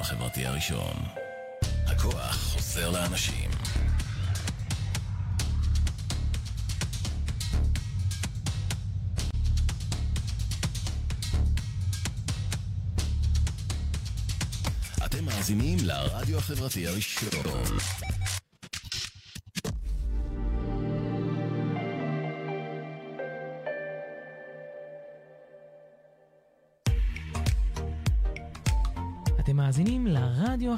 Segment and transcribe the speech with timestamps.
[0.00, 0.92] החברתי הראשון.
[1.86, 3.50] הכוח חוזר לאנשים.
[15.04, 17.30] אתם מאזינים לרדיו החברתי הראשון.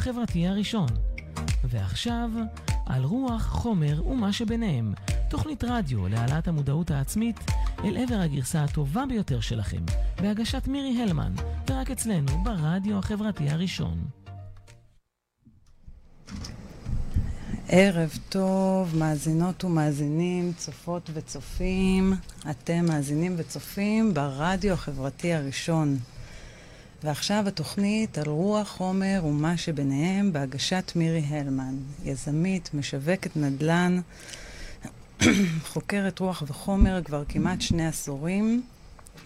[0.02, 0.86] החברתי הראשון.
[1.64, 2.30] ועכשיו,
[2.86, 4.94] על רוח, חומר ומה שביניהם,
[5.30, 7.36] תוכנית רדיו להעלאת המודעות העצמית
[7.84, 9.84] אל עבר הגרסה הטובה ביותר שלכם,
[10.22, 11.32] בהגשת מירי הלמן,
[11.70, 14.04] ורק אצלנו ברדיו החברתי הראשון.
[17.68, 22.12] ערב טוב, מאזינות ומאזינים, צופות וצופים.
[22.50, 25.98] אתם מאזינים וצופים ברדיו החברתי הראשון.
[27.04, 34.00] ועכשיו התוכנית על רוח, חומר ומה שביניהם בהגשת מירי הלמן, יזמית, משווקת נדל"ן,
[35.72, 38.62] חוקרת רוח וחומר כבר כמעט שני עשורים,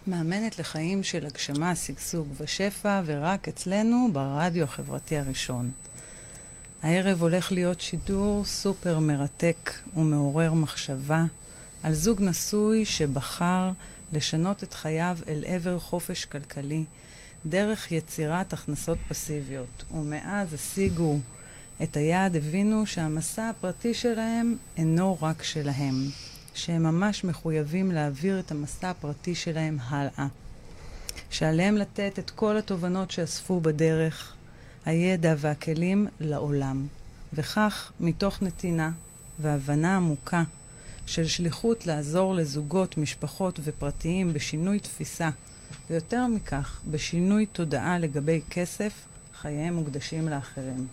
[0.07, 5.71] מאמנת לחיים של הגשמה, שגשוג ושפע, ורק אצלנו ברדיו החברתי הראשון.
[6.83, 11.25] הערב הולך להיות שידור סופר מרתק ומעורר מחשבה
[11.83, 13.71] על זוג נשוי שבחר
[14.13, 16.85] לשנות את חייו אל עבר חופש כלכלי
[17.49, 19.85] דרך יצירת הכנסות פסיביות.
[19.95, 21.19] ומאז השיגו
[21.83, 25.95] את היעד, הבינו שהמסע הפרטי שלהם אינו רק שלהם,
[26.55, 30.27] שהם ממש מחויבים להעביר את המסע הפרטי שלהם הלאה.
[31.31, 34.33] שעליהם לתת את כל התובנות שאספו בדרך,
[34.85, 36.87] הידע והכלים לעולם.
[37.33, 38.91] וכך, מתוך נתינה
[39.39, 40.43] והבנה עמוקה
[41.07, 45.31] של שליחות לעזור לזוגות, משפחות ופרטיים בשינוי תפיסה,
[45.91, 48.93] ויותר מכך, בשינוי תודעה לגבי כסף,
[49.41, 50.87] חייהם מוקדשים לאחרים.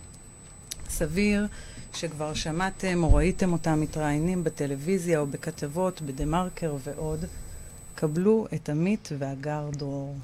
[0.89, 1.47] סביר
[1.94, 7.25] שכבר שמעתם או ראיתם אותם מתראיינים בטלוויזיה או בכתבות, בדה-מרקר ועוד.
[7.95, 10.16] קבלו את עמית והגר דרור.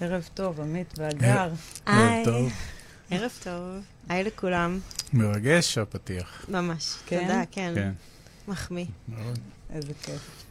[0.00, 1.48] ערב טוב, עמית והגר.
[1.86, 2.24] היי.
[2.24, 2.52] טוב.
[3.10, 3.84] ערב טוב.
[4.08, 4.78] היי לכולם.
[5.12, 6.46] מרגש הפתיח.
[6.48, 6.94] ממש.
[7.06, 7.22] כן?
[7.22, 7.72] תודה, כן.
[7.74, 7.92] כן,
[8.48, 8.86] מחמיא.
[9.08, 9.38] מאוד.
[9.74, 10.43] איזה כיף.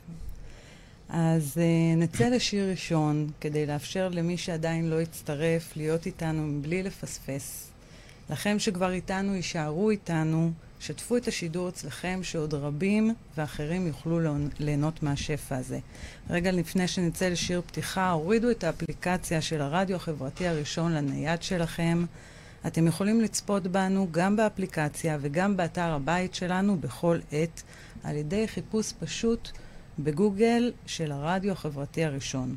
[1.15, 7.67] אז uh, נצא לשיר ראשון, כדי לאפשר למי שעדיין לא הצטרף להיות איתנו מבלי לפספס.
[8.29, 15.03] לכם שכבר איתנו, יישארו איתנו, שתפו את השידור אצלכם, שעוד רבים ואחרים יוכלו ליהנ- ליהנות
[15.03, 15.79] מהשפע הזה.
[16.29, 22.05] רגע לפני שנצא לשיר פתיחה, הורידו את האפליקציה של הרדיו החברתי הראשון לנייד שלכם.
[22.67, 27.63] אתם יכולים לצפות בנו גם באפליקציה וגם באתר הבית שלנו בכל עת,
[28.03, 29.49] על ידי חיפוש פשוט
[29.99, 32.55] בגוגל של הרדיו החברתי הראשון.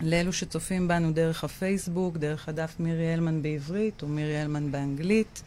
[0.00, 5.42] לאלו שצופים בנו דרך הפייסבוק, דרך הדף מירי הלמן בעברית או מירי הלמן באנגלית,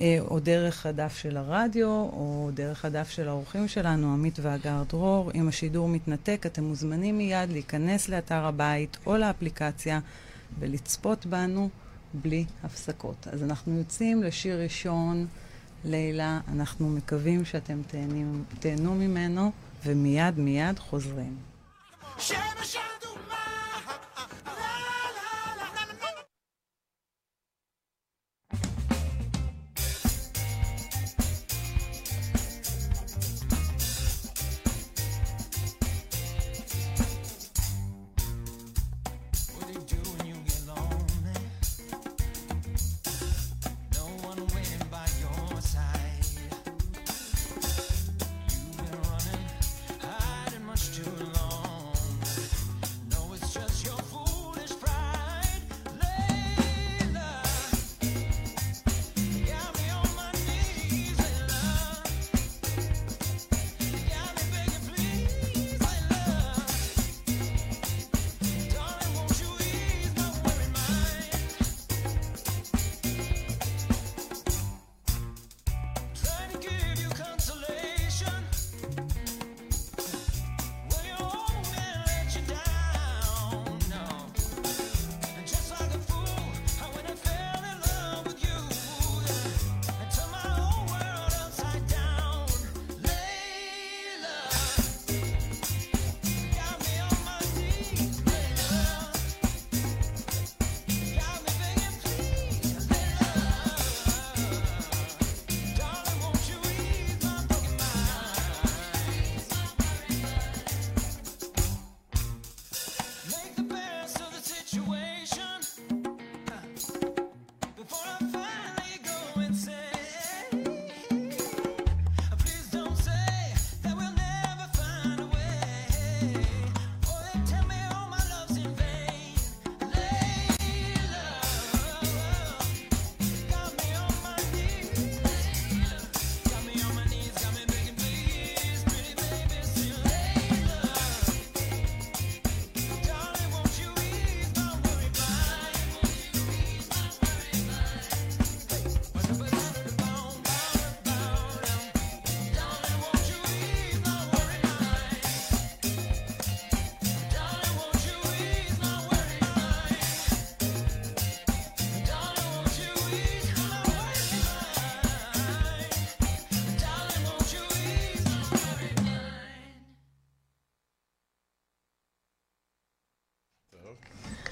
[0.00, 5.30] אה, או דרך הדף של הרדיו, או דרך הדף של האורחים שלנו, עמית והגר דרור.
[5.34, 10.00] אם השידור מתנתק, אתם מוזמנים מיד להיכנס לאתר הבית או לאפליקציה
[10.58, 11.68] ולצפות בנו
[12.14, 13.26] בלי הפסקות.
[13.32, 15.26] אז אנחנו יוצאים לשיר ראשון,
[15.84, 19.50] לילה, אנחנו מקווים שאתם תהנים, תהנו ממנו,
[19.84, 21.36] ומיד מיד חוזרים.
[22.18, 22.50] What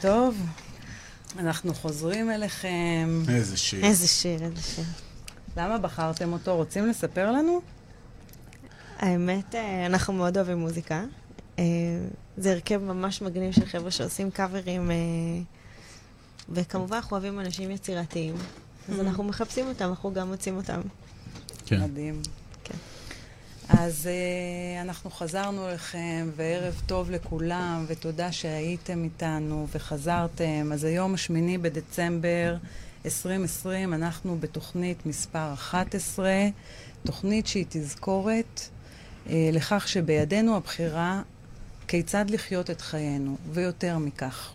[0.08, 0.46] טוב,
[1.38, 3.22] אנחנו חוזרים אליכם.
[3.28, 3.84] איזה שיר.
[3.84, 4.84] איזה שיר, איזה שיר.
[5.56, 6.56] למה בחרתם אותו?
[6.56, 7.60] רוצים לספר לנו?
[8.99, 11.05] האמת, אה, אנחנו מאוד אוהבים מוזיקה.
[11.58, 11.64] אה,
[12.37, 14.96] זה הרכב ממש מגניב של חבר'ה שעושים קאברים, אה,
[16.49, 18.34] וכמובן אנחנו אוהבים אנשים יצירתיים.
[18.88, 20.81] אז אנחנו מחפשים אותם, אנחנו גם מוצאים אותם.
[21.66, 21.81] כן.
[21.81, 22.22] מדהים.
[23.68, 30.70] אז uh, אנחנו חזרנו אליכם, וערב טוב לכולם, ותודה שהייתם איתנו וחזרתם.
[30.72, 32.56] אז היום השמיני בדצמבר
[33.04, 36.30] 2020, אנחנו בתוכנית מספר 11,
[37.04, 38.60] תוכנית שהיא תזכורת
[39.26, 41.22] uh, לכך שבידינו הבחירה
[41.88, 44.52] כיצד לחיות את חיינו, ויותר מכך.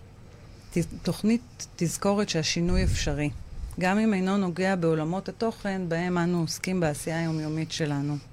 [0.73, 3.29] ת, תוכנית תזכורת שהשינוי אפשרי,
[3.79, 8.32] גם אם אינו נוגע בעולמות התוכן בהם אנו עוסקים בעשייה היומיומית שלנו.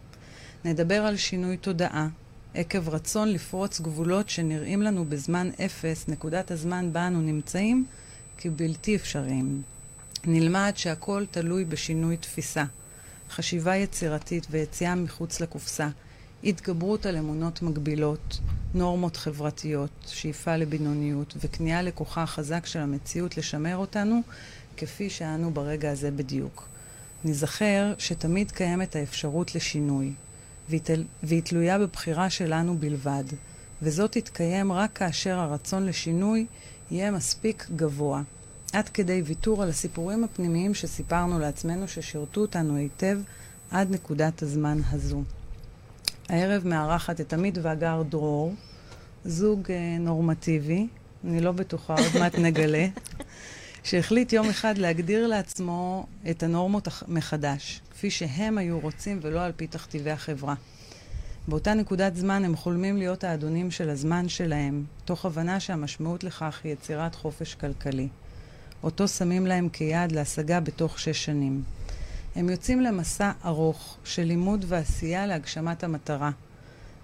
[0.64, 2.08] נדבר על שינוי תודעה,
[2.54, 7.86] עקב רצון לפרוץ גבולות שנראים לנו בזמן אפס, נקודת הזמן בה אנו נמצאים,
[8.38, 9.62] כבלתי אפשריים.
[10.24, 12.64] נלמד שהכל תלוי בשינוי תפיסה,
[13.30, 15.88] חשיבה יצירתית ויציאה מחוץ לקופסה,
[16.44, 18.38] התגברות על אמונות מגבילות,
[18.74, 24.20] נורמות חברתיות, שאיפה לבינוניות וכניעה לכוחה החזק של המציאות לשמר אותנו
[24.76, 26.68] כפי שאנו ברגע הזה בדיוק.
[27.24, 30.12] נזכר שתמיד קיימת האפשרות לשינוי,
[30.70, 31.05] והיא, תל...
[31.22, 33.25] והיא תלויה בבחירה שלנו בלבד,
[33.82, 36.46] וזאת תתקיים רק כאשר הרצון לשינוי
[36.90, 38.22] יהיה מספיק גבוה,
[38.72, 43.19] עד כדי ויתור על הסיפורים הפנימיים שסיפרנו לעצמנו ששירתו אותנו היטב
[43.70, 45.22] עד נקודת הזמן הזו.
[46.28, 48.55] הערב מארחת את עמית והגר דרור,
[49.25, 50.87] זוג אה, נורמטיבי,
[51.25, 52.87] אני לא בטוחה, עוד מעט נגלה,
[53.82, 59.66] שהחליט יום אחד להגדיר לעצמו את הנורמות מחדש, כפי שהם היו רוצים ולא על פי
[59.66, 60.54] תכתיבי החברה.
[61.48, 66.72] באותה נקודת זמן הם חולמים להיות האדונים של הזמן שלהם, תוך הבנה שהמשמעות לכך היא
[66.72, 68.08] יצירת חופש כלכלי.
[68.82, 71.62] אותו שמים להם כיעד להשגה בתוך שש שנים.
[72.36, 76.30] הם יוצאים למסע ארוך של לימוד ועשייה להגשמת המטרה,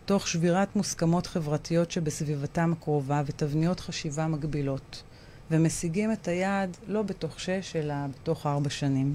[0.04, 5.02] תוך שבירת מוסכמות חברתיות שבסביבתם הקרובה ותבניות חשיבה מגבילות,
[5.50, 9.15] ומשיגים את היעד לא בתוך שש, אלא בתוך ארבע שנים.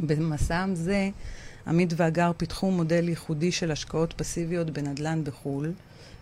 [0.00, 1.10] במסעם זה,
[1.66, 5.72] עמית והגר פיתחו מודל ייחודי של השקעות פסיביות בנדל"ן בחו"ל,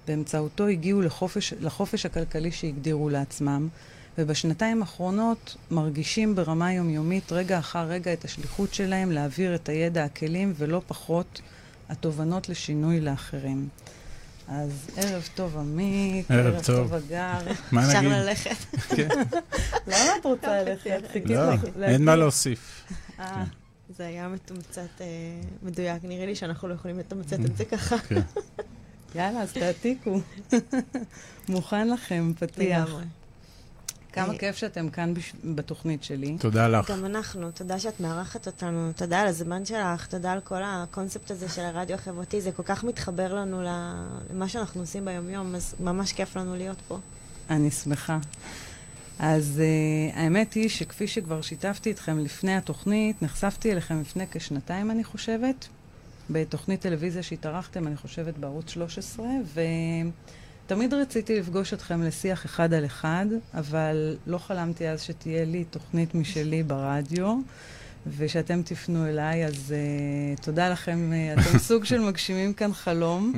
[0.06, 3.68] באמצעותו הגיעו לחופש, לחופש הכלכלי שהגדירו לעצמם,
[4.18, 10.52] ובשנתיים האחרונות מרגישים ברמה יומיומית רגע אחר רגע את השליחות שלהם להעביר את הידע, הכלים,
[10.56, 11.40] ולא פחות
[11.88, 13.68] התובנות לשינוי לאחרים.
[14.50, 16.94] אז ערב טוב עמית, ערב טוב.
[16.94, 17.38] הגר.
[17.72, 18.12] מה אפשר נגיד?
[18.12, 18.76] ללכת.
[18.96, 19.08] כן.
[19.86, 21.02] למה את רוצה ללכת?
[21.12, 21.30] חיכית
[21.76, 22.84] לא, אין מה להוסיף.
[23.20, 23.44] אה,
[23.96, 25.06] זה היה מתומצת אה,
[25.62, 26.04] מדויק.
[26.04, 27.98] נראה לי שאנחנו לא יכולים לתמצת את זה ככה.
[27.98, 28.20] כן.
[29.14, 30.20] יאללה, אז תעתיקו.
[31.48, 32.90] מוכן לכם, פתיח.
[34.12, 36.36] כמה כיף שאתם כאן בש- בתוכנית שלי.
[36.38, 36.90] תודה לך.
[36.90, 41.48] גם אנחנו, תודה שאת מארחת אותנו, תודה על הזמן שלך, תודה על כל הקונספט הזה
[41.48, 46.36] של הרדיו החברתי, זה כל כך מתחבר לנו למה שאנחנו עושים ביום-יום, אז ממש כיף
[46.36, 46.98] לנו להיות פה.
[47.50, 48.18] אני שמחה.
[49.18, 49.62] אז
[50.12, 55.68] uh, האמת היא שכפי שכבר שיתפתי אתכם לפני התוכנית, נחשפתי אליכם לפני כשנתיים, אני חושבת,
[56.30, 59.26] בתוכנית טלוויזיה שהתארחתם, אני חושבת, בערוץ 13,
[60.70, 66.14] ותמיד רציתי לפגוש אתכם לשיח אחד על אחד, אבל לא חלמתי אז שתהיה לי תוכנית
[66.14, 67.38] משלי ברדיו.
[68.16, 69.74] ושאתם תפנו אליי, אז
[70.36, 73.32] uh, תודה לכם, uh, אתם סוג של מגשימים כאן חלום.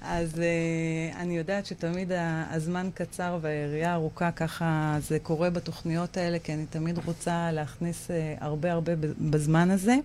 [0.00, 6.38] אז uh, אני יודעת שתמיד ה- הזמן קצר והיריעה ארוכה, ככה זה קורה בתוכניות האלה,
[6.38, 8.92] כי אני תמיד רוצה להכניס uh, הרבה הרבה
[9.30, 9.96] בזמן הזה,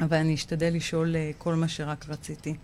[0.00, 2.54] אבל אני אשתדל לשאול uh, כל מה שרק רציתי.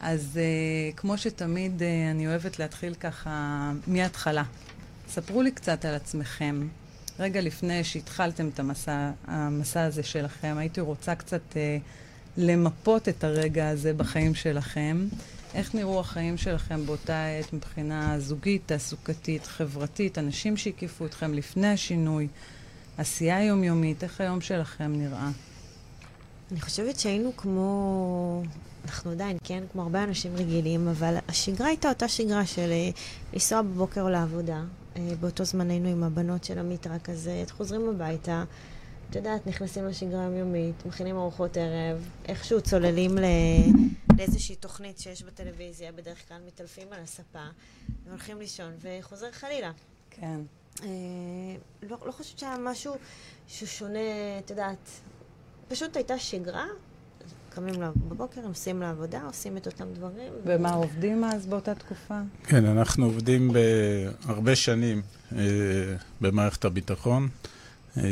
[0.00, 4.44] אז uh, כמו שתמיד uh, אני אוהבת להתחיל ככה מההתחלה.
[5.08, 6.68] ספרו לי קצת על עצמכם.
[7.18, 11.78] רגע לפני שהתחלתם את המסע, המסע הזה שלכם, הייתי רוצה קצת אה,
[12.36, 15.08] למפות את הרגע הזה בחיים שלכם.
[15.54, 22.28] איך נראו החיים שלכם באותה עת מבחינה זוגית, תעסוקתית, חברתית, אנשים שהקיפו אתכם לפני השינוי,
[22.98, 25.30] עשייה יומיומית, איך היום שלכם נראה?
[26.52, 28.42] אני חושבת שהיינו כמו,
[28.86, 32.90] אנחנו עדיין, כן, כמו הרבה אנשים רגילים, אבל השגרה הייתה אותה שגרה של אה,
[33.32, 34.62] לנסוע בבוקר לעבודה.
[34.96, 38.44] אה, באותו זמן היינו עם הבנות של עמית, רק אז חוזרים הביתה.
[39.10, 43.24] את יודעת, נכנסים לשגרה היומיומית, מכינים ארוחות ערב, איכשהו צוללים ל...
[44.18, 47.46] לאיזושהי תוכנית שיש בטלוויזיה, בדרך כלל מתעלפים על הספה,
[48.06, 49.72] והולכים לישון, וחוזר חלילה.
[50.10, 50.40] כן.
[50.82, 50.88] אה,
[51.82, 52.94] לא, לא חושבת שהיה משהו
[53.48, 53.98] ששונה,
[54.44, 54.90] את יודעת,
[55.68, 56.66] פשוט הייתה שגרה,
[57.56, 57.74] קמים
[58.08, 60.32] בבוקר, נוסעים לעבודה, עושים את אותם דברים.
[60.44, 62.20] ומה, עובדים אז באותה תקופה?
[62.44, 65.38] כן, אנחנו עובדים בהרבה שנים אה,
[66.20, 67.28] במערכת הביטחון.
[67.96, 68.02] אה,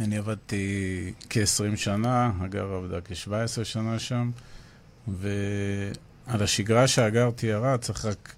[0.00, 4.30] אני עבדתי כ-20 שנה, הגר עבדה כ-17 שנה שם,
[5.08, 8.34] ועל השגרה שהגר תיארה צריך רק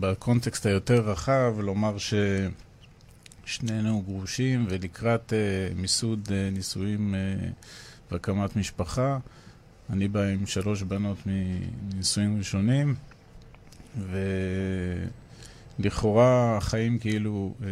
[0.00, 1.96] בקונטקסט היותר רחב לומר
[3.46, 5.38] ששנינו גרושים ולקראת אה,
[5.76, 7.48] מיסוד אה, נישואים אה,
[8.12, 9.18] והקמת משפחה.
[9.90, 12.94] אני בא עם שלוש בנות מנישואים ראשונים,
[15.78, 17.68] ולכאורה החיים כאילו אה,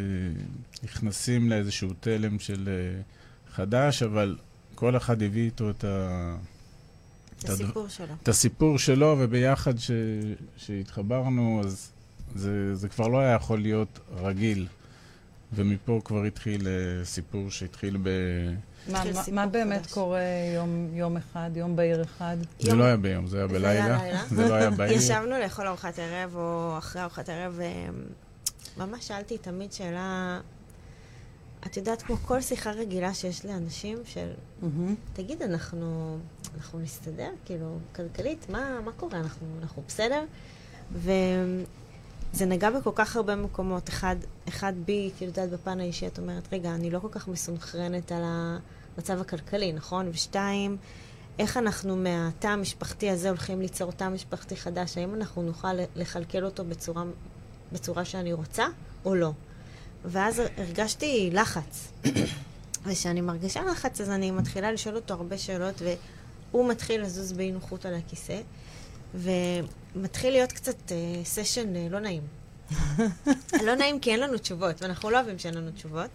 [0.85, 3.01] נכנסים לאיזשהו תלם של אה,
[3.55, 4.37] חדש, אבל
[4.75, 6.37] כל אחד הביא איתו את, ה,
[7.39, 8.15] את הסיפור שלו.
[8.23, 9.75] את הסיפור שלו, וביחד
[10.57, 11.91] שהתחברנו, אז
[12.35, 14.67] זה, זה כבר לא היה יכול להיות רגיל.
[15.53, 16.73] ומפה כבר התחיל אה,
[17.05, 18.09] סיפור שהתחיל ב...
[19.33, 19.87] מה, באמת.
[19.87, 20.21] קורה
[20.55, 22.37] יום, יום אחד, יום בהיר אחד?
[22.61, 23.99] זה יום- לא היה ביום, זה היה היה בלילה.
[24.03, 24.23] לילה?
[24.31, 24.93] זה לא היה בעיר.
[24.99, 27.61] ישבנו לאכול ארוחת ערב, או אחרי ארוחת ערב,
[28.77, 30.41] וממש שאלתי תמיד שאלה,
[31.67, 34.31] את יודעת, כמו כל שיחה רגילה שיש לאנשים, של.
[35.13, 36.19] תגיד, אנחנו,
[36.57, 37.31] אנחנו נסתדר?
[37.45, 39.19] כאילו, כלכלית, מה, מה קורה?
[39.19, 40.25] אנחנו, אנחנו בסדר?
[42.35, 43.89] וזה נגע בכל כך הרבה מקומות.
[43.89, 44.17] אחד,
[44.49, 48.23] אחד בי, את יודעת, בפן האישי, את אומרת, רגע, אני לא כל כך מסונכרנת על
[48.25, 50.09] המצב הכלכלי, נכון?
[50.13, 50.77] ושתיים,
[51.39, 54.99] איך אנחנו מהתא המשפחתי הזה הולכים ליצור תא משפחתי חדש?
[54.99, 57.05] האם אנחנו נוכל לכלכל אותו בצורה,
[57.73, 58.67] בצורה שאני רוצה,
[59.05, 59.33] או לא?
[60.05, 61.89] ואז הרגשתי לחץ.
[62.85, 67.87] וכשאני מרגישה לחץ, אז אני מתחילה לשאול אותו הרבה שאלות, והוא מתחיל לזוז באי נוחות
[67.87, 68.41] על הכיסא,
[69.97, 72.23] ומתחיל להיות קצת אה, סשן אה, לא נעים.
[73.67, 76.11] לא נעים כי אין לנו תשובות, ואנחנו לא אוהבים שאין לנו תשובות.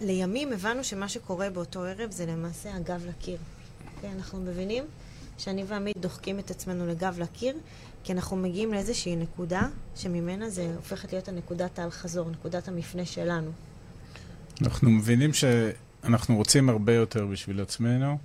[0.00, 3.38] ולימים הבנו שמה שקורה באותו ערב זה למעשה הגב לקיר.
[4.02, 4.84] כן, אנחנו מבינים
[5.38, 7.56] שאני ועמית דוחקים את עצמנו לגב לקיר,
[8.04, 13.50] כי אנחנו מגיעים לאיזושהי נקודה שממנה זה הופכת להיות הנקודת האל-חזור, נקודת המפנה שלנו.
[14.62, 18.18] אנחנו מבינים שאנחנו רוצים הרבה יותר בשביל עצמנו.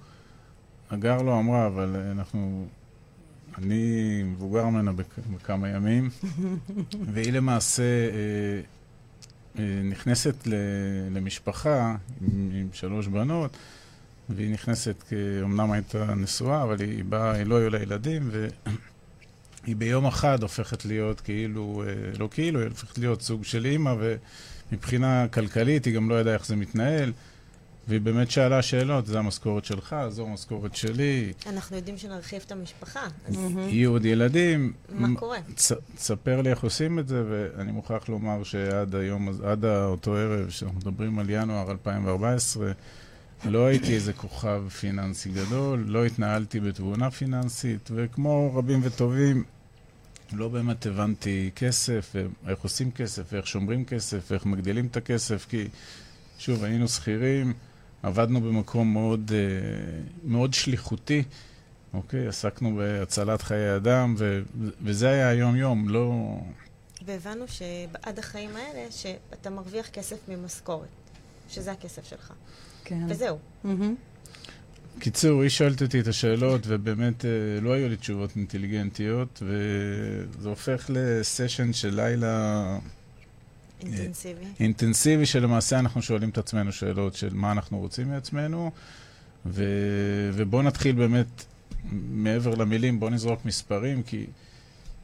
[0.92, 2.68] הגר לא אמרה, אבל אנחנו...
[3.58, 3.84] אני
[4.24, 6.10] מבוגר ממנה בכ- בכמה ימים,
[7.14, 8.62] והיא למעשה אה,
[9.60, 10.54] אה, נכנסת ל-
[11.18, 13.58] למשפחה עם, עם שלוש בנות,
[14.30, 18.30] והיא נכנסת, אמנם הייתה נשואה, אבל היא באה, היא לא היו לה ילדים,
[19.64, 23.94] והיא ביום אחד הופכת להיות כאילו, אה, לא כאילו, היא הופכת להיות סוג של אימא,
[24.00, 24.16] ו...
[24.72, 27.12] מבחינה כלכלית, היא גם לא ידעה איך זה מתנהל,
[27.88, 33.08] והיא באמת שאלה שאלות, זה המשכורת שלך, זו המשכורת שלי, אנחנו יודעים שנרחיב את המשפחה,
[33.27, 33.36] אז
[33.68, 34.74] יהיו עוד ילדים.
[34.89, 35.38] מה קורה?
[35.96, 40.77] תספר לי איך עושים את זה, ואני מוכרח לומר שעד היום, עד אותו ערב, שאנחנו
[40.77, 42.72] מדברים על ינואר 2014,
[43.46, 49.44] לא הייתי איזה כוכב פיננסי גדול, לא התנהלתי בתבונה פיננסית, וכמו רבים וטובים,
[50.34, 52.15] לא באמת הבנתי כסף,
[52.46, 55.68] ואיך עושים כסף, ואיך שומרים כסף, ואיך מגדילים את הכסף, כי
[56.38, 57.54] שוב, היינו שכירים,
[58.06, 59.40] עבדנו במקום מאוד, אה,
[60.24, 61.24] מאוד שליחותי,
[61.94, 62.28] אוקיי?
[62.28, 64.42] עסקנו בהצלת חיי אדם, ו-
[64.84, 66.38] וזה היה היום-יום, לא...
[67.06, 70.88] והבנו שעד החיים האלה, שאתה מרוויח כסף ממשכורת,
[71.50, 72.34] שזה הכסף שלך.
[72.84, 73.06] כן.
[73.10, 73.38] וזהו.
[73.64, 73.96] מהמם.
[75.00, 77.30] קיצור, היא שואלת אותי את השאלות, ובאמת אה,
[77.62, 82.78] לא היו לי תשובות אינטליגנטיות, וזה הופך לסשן של לילה
[83.82, 84.46] אינטנסיבי.
[84.60, 88.72] אינטנסיבי, שלמעשה אנחנו שואלים את עצמנו שאלות של מה אנחנו רוצים מעצמנו,
[89.46, 89.63] ו...
[90.34, 91.46] ובואו נתחיל באמת,
[91.91, 94.25] מעבר למילים, בואו נזרוק מספרים, כי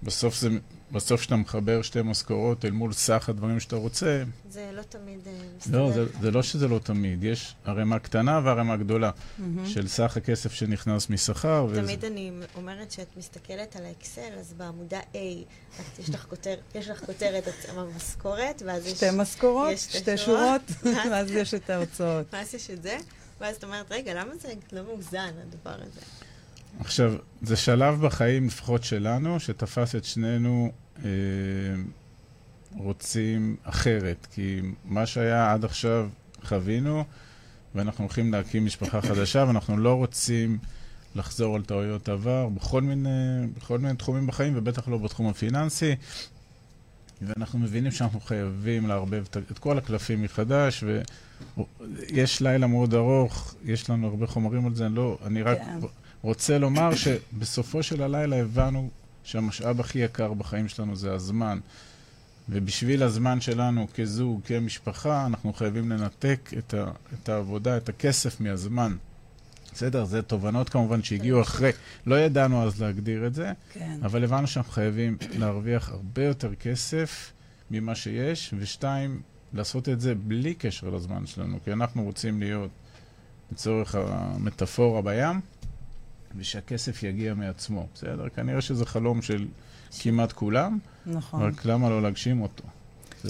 [0.04, 0.50] בסוף זה...
[0.92, 5.32] בסוף כשאתה מחבר שתי משכורות אל מול סך הדברים שאתה רוצה, זה לא תמיד אה,
[5.58, 5.80] מסתדר.
[5.80, 9.66] לא, זה, זה לא שזה לא תמיד, יש ערימה קטנה וערימה גדולה מהמם.
[9.70, 11.66] של סך הכסף שנכנס משכר.
[11.70, 15.16] וזה- תמיד אני אומרת שאת מסתכלת על האקסל, אז בעמודה A,
[15.80, 18.94] את, יש, לך כותר, יש לך כותרת את המשכורת, ואז יש...
[18.94, 20.62] שתי משכורות, יש שתי שתי שורות.
[21.12, 22.26] ואז יש את ההוצאות.
[22.34, 22.98] ואז יש את זה,
[23.42, 26.02] ואז את אומרת, רגע, למה זה לא מאוזן, הדבר הזה?
[26.80, 30.72] עכשיו, זה שלב בחיים, לפחות שלנו, שתפס את שנינו
[32.78, 34.28] רוצים אחרת.
[34.34, 36.10] כי מה שהיה עד עכשיו
[36.44, 37.04] חווינו,
[37.76, 40.58] ואנחנו הולכים להקים משפחה חדשה, ואנחנו לא רוצים
[41.16, 43.10] לחזור על טעויות עבר בכל מיני,
[43.58, 45.96] בכל מיני תחומים בחיים, ובטח לא בתחום הפיננסי.
[47.22, 50.84] ואנחנו מבינים שאנחנו חייבים לערבב את- את כל הקלפים מחדש,
[51.88, 55.80] ויש לילה מאוד ארוך, יש לנו הרבה חומרים על זה, אני לא, אני רק כן.
[56.22, 58.90] רוצה לומר שבסופו של הלילה הבנו
[59.24, 61.60] שהמשאב הכי יקר בחיים שלנו זה הזמן.
[62.50, 68.96] ובשביל הזמן שלנו כזוג, כמשפחה, אנחנו חייבים לנתק את, ה, את העבודה, את הכסף מהזמן.
[69.74, 71.72] בסדר, זה תובנות כמובן שהגיעו אחרי,
[72.06, 74.00] לא ידענו אז להגדיר את זה, כן.
[74.04, 77.32] אבל הבנו שאנחנו חייבים להרוויח הרבה יותר כסף
[77.72, 79.22] ממה שיש, ושתיים,
[79.54, 82.70] לעשות את זה בלי קשר לזמן שלנו, כי אנחנו רוצים להיות,
[83.52, 85.42] לצורך המטאפורה בים,
[86.36, 88.30] ושהכסף יגיע מעצמו, בסדר?
[88.30, 89.48] כנראה שזה חלום של
[90.00, 91.42] כמעט כולם, נכון.
[91.42, 92.64] רק למה לא להגשים אותו?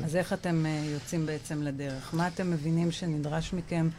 [0.03, 2.13] אז איך אתם אה, יוצאים בעצם לדרך?
[2.13, 3.89] מה אתם מבינים שנדרש מכם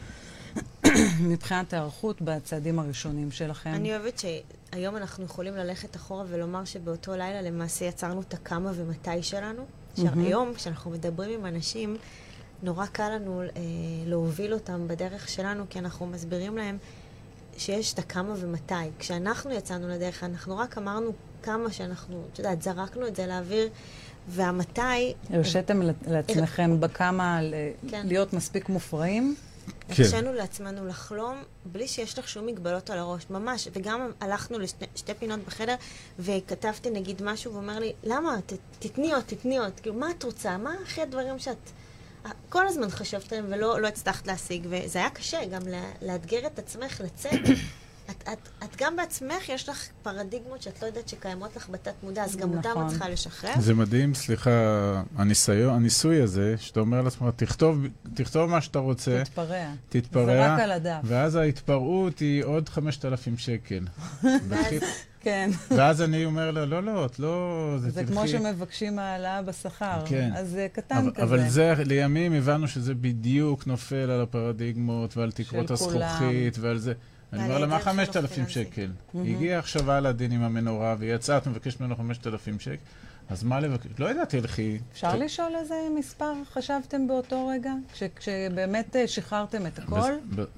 [1.30, 3.70] מבחינת ההיערכות בצעדים הראשונים שלכם?
[3.74, 9.22] אני אוהבת שהיום אנחנו יכולים ללכת אחורה ולומר שבאותו לילה למעשה יצרנו את הכמה ומתי
[9.22, 9.66] שלנו.
[9.96, 11.96] שהיום, כשאנחנו מדברים עם אנשים,
[12.62, 13.48] נורא קל לנו אה,
[14.06, 16.78] להוביל אותם בדרך שלנו, כי אנחנו מסבירים להם
[17.58, 18.74] שיש את הכמה ומתי.
[18.98, 21.12] כשאנחנו יצאנו לדרך, אנחנו רק אמרנו
[21.42, 23.68] כמה שאנחנו, את יודעת, זרקנו את זה לאוויר,
[24.28, 25.14] והמתי...
[25.30, 27.54] הרשיתם לעצמכם בכמה ל-
[27.90, 28.06] כן.
[28.06, 29.34] להיות מספיק מופרעים?
[29.88, 30.02] כן.
[30.02, 33.68] הרשינו לעצמנו לחלום בלי שיש לך שום מגבלות על הראש, ממש.
[33.72, 35.74] וגם הלכנו לשתי פינות בחדר,
[36.18, 38.36] וכתבתי נגיד משהו, והוא אומר לי, למה?
[38.46, 39.72] ת, תתני עוד, תתני עוד.
[39.80, 40.56] כאילו, מה את רוצה?
[40.56, 41.56] מה הכי הדברים שאת...
[42.48, 45.62] כל הזמן חשבת עליהם ולא לא הצלחת להשיג, וזה היה קשה גם
[46.02, 47.40] לאתגר את עצמך, לצאת.
[48.22, 52.24] את, את, את גם בעצמך, יש לך פרדיגמות שאת לא יודעת שקיימות לך בתת מודע,
[52.24, 52.86] אז גם אותם נכון.
[52.86, 53.60] את צריכה לשחרר.
[53.60, 54.50] זה מדהים, סליחה,
[55.16, 59.66] הניסיון, הניסוי הזה, שאתה אומר לעצמך, תכתוב, תכתוב מה שאתה רוצה, תתפרע.
[59.88, 61.00] תתפרע, זה רק על הדף.
[61.04, 63.84] ואז ההתפרעות היא עוד 5,000 שקל.
[65.22, 65.50] כן.
[65.70, 67.74] ואז אני אומר לה, לא, לא, את לא...
[67.78, 70.02] זה תלכי." כמו שמבקשים העלאה בשכר.
[70.06, 70.30] כן.
[70.36, 71.22] אז זה קטן אבל, כזה.
[71.22, 75.70] אבל זה, לימים הבנו שזה בדיוק נופל על הפרדיגמות ועל תקרות.
[75.70, 76.92] הזכוכית ועל זה.
[77.32, 78.90] אני אומר לה, מה היעדר חינוך 5,000 פיננסי." שקל?
[79.14, 82.76] הגיע עכשיו אלאדין עם המנורה, והיא יצאה, את מבקשת ממנו 5,000 שקל,
[83.30, 83.86] אז מה לבקש?
[83.98, 84.78] לא יודעת, תלכי.
[84.92, 87.72] אפשר לשאול איזה מספר חשבתם באותו רגע?
[87.92, 90.10] כש- כשבאמת אה, שחררתם את הכל?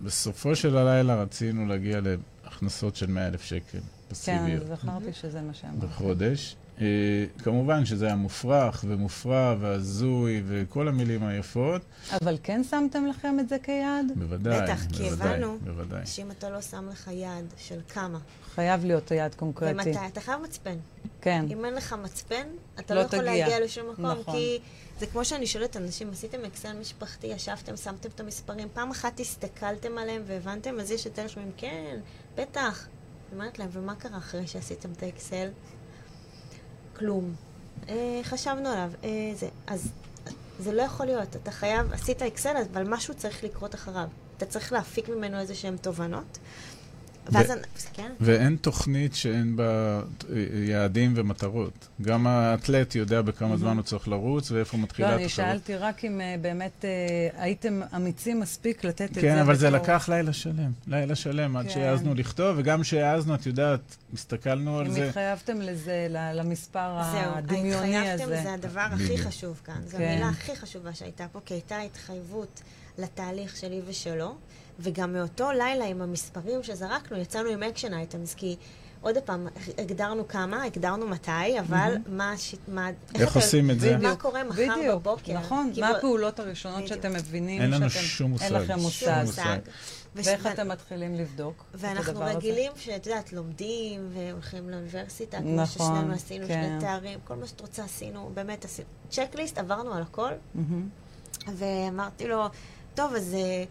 [0.02, 2.00] בסופו של הלילה רצינו להגיע
[2.44, 3.78] להכנסות של 100,000 שקל
[4.24, 5.78] כן, זכרתי שזה מה שאמרת.
[5.78, 6.56] בחודש.
[6.80, 6.86] אה,
[7.42, 11.82] כמובן שזה היה מופרך ומופרע והזוי וכל המילים היפות.
[12.22, 14.06] אבל כן שמתם לכם את זה כיעד?
[14.16, 16.06] בוודאי, בטח, כי בוודאי, הבנו בוודאי.
[16.06, 18.18] שאם אתה לא שם לך יעד של כמה,
[18.54, 19.72] חייב להיות יעד קונקרטי.
[19.72, 20.76] ומתי, אתה חייב מצפן.
[21.20, 21.44] כן.
[21.50, 22.46] אם אין לך מצפן,
[22.78, 23.32] אתה לא לא יכול תגיע.
[23.32, 24.34] להגיע לשום מקום, נכון.
[24.34, 24.58] כי
[25.00, 29.98] זה כמו שאני שואלת אנשים, עשיתם אקסל משפחתי, ישבתם, שמתם את המספרים, פעם אחת הסתכלתם
[29.98, 31.96] עליהם והבנתם, אז יש יותר שאומרים, כן,
[32.36, 32.86] בטח.
[33.32, 35.48] אני אומרת להם, ומה קרה אחרי שעשיתם את האקסל?
[36.96, 37.34] כלום.
[37.88, 39.48] אה, חשבנו עליו, אה, זה.
[39.66, 39.88] אז
[40.58, 44.08] זה לא יכול להיות, אתה חייב, עשית אקסל, אבל משהו צריך לקרות אחריו.
[44.36, 46.38] אתה צריך להפיק ממנו איזה שהן תובנות.
[47.32, 47.60] ואז, ו- אני-
[47.92, 50.00] כן, ואין תוכנית שאין בה
[50.68, 51.88] יעדים ומטרות.
[52.02, 55.38] גם האתלט יודע בכמה זמן הוא צריך לרוץ ואיפה מתחילה לא, התחרות.
[55.40, 56.90] אני שאלתי רק אם אה, באמת אה,
[57.42, 60.72] הייתם אמיצים מספיק לתת את זה כן, אבל זה לקח לילה שלם.
[60.86, 61.70] לילה שלם עד כן.
[61.70, 63.80] שהעזנו לכתוב, וגם כשהעזנו, את יודעת,
[64.14, 65.08] הסתכלנו על אם זה.
[65.08, 68.42] התחייבתם לזה, למספר זהו, הדמיוני הזה.
[68.42, 69.18] זה הדבר הכי.
[69.18, 69.80] חשוב כאן.
[69.86, 70.04] זו כן.
[70.04, 72.62] המילה הכי חשובה שהייתה פה, כי הייתה התחייבות
[72.98, 74.34] לתהליך שלי ושלו,
[74.78, 78.56] וגם מאותו לילה עם המספרים שזרקנו, יצאנו עם action items, כי
[79.00, 79.46] עוד פעם,
[79.78, 82.32] הגדרנו כמה, הגדרנו מתי, אבל מה...
[82.32, 83.96] הש- מה- איך אתה- עושים את זה?
[83.96, 85.32] מה קורה מחר בדיוק, בבוקר?
[85.32, 85.70] נכון.
[85.74, 86.88] כאילו, מה הפעולות הראשונות בדיוק.
[86.96, 88.04] שאתם מבינים אין לנו שאתם...
[88.04, 88.44] שום מושג.
[88.44, 89.22] אין לכם מושג.
[89.26, 89.58] מושג.
[90.16, 92.36] וש- ואיך אתם מתחילים לבדוק את ואנחנו הדבר הזה?
[92.36, 96.66] רגילים שאת יודעת, לומדים והולכים לאוניברסיטה, כמו נכון, ששנינו עשינו כן.
[96.68, 98.88] שני תארים, כל מה שאת רוצה עשינו, באמת עשינו.
[99.10, 100.88] צ'קליסט, עברנו על הכל, מהמם.
[101.56, 102.44] ואמרתי לו,
[102.94, 103.64] טוב, אז אה,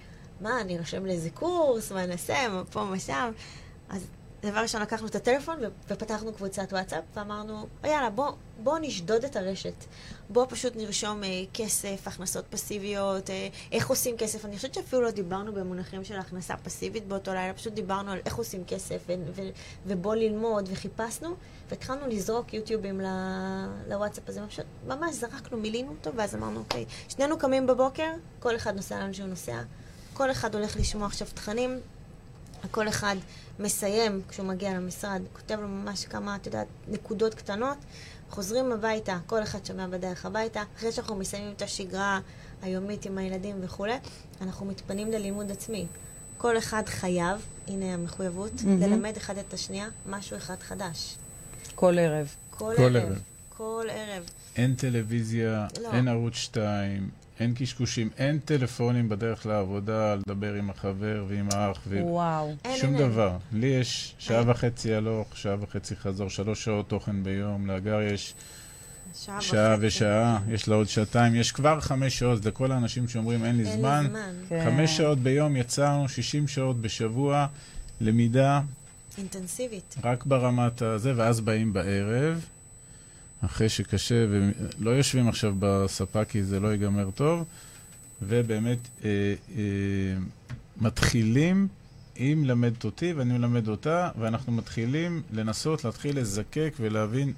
[0.44, 3.32] מה, אני ארשם לאיזה קורס, מה נעשה, מה פה, מה שם.
[3.90, 4.06] אז
[4.44, 5.58] דבר ראשון, לקחנו את הטלפון
[5.90, 8.32] ופתחנו קבוצת וואטסאפ, ואמרנו, יאללה, בוא,
[8.64, 9.74] בוא נשדוד את הרשת.
[10.30, 14.46] בוא פשוט נרשום אה, כסף, הכנסות פסיביות, אה, איך עושים כסף.
[14.46, 18.36] אני חושבת שאפילו לא דיברנו במונחים של הכנסה פסיבית באותו לילה, פשוט דיברנו על איך
[18.36, 19.50] עושים כסף, ו- ו-
[19.86, 21.36] ובוא ללמוד, וחיפשנו,
[21.70, 27.38] והתחלנו לזרוק יוטיובים ל- לוואטסאפ הזה, פשוט ממש זרקנו, מילינו אותו, ואז אמרנו, אוקיי, שנינו
[27.38, 29.62] קמים בבוקר, כל אחד נוסע לאן שהוא נוסע,
[30.14, 31.80] כל אחד הולך לשמוע עכשיו תכנים,
[32.72, 33.16] כל אחד
[33.60, 37.78] מסיים כשהוא מגיע למשרד, כותב לו ממש כמה, את יודעת, נקודות קטנות,
[38.30, 42.20] חוזרים הביתה, כל אחד שומע בדרך הביתה, אחרי שאנחנו מסיימים את השגרה
[42.62, 43.98] היומית עם הילדים וכולי,
[44.42, 45.86] אנחנו מתפנים ללימוד עצמי.
[46.38, 48.82] כל אחד חייב, הנה המחויבות, מהמם.
[48.82, 51.16] ללמד אחד את השנייה משהו אחד חדש.
[51.76, 52.36] כל ערב.
[52.50, 52.96] כל, כל ערב.
[52.96, 53.22] ערב.
[53.58, 54.24] כל ערב.
[54.56, 55.92] אין טלוויזיה, לא.
[55.94, 57.10] אין ערוץ 2,
[57.44, 62.00] אין קשקושים, אין טלפונים בדרך לעבודה, לדבר עם החבר ועם האח, ו...
[62.04, 62.54] וואו.
[62.66, 63.10] אין, שום אין, אין.
[63.10, 63.38] דבר.
[63.54, 64.50] לי יש שעה אין.
[64.50, 68.34] וחצי הלוך, שעה וחצי חזור, שלוש שעות תוכן ביום, לאגר יש
[69.16, 69.76] שעה, שעה.
[69.80, 73.68] ושעה, יש לה עוד שעתיים, יש כבר חמש שעות, זה לכל האנשים שאומרים אין לי
[73.68, 74.06] אין זמן.
[74.10, 74.34] זמן.
[74.50, 74.62] כן.
[74.66, 77.48] חמש שעות ביום יצרנו, 60 שעות בשבוע,
[78.02, 78.62] למידה
[79.18, 79.96] אינטנסיבית.
[80.04, 82.46] רק ברמת הזה, ואז באים בערב,
[83.46, 87.44] אחרי שקשה, ולא יושבים עכשיו בספה כי זה לא ייגמר טוב,
[88.22, 89.10] ובאמת אה,
[89.58, 89.64] אה,
[90.82, 91.68] מתחילים,
[92.16, 97.34] היא מלמדת אותי ואני מלמד אותה, ואנחנו מתחילים לנסות להתחיל לזקק ולהבין,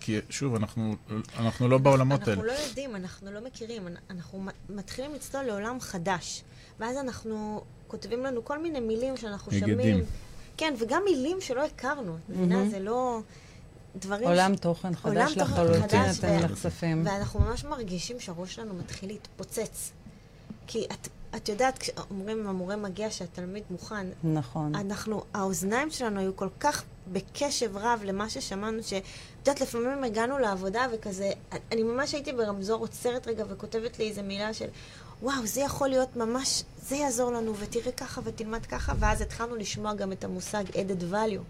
[0.00, 0.96] כי שוב, אנחנו,
[1.38, 2.32] אנחנו לא בעולמות האלה.
[2.32, 6.42] אנחנו לא יודעים, אנחנו לא מכירים, אנ- אנחנו מתחילים לצלול לעולם חדש.
[6.80, 9.52] ואז אנחנו, כותבים לנו כל מיני מילים שאנחנו.
[9.52, 10.04] שומעים.
[10.56, 12.14] כן, וגם מילים שלא הכרנו.
[12.16, 12.68] את מבינה?
[12.68, 13.20] זה לא...
[14.00, 14.28] דברים...
[14.28, 17.02] עולם תוכן עולם חדש תוכן לחלוטין אתם נחשפים.
[17.06, 19.92] ואנחנו ממש מרגישים שהראש שלנו מתחיל להתפוצץ.
[20.66, 24.74] כי את, את יודעת, כשאומרים המורה מגיע שהתלמיד מוכן, נכון.
[24.74, 29.02] אנחנו, האוזניים שלנו היו כל כך בקשב רב למה ששמענו, שאת
[29.38, 31.30] יודעת, לפעמים הגענו לעבודה וכזה,
[31.72, 34.68] אני ממש הייתי ברמזור עוצרת רגע וכותבת לי איזה מילה של,
[35.22, 39.94] וואו, זה יכול להיות ממש, זה יעזור לנו, ותראי ככה ותלמד ככה, ואז התחלנו לשמוע
[39.94, 41.42] גם את המושג added value.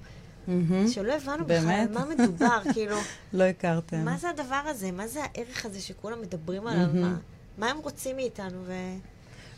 [0.91, 1.71] שלא הבנו בכלל?
[1.71, 2.97] על מה מדובר, כאילו,
[3.33, 4.05] לא הכרתם.
[4.05, 4.93] מה זה הדבר הזה?
[4.93, 6.89] מה זה הערך הזה שכולם מדברים עליו?
[6.95, 7.17] מה,
[7.59, 8.59] מה הם רוצים מאיתנו?
[8.67, 8.73] ו...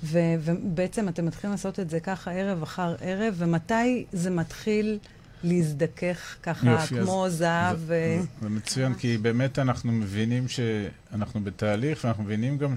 [0.05, 4.99] ו- ובעצם אתם מתחילים לעשות את זה ככה ערב אחר ערב, ומתי זה מתחיל
[5.45, 7.79] להזדכך ככה יופי, כמו אז- זהב?
[7.79, 12.77] זה- ו- זה- זה מצוין, כי באמת אנחנו מבינים שאנחנו בתהליך, ואנחנו מבינים גם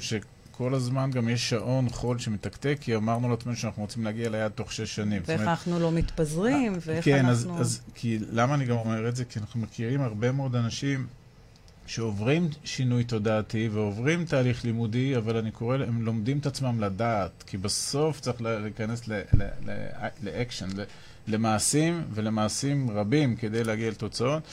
[0.62, 4.74] שכל הזמן גם יש שעון חול שמתקתק, כי אמרנו לעצמנו שאנחנו רוצים להגיע ליעד תוך
[4.74, 5.22] שש שנים.
[5.26, 7.60] ואיך אומרת, אנחנו לא מתפזרים, ואיך כן, אז, אנחנו...
[7.60, 9.26] אז כי למה אני גם אומר את זה?
[9.26, 11.08] כי אנחנו מכירים הרבה מאוד אנשים
[11.88, 17.58] שעוברים שינוי תודעתי ועוברים תהליך לימודי, אבל אני קורא, הם לומדים את עצמם לדעת, כי
[17.58, 19.02] בסוף צריך להיכנס
[20.24, 20.68] לאקשן,
[21.28, 24.44] למעשים ולמעשים רבים כדי להגיע לתוצאות.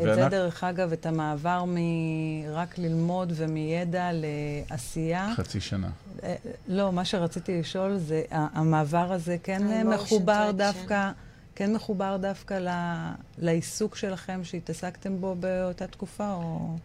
[0.00, 5.32] את זה, ואנחנו- דרך אגב, את המעבר מרק ללמוד ומידע לעשייה.
[5.36, 5.90] חצי שנה.
[6.22, 6.34] אה,
[6.68, 10.50] לא, מה שרציתי לשאול זה, המעבר הזה כן מחובר.
[10.56, 11.10] דווקא,
[11.54, 16.76] כן מחובר דווקא ל- לעיסוק שלכם שהתעסקתם בו באותה תקופה, או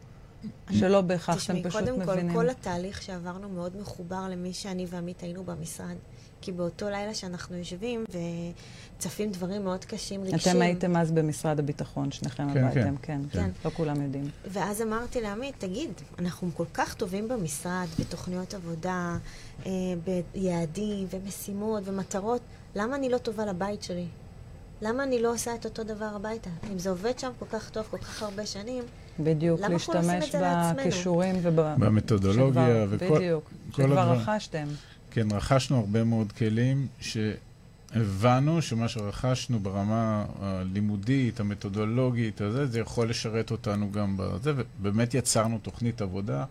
[0.72, 2.34] שלא בהכרח אתם תשמעי, פשוט קודם כל, מבינים?
[2.34, 5.96] כל התהליך שעברנו מאוד מחובר למי שאני ועמית היינו במשרד.
[6.44, 8.04] כי באותו לילה שאנחנו יושבים
[8.98, 10.56] וצפים דברים מאוד קשים, רגשיים.
[10.56, 13.22] אתם הייתם אז במשרד הביטחון, שניכם כן, עבדתם, כן.
[13.32, 13.50] כן.
[13.66, 14.30] לא כולם יודעים.
[14.52, 19.18] ואז אמרתי לעמית, תגיד, אנחנו כל כך טובים במשרד, בתוכניות עבודה,
[19.66, 19.72] אה,
[20.34, 22.42] ביעדים ומשימות ומטרות,
[22.76, 24.06] למה אני לא טובה לבית שלי?
[24.82, 26.50] למה אני לא עושה את אותו דבר הביתה?
[26.72, 28.84] אם זה עובד שם כל כך טוב, כל כך הרבה שנים,
[29.20, 30.88] בדיוק, למה אנחנו עושים להשתמש את זה לעצמנו?
[30.88, 31.60] בכישורים וב...
[31.80, 33.16] במתודולוגיה שכבר- וכל...
[33.16, 34.68] בדיוק, כל שכבר רכשתם.
[35.14, 43.52] כן, רכשנו הרבה מאוד כלים שהבנו שמה שרכשנו ברמה הלימודית, המתודולוגית, הזה, זה יכול לשרת
[43.52, 46.46] אותנו גם בזה, ובאמת יצרנו תוכנית עבודה,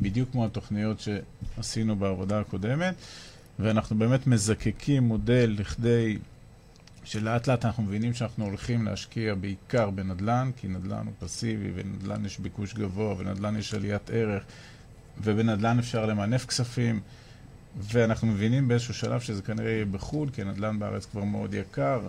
[0.00, 2.94] בדיוק כמו התוכניות שעשינו בעבודה הקודמת,
[3.58, 6.18] ואנחנו באמת מזקקים מודל לכדי
[7.04, 12.38] שלאט לאט אנחנו מבינים שאנחנו הולכים להשקיע בעיקר בנדל"ן, כי נדל"ן הוא פסיבי, ובנדל"ן יש
[12.38, 14.42] ביקוש גבוה, ובנדל"ן יש עליית ערך,
[15.24, 17.00] ובנדל"ן אפשר למנף כספים.
[17.80, 22.00] ואנחנו מבינים באיזשהו שלב שזה כנראה יהיה בחו"ל, כי הנדל"ן בארץ כבר מאוד יקר,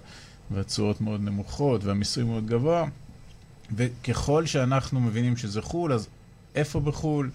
[0.51, 2.85] והתשואות מאוד נמוכות, והמיסוי מאוד גבוה.
[3.75, 6.07] וככל שאנחנו מבינים שזה חו"ל, אז
[6.55, 7.29] איפה בחו"ל,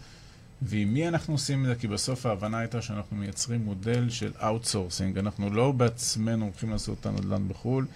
[0.62, 1.74] ועם מי אנחנו עושים את זה?
[1.74, 5.18] כי בסוף ההבנה הייתה שאנחנו מייצרים מודל של outsourcing.
[5.18, 7.86] אנחנו לא בעצמנו הולכים לעשות את הנדל"ן בחו"ל,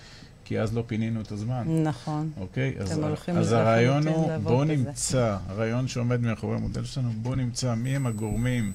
[0.45, 1.83] כי אז לא פינינו את הזמן.
[1.85, 2.31] נכון.
[2.37, 2.75] אוקיי?
[2.79, 3.01] אז,
[3.37, 4.77] אז הרעיון הוא, בואו בזה.
[4.77, 8.73] נמצא, הרעיון שעומד מאחורי המודל שלנו, בואו נמצא מי הם הגורמים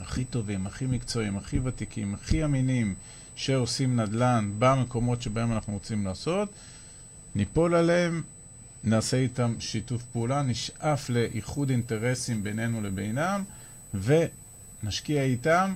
[0.00, 2.94] הכי טובים, הכי מקצועיים, הכי ותיקים, הכי אמינים,
[3.34, 6.48] שעושים נדל"ן במקומות שבהם אנחנו רוצים לעשות,
[7.34, 8.22] ניפול עליהם,
[8.84, 13.44] נעשה איתם שיתוף פעולה, נשאף לאיחוד אינטרסים בינינו לבינם,
[13.94, 15.72] ונשקיע איתם,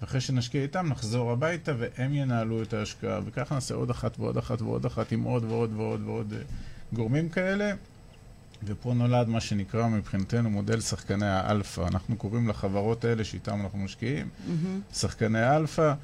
[0.00, 4.62] ואחרי שנשקיע איתם נחזור הביתה והם ינהלו את ההשקעה, וככה נעשה עוד אחת ועוד אחת
[4.62, 6.38] ועוד אחת עם עוד ועוד ועוד ועוד אה,
[6.92, 7.72] גורמים כאלה.
[8.64, 11.80] ופה נולד מה שנקרא מבחינתנו מודל שחקני האלפא.
[11.80, 14.28] אנחנו קוראים לחברות האלה שאיתן אנחנו משקיעים,
[14.92, 15.94] שחקני אלפא.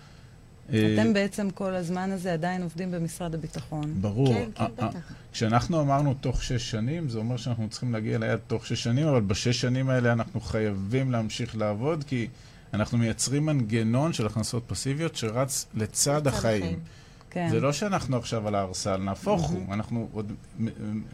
[0.72, 3.94] אה, אתם בעצם כל הזמן הזה עדיין עובדים במשרד הביטחון.
[4.00, 4.34] ברור.
[4.34, 5.12] כן, כן, אה, אה, בטח.
[5.32, 9.20] כשאנחנו אמרנו תוך שש שנים, זה אומר שאנחנו צריכים להגיע ליעד תוך שש שנים, אבל
[9.20, 12.28] בשש שנים האלה אנחנו חייבים להמשיך לעבוד, כי
[12.74, 16.62] אנחנו מייצרים מנגנון של הכנסות פסיביות שרץ לצד לצד החיים.
[16.62, 16.78] החיים.
[17.36, 17.48] כן.
[17.50, 20.32] זה לא שאנחנו עכשיו על הערסל, נהפוך הוא, אנחנו עוד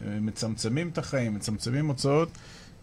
[0.05, 2.29] מצמצמים את החיים, מצמצמים הוצאות,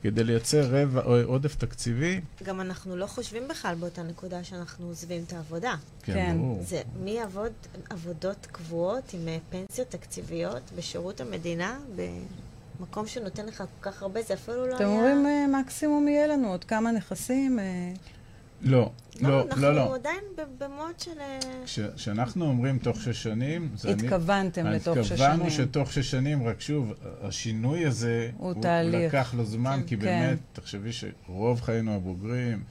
[0.02, 2.20] כדי לייצר רבע או עודף תקציבי.
[2.42, 5.74] גם אנחנו לא חושבים בכלל באותה נקודה שאנחנו עוזבים את העבודה.
[6.02, 6.36] כן, כן.
[6.38, 6.62] ברור.
[6.62, 7.52] זה מי יעבוד
[7.90, 11.78] עבודות קבועות עם אה, פנסיות תקציביות בשירות המדינה,
[12.80, 14.92] במקום שנותן לך כל כך הרבה, זה אפילו לא אתם היה...
[14.92, 17.58] אומרים, אה, מקסימום יהיה לנו עוד כמה נכסים.
[18.64, 19.94] אה, לא, לא, אנחנו לא, לא.
[19.94, 20.20] עדיין
[20.58, 21.10] במוד של...
[21.20, 24.02] אה, כש- כשאנחנו אומרים תוך שש שנים, זה אני...
[24.02, 25.68] התכוונתם לתוך שש התכוונו שנים.
[25.68, 26.92] שתוך שש שנים, רק שוב,
[27.22, 29.14] השינוי הזה, הוא תהליך.
[29.14, 29.86] לקח לו זמן, כן.
[29.86, 30.02] כי כן.
[30.02, 32.62] באמת, תחשבי שרוב חיינו הבוגרים,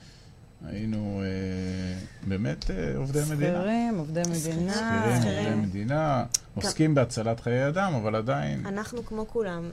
[0.66, 3.60] היינו אה, באמת אה, עובדי מדינה.
[3.60, 4.74] שכירים, עובדי מדינה.
[5.22, 5.68] שכירים, עובדי.
[5.68, 6.26] מדינה,
[6.56, 8.66] עוסקים בהצלת חיי אדם, אבל עדיין...
[8.66, 9.64] אנחנו כמו כולם,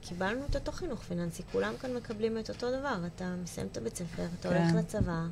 [0.00, 2.96] קיבלנו את אותו חינוך פיננסי, כולם כאן מקבלים את אותו דבר.
[3.16, 4.56] אתה מסיים את הבית ספר, אתה כן.
[4.56, 5.22] הולך לצבא,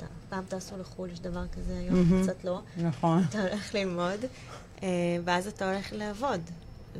[0.00, 2.22] אתה פעם טסו לחו"ל, יש דבר כזה, היום מהמם.
[2.22, 2.60] קצת לא.
[2.76, 3.22] נכון.
[3.28, 4.20] אתה הולך ללמוד,
[4.82, 4.88] אה,
[5.24, 6.40] ואז אתה הולך לעבוד,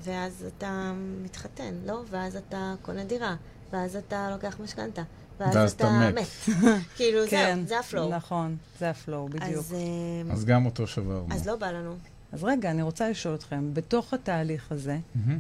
[0.02, 0.92] ואז אתה
[1.24, 2.02] מתחתן, לא?
[2.10, 3.36] ואז אתה קונה דירה,
[3.72, 5.02] ואז אתה לוקח משכנתה,
[5.40, 6.26] ואז, ואז אתה מת.
[6.96, 8.11] כאילו, כן, זהו, זה ה flow.
[8.10, 9.58] נכון, זה ה flow, בדיוק.
[9.58, 11.26] אז, אה, אז גם אותו שברנו.
[11.30, 11.94] אז לא בא לנו.
[12.32, 15.38] אז רגע, אני רוצה לשאול אתכם, בתוך התהליך הזה, מהמם.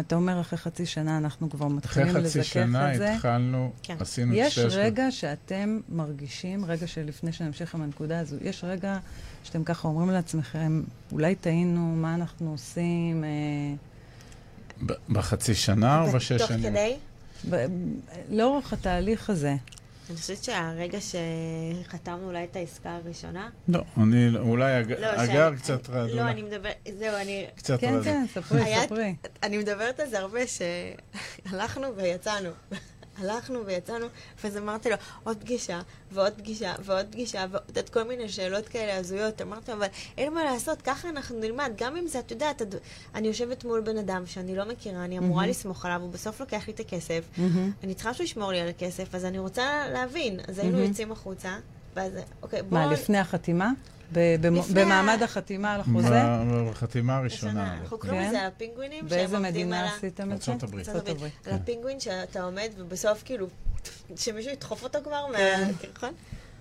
[0.00, 3.14] אתה אומר אחרי חצי שנה אנחנו כבר אחרי מתחילים חצי לזכך שנה את זה.
[3.14, 3.96] התחלנו, כן.
[4.00, 8.98] עשינו יש שתי השלב- רגע שאתם מרגישים, רגע שלפני שנמשיך עם הנקודה הזו, יש רגע
[9.44, 13.24] שאתם ככה אומרים לעצמכם, אולי טעינו, מה אנחנו עושים?
[13.24, 13.28] אה,
[15.08, 16.62] בחצי שנה או בשש תוך שנים?
[16.70, 16.96] כדי,
[17.50, 17.66] ב-
[18.30, 19.56] לאורך התהליך הזה.
[20.10, 25.56] אני חושבת שהרגע שחתמנו אולי את העסקה הראשונה, לא, אני אולי הג- לא, הגר שאני-
[25.56, 26.20] קצת לא, רעדו.
[26.20, 28.04] אני מדבר, זהו, אני, קצת כן, רעדו.
[28.04, 29.14] כן, ספרי, היה- ספרי.
[29.42, 32.50] אני מדברת על זה הרבה, שהלכנו ויצאנו.
[33.18, 34.06] הלכנו ויצאנו,
[34.44, 35.80] ואז אמרתי לו, עוד פגישה,
[36.12, 39.42] ועוד פגישה, ועוד פגישה, ועוד כל מיני שאלות כאלה הזויות.
[39.42, 39.86] אמרתי לו, אבל
[40.18, 41.72] אין מה לעשות, ככה אנחנו נלמד.
[41.76, 42.74] גם אם זה, את יודעת, את-
[43.14, 45.50] אני יושבת מול בן אדם שאני לא מכירה, אני אמורה מהמם.
[45.50, 47.24] לסמוך עליו, הוא בסוף לוקח לי את הכסף.
[47.38, 47.72] מהמם.
[47.84, 50.40] אני צריכה שהוא ישמור לי על הכסף, אז אני רוצה להבין.
[50.48, 50.88] אז היינו מהמם.
[50.88, 51.56] יוצאים החוצה,
[51.96, 52.80] ואז, אוקיי, בואו...
[52.80, 53.70] מה, לפני החתימה?
[54.72, 56.22] במעמד החתימה על החוזה?
[56.70, 57.74] בחתימה הראשונה.
[57.80, 58.28] אנחנו קוראים כן?
[58.28, 60.52] לזה על הפינגווינים, באיזה מדינה עשיתם את זה?
[60.52, 61.46] ארצות הברית.
[61.46, 63.46] על הפינגווין שאתה עומד, ובסוף כאילו,
[64.16, 65.64] שמישהו ידחוף אותו כבר כן.
[65.66, 66.12] מהקרחון.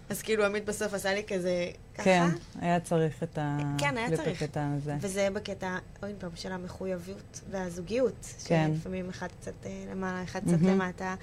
[0.10, 2.04] אז כאילו עמית בסוף עשה לי כזה ככה.
[2.04, 2.26] כן,
[2.62, 3.58] היה צריך את ה...
[3.78, 4.44] כן, היה צריך.
[4.56, 4.96] הזה.
[5.02, 8.28] וזה בקטע, עוד פעם, של המחויבות והזוגיות.
[8.46, 8.72] כן.
[8.74, 10.62] שלפעמים אחד קצת אה, למעלה, אחד קצת.
[10.62, 11.16] למטה,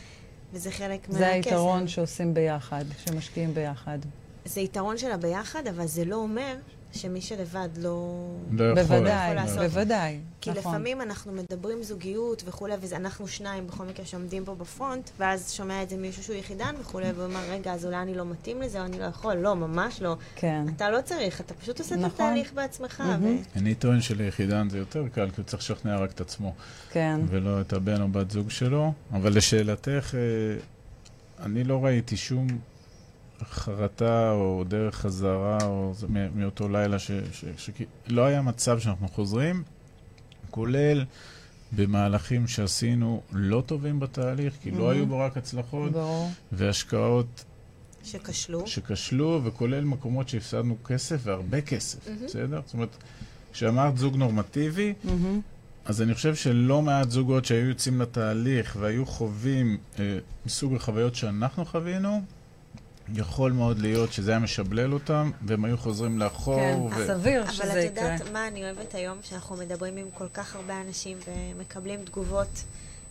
[0.53, 1.19] וזה חלק מהקסם.
[1.19, 3.99] זה היתרון שעושים ביחד, שמשקיעים ביחד.
[4.45, 6.57] זה יתרון של הביחד, אבל זה לא אומר
[6.93, 8.17] שמי שלבד לא...
[8.53, 8.83] לא יכול.
[8.83, 9.59] בוודאי, יכול לעשות.
[9.59, 10.19] בוודאי.
[10.41, 10.61] כי נכון.
[10.61, 15.91] לפעמים אנחנו מדברים זוגיות וכולי, ואנחנו שניים בכל מקרה שעומדים פה בפרונט, ואז שומע את
[15.91, 18.99] זה מישהו שהוא יחידן וכולי, ואומר, רגע, אז אולי אני לא מתאים לזה, או אני
[18.99, 19.35] לא יכול.
[19.35, 20.17] לא, ממש לא.
[20.37, 20.65] כן.
[20.77, 22.27] אתה לא צריך, אתה פשוט עושה את נכון.
[22.27, 23.01] התהליך בעצמך.
[23.01, 23.37] מהמם.
[23.37, 26.55] ו- אני טוען שליחידן זה יותר קל, כי הוא צריך לשכנע רק את עצמו,
[26.91, 27.21] כן.
[27.29, 28.93] ולא את הבן או בת זוג שלו.
[29.13, 30.21] אבל לשאלתך, אה,
[31.47, 32.47] אני לא ראיתי שום
[33.51, 37.71] חרטה או דרך חזרה, או זה מאותו לילה, ש, ש, ש,
[38.09, 39.63] לא היה מצב שאנחנו חוזרים,
[40.51, 41.05] כולל
[41.77, 44.95] במהלכים שעשינו לא טובים בתהליך, כי לא Mhm.
[44.95, 46.31] היו בו רק הצלחות, ברור.
[46.53, 47.45] והשקעות
[48.05, 48.67] שכשלו.
[48.67, 52.25] שכשלו, וכולל מקומות שהפסדנו כסף, והרבה כסף, מהמם.
[52.27, 52.61] בסדר?
[52.65, 52.97] זאת אומרת,
[53.53, 55.41] כשאמרת זוג נורמטיבי, מהמם.
[55.85, 61.65] אז אני חושב שלא מעט זוגות שהיו יוצאים לתהליך והיו חווים אה, מסוג החוויות שאנחנו
[61.65, 62.23] חווינו,
[63.15, 66.57] יכול מאוד להיות שזה היה משבלל אותם, והם היו חוזרים לאחור.
[66.57, 67.07] כן, ו...
[67.07, 68.05] סביר אבל שזה את יקרה.
[68.13, 69.19] יודעת מה אני אוהבת היום?
[69.23, 72.65] שאנחנו מדברים עם כל כך הרבה אנשים ומקבלים תגובות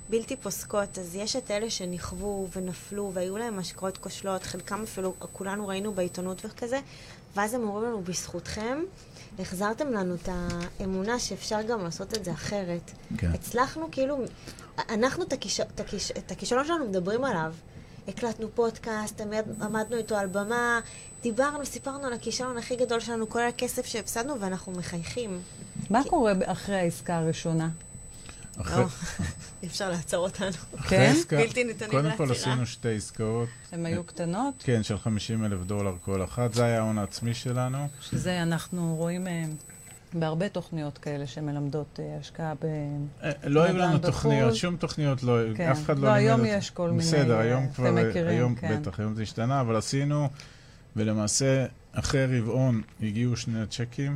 [0.09, 0.97] בלתי פוסקות.
[0.97, 6.45] אז יש את אלה שנכוו ונפלו והיו להם השקעות כושלות, חלקם אפילו, כולנו ראינו בעיתונות
[6.45, 6.79] וכזה,
[7.35, 8.79] ואז הם אומרים לנו, בזכותכם,
[9.39, 10.29] החזרתם לנו את
[10.79, 12.91] האמונה שאפשר גם לעשות את זה אחרת.
[13.17, 13.31] כן.
[13.33, 14.23] הצלחנו כאילו,
[14.89, 15.33] אנחנו את.
[15.61, 16.11] את, הכיש...
[16.11, 17.53] את הכישלון שלנו מדברים עליו.
[18.07, 19.43] הקלטנו פודקאסט, עמד...
[19.61, 20.79] עמדנו איתו על במה,
[21.21, 25.41] דיברנו, סיפרנו על הכישלון הכי גדול שלנו, כל הכסף שהפסדנו, ואנחנו מחייכים.
[25.89, 27.69] מה קורה אחרי העסקה הראשונה?
[28.57, 28.83] אחרי,
[29.63, 30.51] אי אפשר לעצור אותנו.
[30.89, 31.13] כן?
[31.15, 32.51] עסקה, בלתי ניתנים קודם כל לעצירה.
[32.51, 36.79] עשינו שתי עסקאות, הן היו קטנות, כן, של 50 אלף דולר כל אחת, זה היה
[36.79, 37.87] ההון העצמי שלנו.
[38.01, 39.43] שזה אנחנו רואים אה,
[40.13, 42.65] בהרבה תוכניות כאלה שמלמדות אה, השקעה ב...
[43.23, 44.11] אה, לא היו נדל"ן לנו בחו"ל.
[44.11, 45.69] תוכניות, שום תוכניות, לא, כן.
[45.69, 47.95] אף אחד לא לא, לימד היום את- יש כל מיני, בסדר, אה, היום כבר,
[48.27, 48.77] היום כן.
[48.81, 50.29] בטח, היום זה השתנה, אבל עשינו,
[50.95, 54.15] ולמעשה, אחרי רבעון הגיעו שני הצ'קים,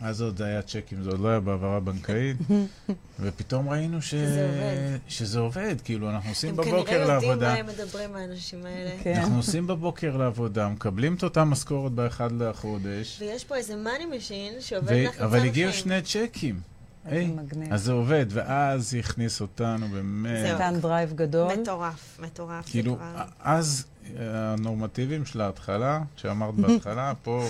[0.00, 2.36] אז עוד זה היה צ'קים, זה עוד לא היה בהעברה בנקאית,
[3.20, 4.10] ופתאום ראינו ש...
[4.10, 4.98] שזה עובד.
[5.08, 7.52] שזה עובד, כאילו, אנחנו עושים הם בבוקר כנראה יודעים לעבודה.
[7.52, 8.90] מה הם מדברים, האנשים האלה.
[9.02, 9.14] כן.
[9.14, 14.52] אנחנו עושים בבוקר לעבודה, מקבלים את אותה משכורת באחד לחודש, ויש פה איזה money machine
[14.60, 15.04] שעובד ו...
[15.04, 15.72] לך אבל הגיעו.
[15.72, 16.60] שני צ'קים.
[17.06, 17.72] איזה היי, מגניב.
[17.72, 20.42] אז זה עובד, ואז הכניס אותנו באמת.
[20.42, 20.54] זהו.
[20.54, 21.54] נתן drive גדול.
[21.54, 22.66] מטורף, מטורף.
[22.66, 22.98] זה כאילו,
[23.40, 23.86] אז
[24.18, 27.48] הנורמטיביים של ההתחלה, שאמרת בהתחלה, פה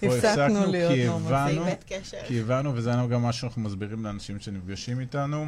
[0.00, 1.64] פה הפסקנו כי הבנו.
[2.26, 5.46] כי הבנו, וזה גם מה שאנחנו מסבירים לאנשים שנפגשים איתנו,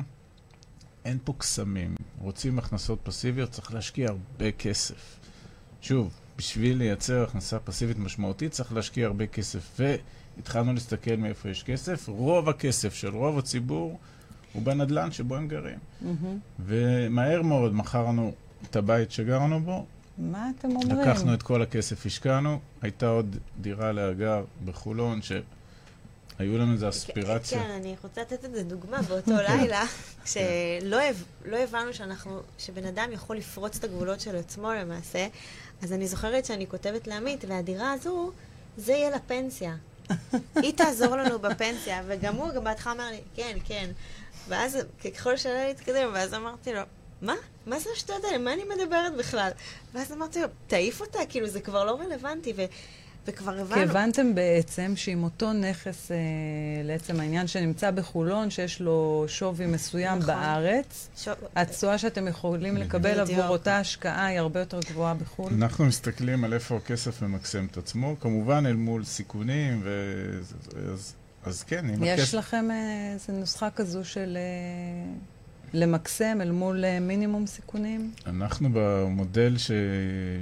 [1.05, 1.95] אין פה קסמים.
[2.19, 5.17] רוצים הכנסות פסיביות, צריך להשקיע הרבה כסף.
[5.81, 9.81] שוב, בשביל לייצר הכנסה פסיבית משמעותית צריך להשקיע הרבה כסף.
[10.37, 12.09] והתחלנו להסתכל מאיפה יש כסף.
[12.09, 13.99] רוב הכסף של רוב הציבור
[14.53, 15.79] הוא בנדלן שבו הם גרים.
[16.01, 16.39] מהמם.
[16.61, 18.33] ומהר מאוד מכרנו
[18.71, 19.87] את הבית שגרנו בו,
[20.21, 21.01] מה אתם אומרים?
[21.01, 22.59] לקחנו את כל הכסף, השקענו.
[22.83, 27.59] הייתה עוד דירה להגר בחולון, שהיו לנו איזו אספירציה.
[27.63, 29.03] כן, אני רוצה לתת את זה דוגמה.
[29.09, 29.85] באותו לילה,
[30.25, 35.27] כשלא הב- לא הבנו שאנחנו, שבן אדם יכול לפרוץ את הגבולות של עצמו למעשה,
[35.83, 38.33] אז אני זוכרת שאני כותבת לעמית, והדירה הזו,
[38.77, 39.77] זה יהיה לפנסיה.
[40.63, 43.91] היא תעזור לנו בפנסיה, וגם הוא, גם בהתחלה אמר לי, כן, כן.
[44.49, 44.79] ואז,
[45.15, 46.81] ככל שהלילה התקדם, ואז אמרתי לו,
[47.23, 47.35] מה?
[47.67, 48.39] מה זה השטויות האלה?
[48.39, 49.51] מה אני מדברת בכלל?
[49.95, 52.65] ואז אמרתי לו, תעיף אותה, כאילו, זה כבר לא רלוונטי, ו...
[53.27, 53.81] וכבר כי הבנו.
[53.81, 56.17] הבנתם בעצם שעם אותו נכס, אה,
[56.85, 60.27] לעצם העניין שנמצא בחולון, שיש לו שווי מסוים נכון.
[60.35, 63.39] בארץ, שו- התשואה שאתם יכולים לקבל בדיוק.
[63.39, 65.53] עבור אותה השקעה היא הרבה יותר גבוהה בחו"ל.
[65.53, 69.91] אנחנו מסתכלים על איפה הכסף ממקסם את עצמו, כמובן אל מול סיכונים, ו...
[70.93, 72.35] אז, אז כן, אם יש הכסף...
[72.35, 75.13] לכם אה, איזו נוסחה כזו של אה,
[75.75, 78.13] למקסם אל מול אה, מינימום סיכונים?
[78.27, 79.71] אנחנו במודל ש...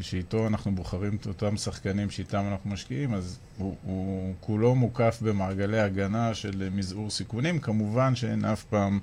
[0.02, 5.80] שאיתו אנחנו בוחרים את אותם שחקנים שאיתם אנחנו משקיעים, אז הוא, הוא כולו מוקף במעגלי
[5.80, 7.58] הגנה של מזעור סיכונים.
[7.58, 8.98] כמובן שאין אף פעם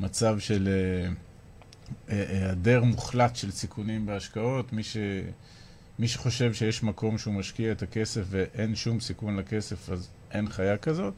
[0.00, 1.08] מצב של אה,
[2.10, 4.72] אה, היעדר מוחלט של סיכונים בהשקעות.
[4.72, 4.96] מי, ש...
[5.98, 10.76] מי שחושב שיש מקום שהוא משקיע את הכסף ואין שום סיכון לכסף, אז אין חיה
[10.76, 11.14] כזאת.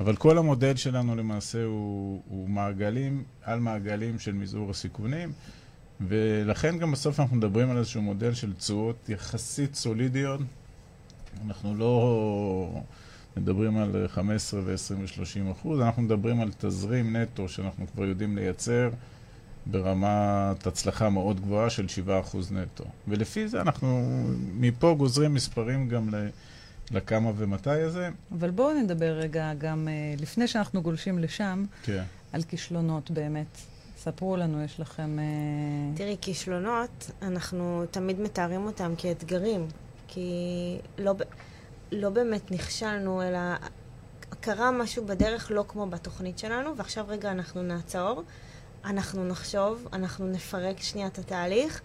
[0.00, 5.32] אבל כל המודל שלנו למעשה הוא, הוא מעגלים על מעגלים של מזעור הסיכונים.
[6.00, 10.40] ולכן גם בסוף אנחנו מדברים על איזשהו מודל של תשואות יחסית סולידיות.
[11.46, 12.82] אנחנו לא
[13.36, 18.90] מדברים על 15 ו-20 ו-30 אחוז, אנחנו מדברים על תזרים נטו שאנחנו כבר יודעים לייצר
[19.66, 22.84] ברמת הצלחה מאוד גבוהה של 7 אחוז נטו.
[23.08, 24.20] ולפי זה אנחנו
[24.54, 26.28] מפה גוזרים מספרים גם ל-
[26.90, 28.08] לכמה ומתי הזה.
[28.32, 32.02] אבל בואו נדבר רגע גם, אה, לפני שאנחנו גולשים לשם, כן.
[32.32, 33.58] על כישלונות באמת.
[33.96, 35.18] ספרו לנו, יש לכם...
[35.18, 35.24] אה,
[35.96, 39.66] תראי, כישלונות, אנחנו תמיד מתארים אותם כאתגרים,
[40.08, 40.30] כי
[40.98, 41.14] לא,
[41.92, 43.38] לא באמת נכשלנו, אלא
[44.40, 48.22] קרה משהו בדרך לא כמו בתוכנית שלנו, ועכשיו רגע אנחנו נעצור,
[48.84, 51.80] אנחנו נחשוב, אנחנו נפרק שנייה את התהליך,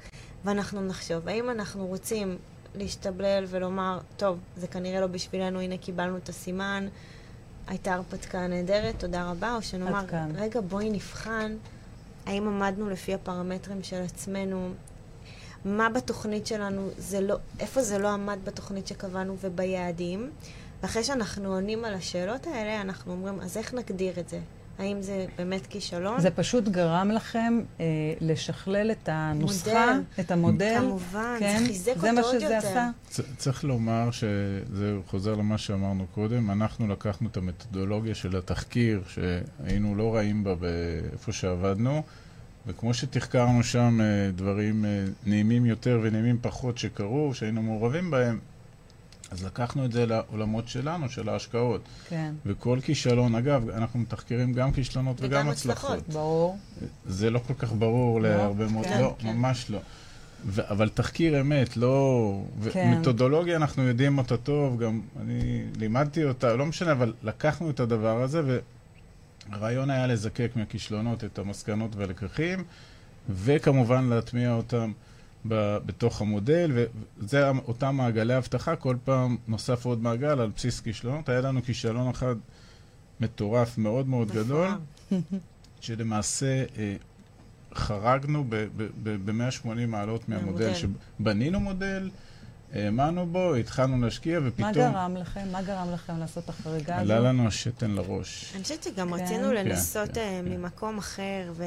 [0.46, 2.38] ואנחנו נחשוב, האם אנחנו רוצים
[2.78, 6.88] להשתבלל ולומר, טוב, זה כנראה לא בשבילנו, הנה קיבלנו את הסימן,
[7.68, 10.00] הייתה הרפתקה נהדרת, תודה רבה, או שנאמר.
[10.36, 11.56] רגע, בואי נבחן
[12.26, 14.70] האם עמדנו לפי הפרמטרים של עצמנו,
[15.66, 20.32] מה בתוכנית שלנו, זה לא, איפה זה לא עמד בתוכנית שקבענו וביעדים,
[20.82, 24.40] ואחרי שאנחנו עונים על השאלות האלה, אנחנו אומרים, אז איך נגדיר את זה?
[24.80, 26.20] האם זה באמת כישלון?
[26.22, 27.86] זה פשוט גרם לכם אה,
[28.22, 30.02] לשכלל את הנוסחה, מודל.
[30.20, 30.76] את המודל.
[30.80, 31.60] כמובן, כן?
[31.60, 32.58] זה חיזק זה אותו מה עוד שזה יותר.
[32.58, 32.90] עשה.
[33.10, 39.96] צ- צריך לומר שזה חוזר למה שאמרנו קודם, אנחנו לקחנו את המתודולוגיה של התחקיר, שהיינו
[39.96, 42.04] לא רעים בה באיפה שעבדנו,
[42.68, 48.40] וכמו שתחקרנו שם אה, דברים אה, נעימים יותר ונעימים פחות שקרו, שהיינו מעורבים בהם,
[49.36, 51.82] אז לקחנו את זה לעולמות שלנו, של ההשקעות.
[52.10, 55.92] כן, וכל כישלון, אגב, אנחנו מתחקרים גם כישלונות וגם, וגם הצלחות.
[55.92, 56.14] הצלחות.
[56.14, 56.58] ברור.
[57.06, 58.30] זה לא כל כך ברור לא?
[58.30, 59.36] להרבה מאוד, כן, לא, כן.
[59.36, 59.80] ממש לא.
[60.46, 62.42] ו- אבל תחקיר אמת, לא...
[62.72, 62.94] כן.
[62.96, 68.22] ומתודולוגיה, אנחנו יודעים אותה טוב, גם אני לימדתי אותה, לא משנה, אבל לקחנו את הדבר
[68.22, 68.60] הזה,
[69.52, 72.64] והרעיון היה לזקק מהכישלונות את המסקנות והלקחים,
[73.30, 74.92] וכמובן להטמיע אותם
[75.48, 76.72] ב- בתוך המודל,
[77.20, 81.30] וזה אותם מעגלי אבטחה, כל פעם נוסף עוד מעגל על בסיס כישלונות.
[81.30, 82.36] היה לנו כישלון אחד
[83.20, 84.68] מטורף מאוד מאוד גדול.
[85.82, 86.96] שלמעשה אה,
[87.76, 88.44] חרגנו
[89.04, 90.66] ב-180 מעלות מהמודל.
[90.66, 90.74] מהמודל.
[91.20, 92.10] שבנינו מודל,
[92.76, 95.42] האמנו בו, התחלנו להשקיע, מה ופתאום גרם לכם?
[95.52, 97.14] מה גרם לכם לעשות את החריגה הזו?
[97.14, 98.52] עלה לנו השתן לראש.
[98.56, 99.14] אני חושבת שגם כן.
[99.14, 100.58] רצינו כן, לנסות כן, אה.
[100.58, 101.64] ממקום אחר, ו...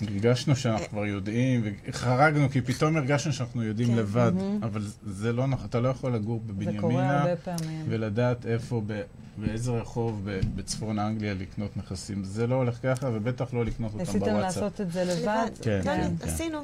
[0.00, 3.96] הרגשנו שאנחנו כבר יודעים, וחרגנו, כי פתאום הרגשנו שאנחנו יודעים.
[3.96, 4.32] לבד.
[4.62, 7.84] אבל זה לא נכון, אתה לא יכול לגור זה קורה בבנימינה הרבה פעמים.
[7.88, 9.02] ולדעת איפה, ב-
[9.38, 12.24] באיזה רחוב ב- בצפון אנגליה לקנות נכסים.
[12.24, 14.62] זה לא הולך ככה, ובטח לא לקנות אותם ניסיתם בוואטסאפ.
[14.62, 15.48] לעשות את זה לבד?
[15.62, 16.58] כן, כן, עשינו.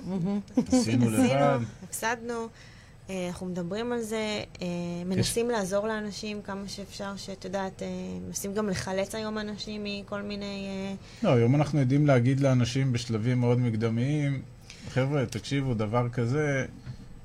[0.72, 1.24] עשינו לבד.
[1.24, 2.47] עשינו, הפסדנו, אה,
[3.11, 4.66] אנחנו מדברים על זה, אה,
[5.07, 7.88] מנסים לעזור לאנשים כמה שאפשר, שאת יודעת, אה,
[8.26, 10.66] מנסים גם לחלץ היום אנשים מכל מיני...
[10.68, 14.42] אה, לא, היום אנחנו יודעים להגיד לאנשים בשלבים מאוד מקדמיים,
[14.90, 16.66] חבר'ה, תקשיבו, דבר כזה,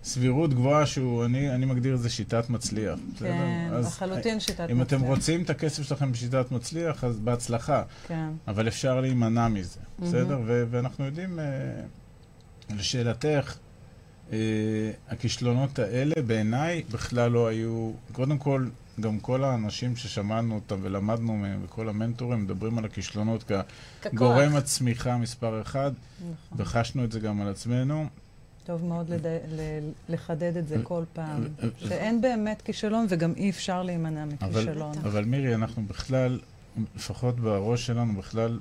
[0.04, 3.00] סבירות גבוהה שהוא, אני, אני מגדיר את זה שיטת מצליח.
[3.20, 5.10] כן, לחלוטין שיטת אם אתם מצליח.
[5.10, 7.84] רוצים את הכסף שלכם בשיטת מצליח, אז בהצלחה.
[8.08, 8.30] כן.
[8.48, 10.12] אבל אפשר להימנע מזה, מהמם.
[10.12, 10.40] בסדר?
[10.46, 11.46] ו- ואנחנו יודעים, אה,
[12.76, 13.58] לשאלתך,
[14.32, 14.38] אה,
[15.10, 18.68] הכישלונות האלה בעיניי בכלל לא היו, קודם כל,
[19.00, 23.52] גם כל האנשים ששמענו אותם ולמדנו מהם, וכל המנטורים מדברים על הכישלונות
[24.02, 26.62] כגורם הצמיחה מספר אחד, נכון.
[26.62, 28.06] וחשנו את זה גם על עצמנו.
[28.66, 29.26] טוב מאוד לד...
[29.28, 29.62] ל...
[30.10, 31.44] לחדד את זה כל פעם.
[31.78, 34.98] שאין באמת כישלון וגם אי אפשר להימנע אבל, מכישלון.
[34.98, 36.40] אבל מירי, אנחנו בכלל,
[36.96, 38.60] לפחות בראש שלנו, בכלל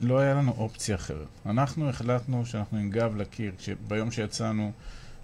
[0.00, 1.26] לא היה לנו אופציה אחרת.
[1.46, 3.52] אנחנו החלטנו שאנחנו עם גב לקיר
[3.88, 4.72] ביום שיצאנו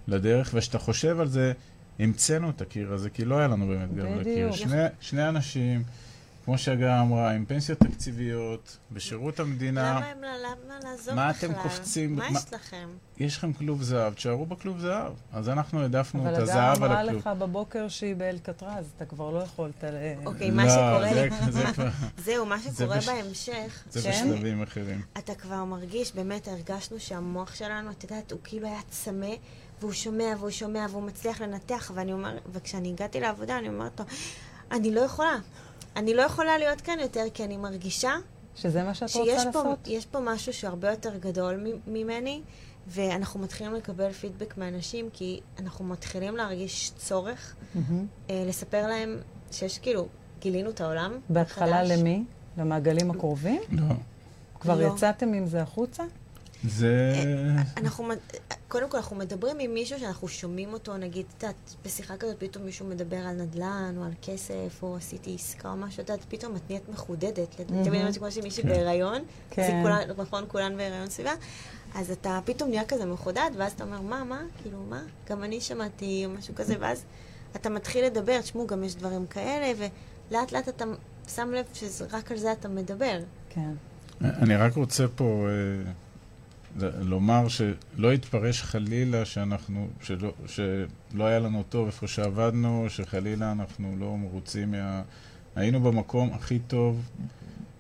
[0.09, 1.53] לדרך, וכשאתה חושב על זה,
[1.99, 4.21] המצאנו את הקיר הזה, כי לא היה לנו באמת גב לקיר.
[4.21, 4.57] בדיוק.
[4.57, 5.83] שני, שני אנשים,
[6.51, 11.51] כמו שהגר אמרה, עם פנסיות תקציביות, בשירות המדינה, למה הם לא- למה לעזוב מה בכלל?
[11.51, 12.17] אתם קופצים?
[12.17, 12.89] מה מה- יש לכם?
[13.19, 15.13] יש לכם כלוב זהב, תשארו בכלוב זהב.
[15.33, 17.17] אז אנחנו העדפנו אבל את הגר הזהב על אמרה הכלוב.
[17.21, 19.85] לך בבוקר שהיא באלקטרז, אתה כבר לא יכולת...
[19.85, 21.89] ל- אוקיי, מה לא, שקורה זה- לי- זה כבר-
[22.25, 24.09] זהו, מה שקורה בש- בהמשך, זה?
[24.11, 25.01] בשלבים אחרים.
[25.19, 29.35] אתה כבר מרגיש, באמת הרגשנו שהמוח שלנו, את יודעת, הוא כאילו היה צמא,
[29.81, 34.07] והוא שומע והוא שומע והוא מצליח לנתח, ואני אומר, וכשאני הגעתי לעבודה, אני אומרת לו,
[34.73, 35.37] אני לא יכולה.
[35.97, 38.13] אני לא יכולה להיות כאן יותר, כי אני מרגישה
[38.57, 39.79] שזה מה שאת שיש רוצה פה, לעשות?
[39.87, 42.41] יש פה משהו שהרבה יותר גדול מ- ממני,
[42.89, 48.07] ואנחנו מתחילים לקבל פידבק מאנשים, כי אנחנו מתחילים להרגיש צורך מהמם.
[48.31, 49.19] אה, לספר להם
[49.53, 50.07] שיש כאילו,
[50.41, 51.19] גילינו את העולם.
[51.29, 51.83] בהתחלה.
[51.83, 52.25] למי?
[52.59, 53.61] למעגלים הקרובים?
[53.71, 53.85] לא.
[54.61, 54.87] כבר לא.
[54.95, 56.03] יצאתם עם זה החוצה?
[56.65, 57.15] זה...
[57.77, 58.09] אנחנו,
[58.69, 62.65] קודם כל, אנחנו מדברים עם מישהו שאנחנו שומעים אותו, נגיד, את יודעת, בשיחה כזאת פתאום
[62.65, 66.57] מישהו מדבר על נדל"ן, או על כסף, או עשיתי עסקה או משהו, את יודעת, פתאום
[66.57, 67.61] את נהיית מחודדת.
[67.71, 67.85] מהמם.
[67.85, 69.63] תמיד אומרת כמו שמישהי בהיריון, כן.
[69.63, 71.33] היא כולן, נכון, כולן בהיריון סביבה,
[71.95, 75.03] אז אתה פתאום נהיה כזה מחודד, ואז אתה אומר, מה, מה, כאילו, מה?
[75.29, 77.05] גם אני שמעתי, או משהו כזה, ואז
[77.57, 79.89] אתה מתחיל לדבר, תשמעו, גם יש דברים כאלה,
[80.31, 80.85] ולאט לאט אתה
[81.29, 83.19] שם לב שרק על זה אתה מדבר.
[83.49, 83.71] כן.
[84.21, 85.93] אני רק רוצה פה אה,
[87.01, 94.17] לומר שלא יתפרש חלילה שאנחנו, שלא, שלא היה לנו טוב איפה שעבדנו, שחלילה אנחנו לא
[94.17, 95.03] מרוצים מה...
[95.57, 97.03] היינו במקום הכי טוב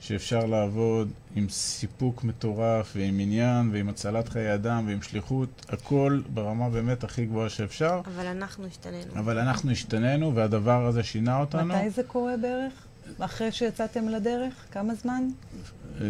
[0.00, 6.70] שאפשר לעבוד, עם סיפוק מטורף, ועם עניין, ועם הצלת חיי אדם, ועם שליחות, הכל ברמה
[6.70, 8.00] באמת הכי גבוהה שאפשר.
[8.06, 9.12] אבל אנחנו השתנינו.
[9.14, 11.64] אבל אנחנו השתננו, והדבר הזה שינה אותנו.
[11.64, 12.72] מתי זה קורה בערך?
[13.18, 14.54] אחרי שיצאתם לדרך?
[14.72, 15.28] כמה זמן?
[16.00, 16.06] אה,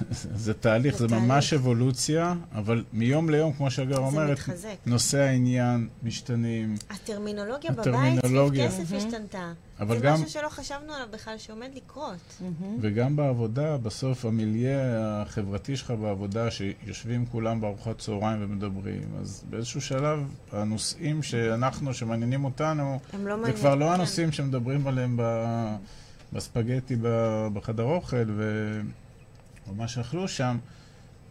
[0.44, 1.52] זה תהליך, זה ממש.
[1.52, 4.38] אבולוציה, אבל מיום ליום, כמו שהגר אומרת.
[4.86, 8.26] נושא העניין משתנים, הטרמינולוגיה בבית.
[8.26, 9.52] סביב כסף השתנתה.
[9.80, 12.42] אבל זה גם, משהו שלא חשבנו עליו בכלל שעומד לקרות.
[12.80, 20.18] וגם בעבודה, בסוף המיליה החברתי שלך בעבודה, שיושבים כולם בארוחת צהריים ומדברים, אז באיזשהו שלב,
[20.52, 23.52] הנושאים שאנחנו, שמעניינים אותנו, הם לא זה.
[23.52, 23.92] כבר לא כן.
[23.92, 25.76] הנושאים שמדברים עליהם ב-
[26.32, 28.80] בספגטי ב- בחדר אוכל, ו...
[29.68, 30.58] או מה שאכלו שם,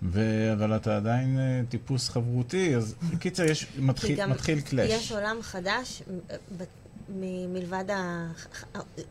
[0.04, 0.22] ו...
[0.54, 4.92] אבל אתה עדיין אה, טיפוס חברותי, אז בקיצר, יש, מתחיל, מתחיל קלאש.
[4.92, 6.36] יש עולם חדש, אה,
[7.10, 8.28] מ- מלבד ה...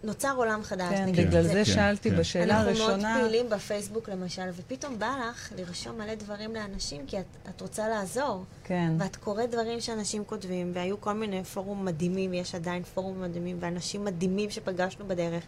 [0.05, 0.95] נוצר עולם חדש.
[0.95, 1.26] כן, נגיד.
[1.28, 2.16] בגלל זה- זה כן, שאלתי כן.
[2.16, 3.18] בשאלה אנחנו מאוד הראשונה.
[3.20, 8.45] פעילים בפייסבוק למשל, ופתאום בא לך לרשום מלא דברים לאנשים, כי את, את רוצה לעזור.
[8.64, 8.92] כן.
[8.99, 14.05] ואת קוראת דברים שאנשים כותבים, והיו כל מיני פורום מדהימים, יש עדיין פורום מדהימים, ואנשים
[14.05, 15.45] מדהימים שפגשנו בדרך,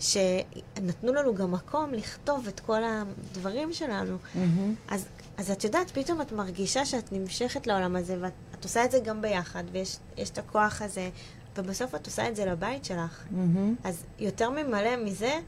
[0.00, 4.16] שנתנו לנו גם מקום לכתוב את כל הדברים שלנו.
[4.34, 4.74] מהמם.
[4.88, 8.90] אז, אז את יודעת, פתאום את מרגישה שאת נמשכת לעולם הזה, ואת את עושה את
[8.90, 11.10] זה גם ביחד, ויש יש את הכוח הזה,
[11.58, 13.24] ובסוף את עושה את זה לבית שלך.
[13.30, 13.74] מהמם.
[13.84, 15.38] אז יותר ממלא מזה,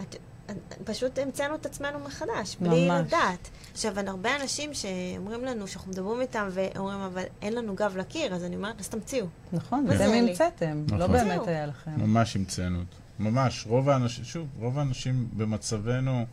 [0.00, 0.16] את,
[0.50, 3.06] את, פשוט המצאנו את עצמנו מחדש, בלי ממש.
[3.06, 3.48] לדעת.
[3.72, 8.34] עכשיו, אין הרבה אנשים שאומרים לנו, שאנחנו מדברים איתם, ואומרים, אבל אין לנו גב לקיר,
[8.34, 9.26] אז אני אומרת, אז תמציאו.
[9.52, 10.10] נכון, אתם?
[10.12, 11.12] המצאתם, לא נכון.
[11.12, 11.48] באמת זהו.
[11.48, 11.90] היה לכם.
[11.96, 12.78] ממש המצאנו.
[13.18, 13.66] ממש.
[13.68, 16.26] רוב האנשים, שוב, רוב האנשים במצבנו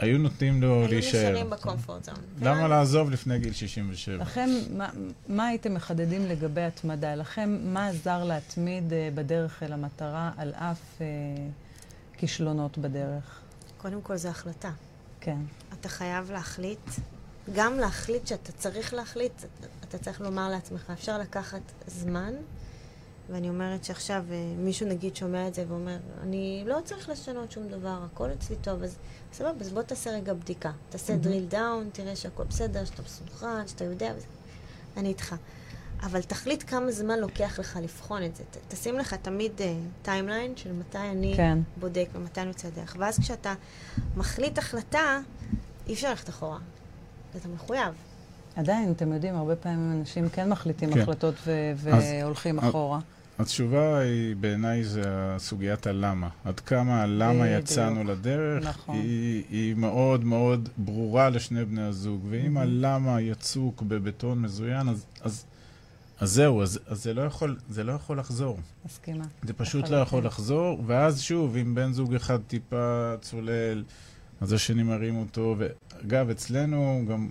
[0.00, 1.30] היו נותנים לו היו להישאר.
[1.30, 2.14] נשארים בקומפורט זון.
[2.42, 4.16] למה לעזוב לפני גיל 67?
[4.16, 4.88] לכם, מה,
[5.28, 7.14] מה הייתם מחדדים לגבי התמדה?
[7.14, 11.06] לכם, מה עזר להתמיד אה, בדרך אל המטרה על אף אה,
[12.16, 13.40] כישלונות בדרך?
[13.78, 14.70] קודם כל, זו החלטה.
[15.20, 15.38] כן.
[15.80, 16.90] אתה חייב להחליט,
[17.54, 19.42] גם להחליט שאתה צריך להחליט,
[19.84, 22.32] אתה צריך לומר לעצמך, אפשר לקחת זמן,
[23.32, 27.68] ואני אומרת שעכשיו אה, מישהו נגיד שומע את זה ואומר, אני לא צריך לשנות שום
[27.68, 28.96] דבר, הכל אצלי טוב, אז
[29.32, 30.70] סבבה, אז בוא תעשה רגע בדיקה.
[30.88, 34.26] תעשה drill down, תראה שהכל בסדר, שאתה מסונכרן, שאתה יודע, וזה.
[34.96, 35.34] אני איתך.
[36.02, 38.44] אבל תחליט כמה זמן לוקח לך לבחון את זה.
[38.50, 39.52] ת, תשים לך תמיד
[40.02, 41.58] timeline של מתי אני כן.
[41.80, 42.96] בודק ומתי אני יוצא לדרך.
[42.98, 43.54] ואז כשאתה
[44.16, 45.18] מחליט החלטה,
[45.86, 46.58] אי אפשר ללכת אחורה.
[47.36, 47.94] אתה מחויב.
[48.56, 51.00] עדיין, אתם יודעים, הרבה פעמים אנשים כן מחליטים כן.
[51.00, 52.98] החלטות ו- אז- והולכים אז- אחורה.
[53.40, 56.28] התשובה היא, בעיניי, זה סוגיית הלמה.
[56.44, 57.48] עד כמה הלמה.
[57.48, 58.96] יצאנו לדרך, נכון.
[58.96, 62.26] היא, היא מאוד מאוד ברורה לשני בני הזוג.
[62.30, 65.44] ואם הלמה יצוק בבטון מזוין, אז, אז,
[66.18, 68.58] אז זהו, אז, אז זה, לא יכול, זה לא יכול לחזור.
[68.84, 69.24] מסכימה.
[69.42, 69.96] זה פשוט לא.
[69.96, 73.84] יכול לחזור, ואז שוב, אם בן זוג אחד טיפה צולל,
[74.40, 75.56] אז השני מרים אותו.
[75.58, 77.28] ואגב, אצלנו גם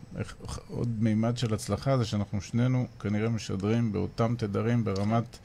[0.70, 5.38] עוד מימד של הצלחה זה שאנחנו שנינו כנראה משדרים באותם תדרים ברמת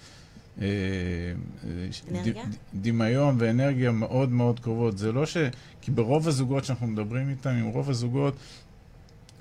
[0.58, 2.44] אנרגיה?
[2.44, 4.98] ד- דמיון ואנרגיה מאוד מאוד קרובות.
[4.98, 5.36] זה לא ש...
[5.80, 8.36] כי ברוב הזוגות שאנחנו מדברים איתם, עם רוב הזוגות,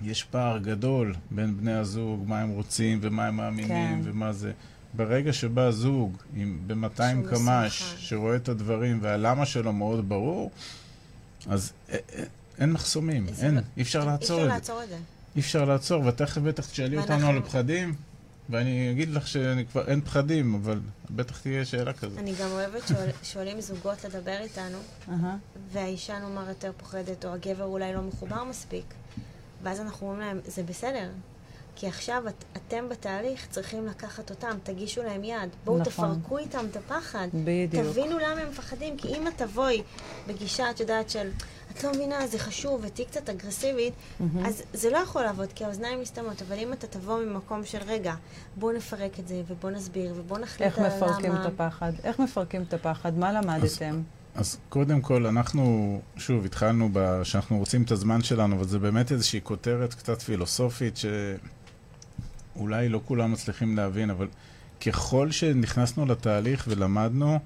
[0.02, 3.68] יש פער גדול בין בני הזוג, מה הם רוצים ומה הם מאמינים
[4.04, 4.10] כן.
[4.10, 4.52] ומה זה.
[4.96, 7.84] ברגע שבא זוג עם ב-200 שהוא קמ"ש.
[7.98, 10.52] שרואה את הדברים והלמה שלו מאוד ברור,
[11.48, 11.98] אז א- א-
[12.60, 14.54] אין מחסומים, אין, לא- אי אפשר אי לעצור אפשר את זה.
[14.56, 14.96] לעצור את זה.
[15.36, 17.94] אי אפשר לעצור, ותכף בטח תשאלי אותנו על הפחדים,
[18.50, 20.80] ואני אגיד לך שכבר אין פחדים, אבל
[21.10, 22.18] בטח תהיה שאלה כזאת.
[22.18, 24.78] אני גם אוהבת שואל- שואלים זוגות לדבר איתנו.
[25.72, 28.86] והאישה נאמר יותר פוחדת, או הגבר אולי לא מחובר מספיק.
[29.64, 31.10] ואז אנחנו אומרים להם, זה בסדר.
[31.76, 35.36] כי עכשיו את, אתם בתהליך צריכים לקחת אותם, תגישו להם יד.
[35.66, 35.92] בואו נכון.
[36.20, 37.28] תפרקו איתם את הפחד.
[37.34, 37.84] בדיוק.
[37.86, 39.82] תבינו למה הם מפחדים, כי אם את תבואי
[40.28, 41.30] בגישה, את יודעת, של
[41.74, 43.94] את לא מבינה, זה חשוב, ותהיי קצת אגרסיבית,
[44.46, 48.14] אז זה לא יכול לעבוד, כי האוזניים מסתמות, אבל אם אתה תבוא ממקום של רגע,
[48.56, 51.42] בואו נפרק את זה, ובואו נסביר, ובואו נחליט איך על מפרקים למה.
[51.42, 51.92] את הפחד?
[52.04, 53.18] איך מפרקים את הפחד?
[53.18, 54.02] מה למדתם?
[54.36, 57.24] אז קודם כל, אנחנו, שוב, התחלנו ב...
[57.24, 61.00] שאנחנו רוצים את הזמן שלנו, אבל זה באמת איזושהי כותרת קצת פילוסופית,
[62.56, 64.28] שאולי לא כולם מצליחים להבין, אבל
[64.86, 67.40] ככל שנכנסנו לתהליך ולמדנו,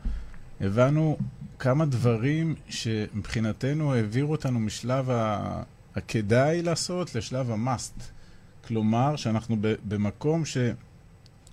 [0.61, 1.17] הבנו
[1.59, 5.61] כמה דברים שמבחינתנו העבירו אותנו משלב ה...
[5.95, 8.01] הכדאי לעשות לשלב ה-must.
[8.67, 10.57] כלומר, שאנחנו ב- במקום ש...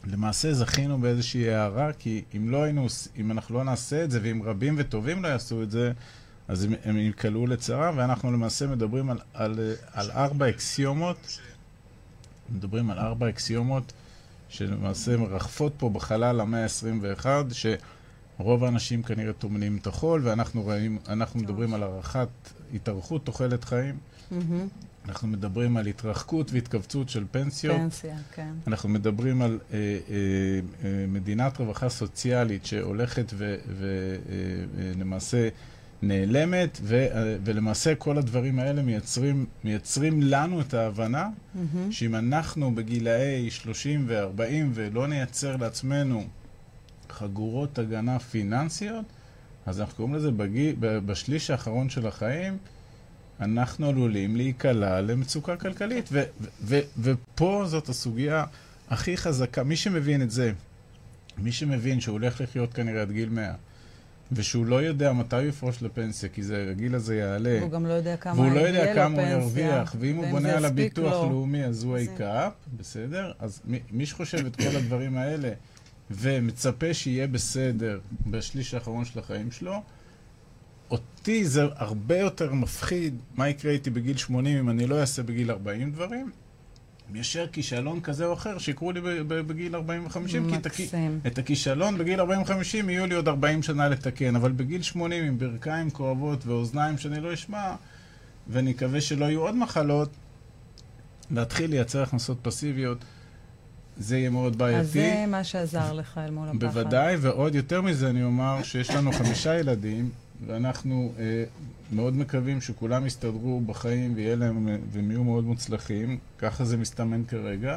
[0.07, 2.87] למעשה זכינו באיזושהי הערה, כי אם לא היינו,
[3.17, 5.93] אם אנחנו לא נעשה את זה, ואם רבים וטובים לא יעשו את זה,
[6.49, 11.39] אז הם, הם ייקלעו לצרה, ואנחנו למעשה מדברים על, על, על ארבע אקסיומות,
[12.51, 13.93] מדברים על ארבע אקסיומות
[14.49, 17.27] שלמעשה מרחפות פה בחלל המאה ה-21,
[18.39, 22.29] שרוב האנשים כנראה טומנים את החול, ואנחנו רואים, אנחנו מדברים על הארכת,
[22.75, 23.99] התארכות תוחלת חיים,
[24.31, 24.69] מהמם.
[25.09, 27.77] אנחנו מדברים על התרחקות והתכווצות של פנסיות.
[27.77, 28.53] פנסיה, כן.
[28.67, 29.89] אנחנו מדברים על אה, אה,
[30.85, 33.35] אה, מדינת רווחה סוציאלית שהולכת
[34.77, 35.49] ולמעשה
[36.03, 41.93] נעלמת, ו, אה, ולמעשה כל הדברים האלה מייצרים, מייצרים לנו את ההבנה מהמם.
[41.93, 44.41] שאם אנחנו בגילאי 30 ו-40
[44.75, 46.25] ולא נייצר לעצמנו
[47.15, 49.05] חגורות הגנה פיננסיות,
[49.67, 52.57] אז אנחנו קוראים לזה בגיל, ב- בשליש האחרון של החיים,
[53.41, 56.09] אנחנו עלולים להיקלע למצוקה כלכלית.
[56.13, 58.45] ו- ו- ו- ופה זאת הסוגיה
[58.89, 59.63] הכי חזקה.
[59.63, 60.53] מי שמבין את זה,
[61.39, 63.53] מי שמבין שהוא הולך לחיות כנראה עד גיל 100,
[64.33, 67.93] ושהוא לא יודע מתי הוא יפרוש לפנסיה, כי זה, הגיל הזה יעלה, הוא גם לא
[67.93, 71.13] יודע כמה והוא לא יודע כמה הוא ירוויח, ואם הוא בונה על הביטוח.
[71.31, 73.33] לאומי אז הוא up, בסדר?
[73.39, 75.53] אז מי, מי שחושב את כל הדברים האלה
[76.11, 79.83] ומצפה שיהיה בסדר בשליש האחרון של החיים שלו,
[80.91, 85.51] אותי זה הרבה יותר מפחיד מה יקרה איתי בגיל 80 אם אני לא אעשה בגיל
[85.51, 86.31] 40 דברים,
[87.11, 91.21] מאשר כישלון כזה או אחר שיקרו לי בגיל 40 ו-50, כי את, מקסים.
[91.27, 92.25] את הכישלון בגיל 40-50
[92.89, 97.35] יהיו לי עוד 40 שנה לתקן, אבל בגיל 80 עם ברכיים כואבות ואוזניים שאני לא
[97.35, 97.75] אשמע,
[98.49, 100.11] ואני מקווה שלא יהיו עוד מחלות,
[101.31, 102.99] להתחיל לייצר הכנסות פסיביות,
[103.99, 104.87] זה יהיה מאוד אז בעייתי.
[104.87, 106.61] זה מה שעזר לך אל מול הפחד.
[106.61, 110.11] בוודאי, ועוד יותר מזה אני אומר שיש לנו חמישה ילדים,
[110.47, 111.45] ואנחנו אה,
[111.93, 117.25] מאוד מקווים שכולם יסתדרו בחיים ויהיה להם, אה, והם יהיו מאוד מוצלחים, ככה זה מסתמן
[117.25, 117.77] כרגע.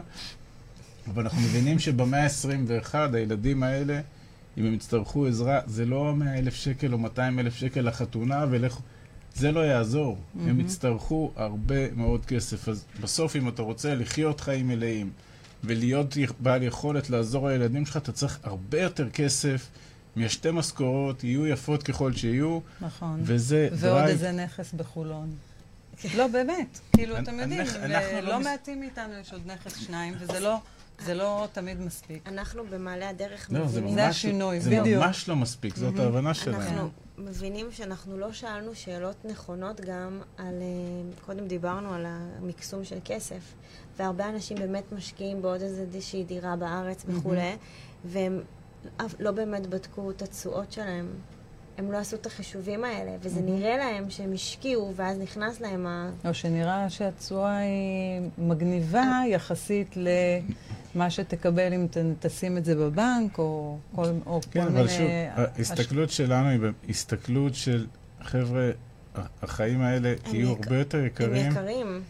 [1.08, 4.02] אבל אנחנו מבינים שבמאה ה-21 הילדים האלה,
[4.58, 8.82] אם הם יצטרכו עזרה, זה לא 100 אלף שקל או 200 אלף שקל לחתונה, ולכו...
[9.36, 10.18] זה לא יעזור.
[10.18, 10.50] Mm-hmm.
[10.50, 12.70] הם יצטרכו הרבה מאוד כסף.
[12.70, 15.10] אז בסוף, אם אתה רוצה לחיות חיים מלאים
[15.64, 19.68] ולהיות בעל יכולת לעזור לילדים שלך, אתה צריך הרבה יותר כסף
[20.16, 23.20] מהשתי משכורות, יהיו יפות ככל שיהיו, נכון.
[23.24, 24.10] וזה ועוד drive.
[24.10, 25.32] איזה נכס בחולון.
[26.16, 26.80] לא, באמת.
[26.94, 27.62] כאילו, אתם יודעים,
[28.22, 30.58] לא מס- מעטים מאיתנו יש עוד נכס שניים, וזה לא...
[31.06, 32.28] זה לא תמיד מספיק.
[32.28, 33.96] אנחנו במעלה הדרך לא, זה מבינים...
[33.96, 35.04] זה ממש, השינוי, זה בדיוק.
[35.04, 36.58] ממש לא מספיק, זאת ההבנה שלנו.
[36.62, 40.62] אנחנו מבינים שאנחנו לא שאלנו שאלות נכונות גם על...
[40.62, 43.54] אה, קודם דיברנו על המקסום של כסף,
[43.98, 47.56] והרבה אנשים באמת משקיעים בעוד איזושהי דירה בארץ וכולי,
[48.06, 48.42] והם
[49.20, 51.08] לא באמת בדקו את התשואות שלהם.
[51.78, 56.10] הם לא עשו את החישובים האלה, וזה נראה להם שהם השקיעו, ואז נכנס להם ה...
[56.26, 57.70] או שנראה שהתשואה היא
[58.38, 59.96] מגניבה יחסית
[60.96, 64.90] מה שתקבל אם ת- תשים את זה בבנק, או כל, או כן, כל אבל מיני...
[64.90, 66.60] שוב, הש- ההסתכלות שלנו היא
[66.90, 67.86] הסתכלות של,
[68.22, 68.70] חבר'ה,
[69.42, 72.02] החיים האלה יהיו יקר- הרבה יותר הם יקרים, יקרים.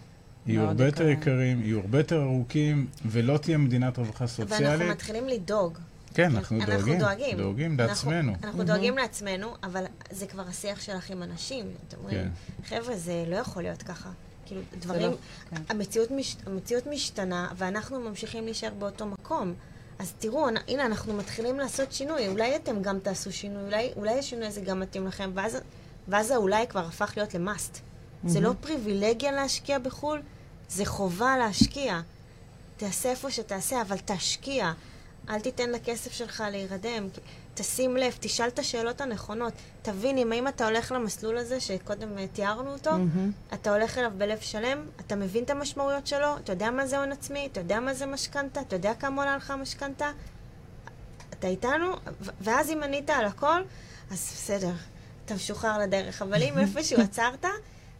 [0.46, 1.20] יהיו הרבה יותר יקרים.
[1.22, 4.90] יקרים, יהיו הרבה יותר ארוכים, ולא תהיה מדינת רווחה ואנחנו סוציאלית.
[4.92, 5.78] מתחילים לדאוג.
[6.18, 7.38] כן, אנחנו אנחנו דואגים, דואגים.
[7.38, 8.34] דואגים אנחנו- לעצמנו.
[8.44, 11.66] אנחנו דואגים לעצמנו, אבל זה כבר השיח שלך עם אנשים.
[11.88, 12.30] אתם אומרים, כן.
[12.70, 14.10] חבר'ה, זה לא יכול להיות ככה.
[14.46, 15.18] כאילו, דברים, לא-
[15.50, 15.62] כן.
[15.70, 19.54] המציאות, מש, המציאות משתנה, ואנחנו ממשיכים להישאר באותו מקום.
[20.00, 22.28] אז תראו, הנה, אנחנו מתחילים לעשות שינוי.
[22.28, 25.58] אולי אתם גם תעשו שינוי, אולי, אולי השינוי הזה גם מתאים לכם, ואז,
[26.08, 27.80] ואז האולי כבר הפך להיות למאסט.
[28.26, 30.22] זה לא פריבילגיה להשקיע בחו"ל,
[30.70, 32.00] זה חובה להשקיע.
[32.78, 34.72] תעשה איפה שתעשה, אבל תשקיע.
[35.30, 37.08] אל תיתן לכסף שלך להירדם.
[37.54, 39.54] תשים לב, תשאל את השאלות הנכונות.
[39.82, 43.32] תבין אם האם אתה הולך למסלול הזה, שקודם אה, תיארנו אותו, מהמם.
[43.54, 47.12] אתה הולך אליו בלב שלם, אתה מבין את המשמעויות שלו, אתה יודע מה זה הון
[47.12, 50.12] עצמי, אתה יודע מה זה משכנתה, אתה יודע כמה עולה לך המשכנתה,
[51.30, 51.94] אתה איתנו,
[52.42, 53.62] ואז אם ענית על הכל,
[54.12, 54.72] אז בסדר,
[55.26, 56.22] אתה משוחרר לדרך.
[56.22, 57.46] אבל אם איפשהו עצרת,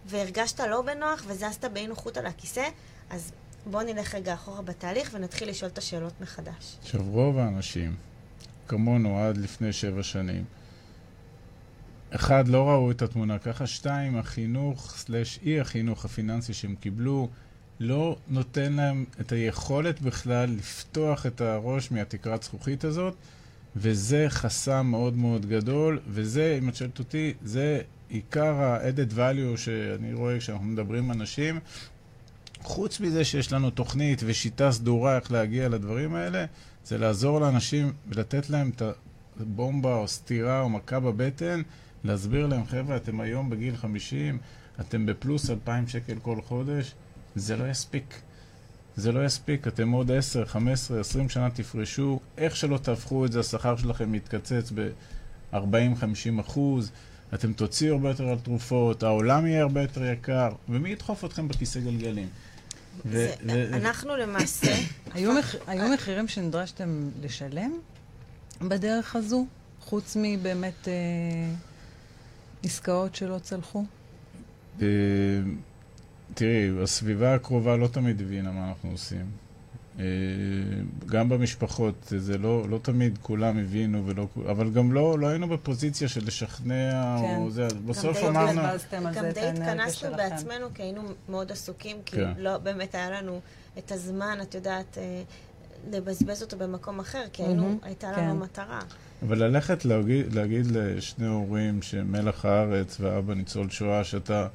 [0.06, 2.68] והרגשת לא בנוח, וזזת באי נוחות על הכיסא,
[3.10, 3.32] אז
[3.72, 6.78] בוא נלך רגע אחורה בתהליך ונתחיל לשאול את השאלות מחדש.
[6.82, 7.96] עכשיו, רוב האנשים,
[8.68, 10.46] כמונו עד לפני שבע שנים,
[12.10, 17.30] אחד, לא ראו את התמונה ככה, שתיים, החינוך, סלש אי החינוך הפיננסי שהם קיבלו,
[17.80, 23.16] לא נותן להם את היכולת בכלל לפתוח את הראש מהתקרת זכוכית הזאת,
[23.76, 30.14] וזה חסם מאוד מאוד גדול, וזה, אם את שואלת אותי, זה עיקר ה-added value שאני
[30.14, 31.60] רואה כשאנחנו מדברים עם אנשים.
[32.68, 36.46] חוץ מזה שיש לנו תוכנית ושיטה סדורה איך להגיע לדברים האלה,
[36.86, 38.82] זה לעזור לאנשים ולתת להם את
[39.40, 41.62] הבומבה או סטירה או מכה בבטן,
[42.04, 44.38] להסביר להם, חבר'ה, אתם היום בגיל 50,
[44.80, 46.94] אתם בפלוס 2,000 שקל כל חודש,
[47.36, 48.22] זה לא יספיק.
[48.96, 53.40] זה לא יספיק, אתם עוד 10, 15, 20 שנה תפרשו, איך שלא תהפכו את זה,
[53.40, 56.92] השכר שלכם יתקצץ ב-40-50 אחוז,
[57.34, 61.80] אתם תוציאו הרבה יותר על תרופות, העולם יהיה הרבה יותר יקר, ומי ידחוף אתכם בכיסא
[61.80, 62.28] גלגלים?
[63.74, 64.76] אנחנו למעשה.
[65.68, 67.72] היו מחירים שנדרשתם לשלם
[68.62, 69.46] בדרך הזו,
[69.82, 70.94] חוץ מבאמת אה,
[72.64, 73.86] עסקאות שלא צלחו?
[74.82, 74.88] אה,
[76.34, 79.47] תראי, הסביבה הקרובה לא תמיד הבינה מה אנחנו עושים.
[80.00, 80.04] אה,
[81.06, 86.08] גם במשפחות, זה לא, לא תמיד כולם הבינו, ולא, אבל גם לא, לא היינו בפוזיציה
[86.08, 87.36] של לשכנע, כן.
[87.38, 88.62] או זה, בסוף אמרנו...
[88.92, 90.18] גם די התכנסנו.
[90.18, 92.32] בעצמנו, כי היינו מאוד עסוקים, כי כן.
[92.38, 93.40] לא באמת היה לנו
[93.78, 95.22] את הזמן, את יודעת, אה,
[95.92, 98.24] לבזבז אותו במקום אחר, כי היינו, מהמם, הייתה כן.
[98.24, 98.80] לנו מטרה.
[99.22, 104.48] אבל ללכת להגיד, להגיד לשני הורים שמלח הארץ ואבא ניצול שואה, שאתה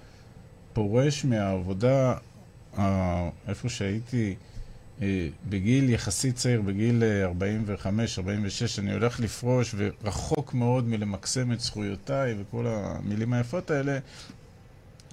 [0.72, 2.14] פורש מהעבודה,
[2.78, 4.34] אה, איפה שהייתי,
[5.48, 7.02] בגיל יחסית צעיר, בגיל
[7.86, 7.88] 45-46,
[8.78, 13.98] אני הולך לפרוש ורחוק מאוד מלמקסם את זכויותיי וכל המילים היפות האלה,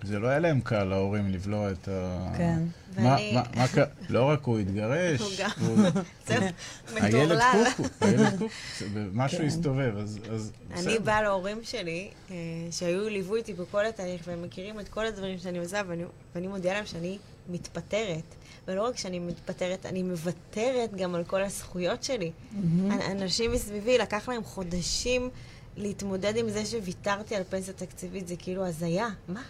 [0.03, 2.27] זה לא היה להם קל, להורים, לבלוע את ה...
[2.37, 2.59] כן.
[2.97, 3.85] מה, ואני- מה, מה קרה?
[4.09, 5.49] לא רק הוא התגרש, הוא גם.
[6.95, 7.41] הילד.
[7.77, 8.49] קוקו, הילד קוקו,
[9.13, 9.45] משהו כן.
[9.45, 10.19] הסתובב, אז...
[10.31, 10.99] אז אני.
[10.99, 12.35] באה להורים שלי, אה,
[12.71, 16.03] שהיו ליוו איתי בכל התהליך, והם מכירים את כל הדברים שאני עושה, ואני,
[16.35, 17.17] ואני מודיעה להם שאני
[17.49, 18.35] מתפטרת.
[18.69, 22.31] ולא רק שאני מתפטרת, אני מוותרת גם על כל הזכויות שלי.
[22.91, 25.29] אנ- אנשים מסביבי, לקח להם חודשים
[25.77, 29.07] להתמודד עם זה שוויתרתי על פנסיה תקציבית, זה כאילו הזיה.
[29.27, 29.41] מה?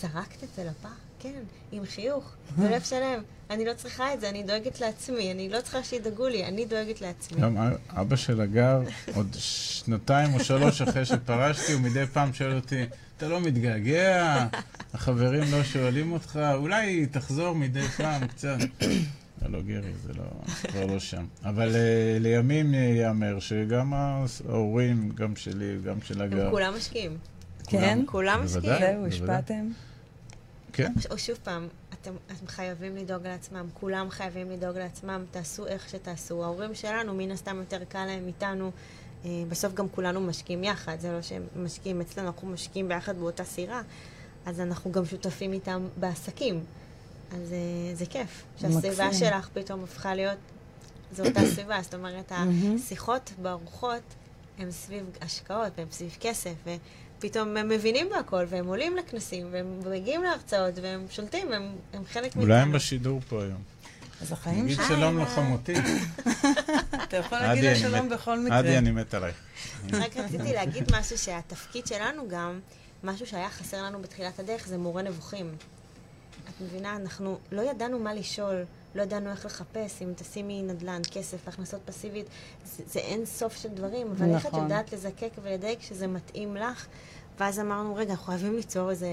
[0.00, 0.88] זרקת את זה לפח?
[1.20, 1.40] כן,
[1.72, 3.22] עם חיוך, בלב שלם.
[3.50, 7.00] אני לא צריכה את זה, אני דואגת לעצמי, אני לא צריכה שידאגו לי, אני דואגת
[7.00, 7.40] לעצמי.
[7.40, 7.56] גם
[7.90, 8.80] אבא של הגר,
[9.14, 12.84] עוד שנתיים או שלוש אחרי שפרשתי, הוא מדי פעם שואל אותי,
[13.18, 14.46] אתה לא מתגעגע?
[14.94, 16.40] החברים לא שואלים אותך?
[16.54, 18.58] אולי תחזור מדי פעם קצת.
[19.42, 20.24] לא, לא, גרי, זה לא,
[20.68, 21.26] כבר לא שם.
[21.44, 27.16] אבל uh, לימים ייאמר שגם ההורים, גם שלי, גם של הגר, הם כולם משקיעים.
[27.66, 27.98] כן?
[28.06, 28.44] כולם.
[28.44, 28.64] משקיעים.
[28.64, 29.08] זהו, בוודאי.
[29.08, 29.68] השפעתם?
[30.72, 31.68] כן, או שוב פעם,
[32.00, 36.44] אתם, אתם חייבים לדאוג לעצמם, כולם חייבים לדאוג לעצמם, תעשו איך שתעשו.
[36.44, 38.70] ההורים שלנו, מן הסתם יותר קל להם איתנו.
[39.24, 43.44] אה, בסוף גם כולנו משקיעים יחד, זה לא שהם משקיעים אצלנו, אנחנו משקיעים ביחד באותה
[43.44, 43.82] סירה,
[44.46, 46.60] אז אנחנו גם שותפים איתם בעסקים.
[47.32, 49.28] אז אה, זה כיף, שהסביבה מקסים.
[49.28, 50.38] שלך פתאום הפכה להיות,
[51.12, 54.02] זו אותה סביבה, זאת אומרת, השיחות בארוחות
[54.58, 56.54] הן סביב השקעות, והן סביב כסף,
[57.18, 62.22] ופתאום הם מבינים בהכל, והם עולים לכנסים, והם מגיעים להרצאות, והם שולטים, הם, הם חלק
[62.22, 62.42] מאיתנו.
[62.42, 63.62] אולי הם בשידור פה היום.
[64.22, 65.74] אז החיים נגיד שלך, שלום לחמותי.
[67.04, 68.58] אתה יכול להגיד לה אני שלום בכל מקרה.
[68.58, 69.36] עדי, אני מת עלייך.
[69.92, 72.60] רק רציתי להגיד משהו שהתפקיד שלנו גם,
[73.04, 75.54] משהו שהיה חסר לנו בתחילת הדרך, זה מורה נבוכים.
[76.48, 76.96] את מבינה?
[76.96, 78.64] אנחנו לא ידענו מה לשאול,
[78.94, 82.26] לא ידענו איך לחפש, אם תשימי נדל"ן, כסף, הכנסות פסיבית,
[82.64, 84.62] זה, זה אין סוף של דברים, אבל איך את נכון.
[84.62, 86.86] יודעת לזקק ולדייק שזה מתאים לך?
[87.38, 89.08] ואז אמרנו, רגע, אנחנו חייבים ליצור איזה,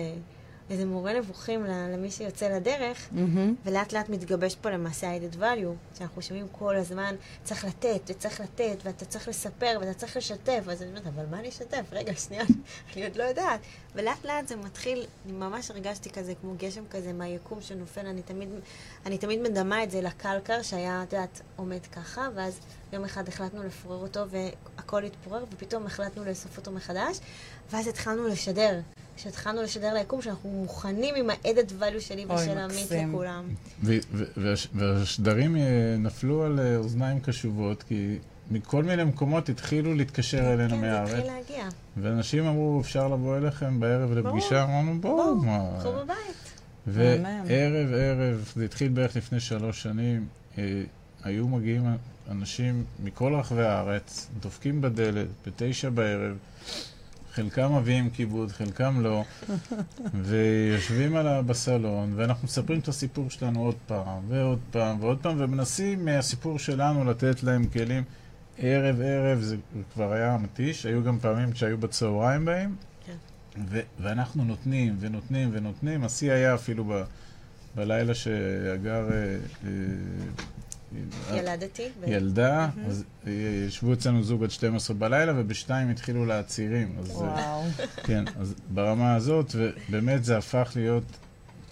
[0.69, 3.55] איזה מורה נבוכים למי שיוצא לדרך, מהמם.
[3.65, 8.77] ולאט לאט מתגבש פה למעשה ה-added value, שאנחנו שומעים כל הזמן, צריך לתת, וצריך לתת,
[8.83, 11.85] ואתה צריך לספר, ואתה צריך לשתף, אז אני אומרת, אבל מה אני אשתף?
[11.91, 12.43] רגע, שנייה,
[12.93, 13.59] אני עוד לא יודעת.
[13.95, 18.49] ולאט לאט זה מתחיל, אני ממש הרגשתי כזה, כמו גשם כזה מהיקום שנופל, אני תמיד,
[19.05, 22.59] אני תמיד מדמה את זה לקלקר, שהיה, את יודעת, עומד ככה, ואז
[22.93, 27.19] יום אחד החלטנו לפורר אותו, והכל התפורר, ופתאום החלטנו לאסוף אותו מחדש,
[27.71, 28.79] ואז התחלנו לשדר.
[29.17, 32.91] כשהתחלנו לשדר ליקום, שאנחנו מוכנים עם ה-added value שלי ושל עמית.
[32.91, 33.45] לכולם.
[34.75, 35.61] והשדרים אה,
[35.99, 38.17] נפלו על אה, אוזניים קשובות, כי
[38.51, 41.69] מכל מיני מקומות התחילו להתקשר אלינו כן, זה מהארץ, התחיל להגיע.
[41.97, 44.63] ואנשים אמרו, אפשר לבוא אליכם בערב לפגישה?
[44.63, 45.15] אמרנו, בואו.
[45.15, 46.55] בואו, מה?" קחו בבית.
[46.87, 50.83] וערב ערב, זה התחיל בערך לפני שלוש שנים, אה,
[51.23, 51.85] היו מגיעים
[52.31, 56.37] אנשים מכל רחבי הארץ, דופקים בדלת בתשע בערב,
[57.35, 59.23] חלקם מביאים כיבוד, חלקם לא,
[60.27, 66.05] ויושבים על בסלון, ואנחנו מספרים את הסיפור שלנו עוד פעם, ועוד פעם, ועוד פעם, ומנסים
[66.05, 68.03] מהסיפור שלנו לתת להם כלים.
[68.57, 69.57] ערב ערב זה
[69.93, 72.75] כבר היה מתיש, היו גם פעמים שהיו בצהריים באים,
[73.05, 73.15] כן.
[73.69, 77.03] ו- ואנחנו נותנים ונותנים ונותנים, השיא היה אפילו ב-
[77.75, 79.69] בלילה שהגר אה, אה,
[81.33, 81.89] ילדתי.
[82.07, 83.31] ילדה, אז אה,
[83.67, 86.95] ישבו אצלנו זוג עד 12 בלילה, ובשתיים התחילו להצהירים.
[86.99, 87.63] אז, אה, וואו.
[88.03, 91.03] כן, אז ברמה הזאת, ובאמת זה הפך להיות,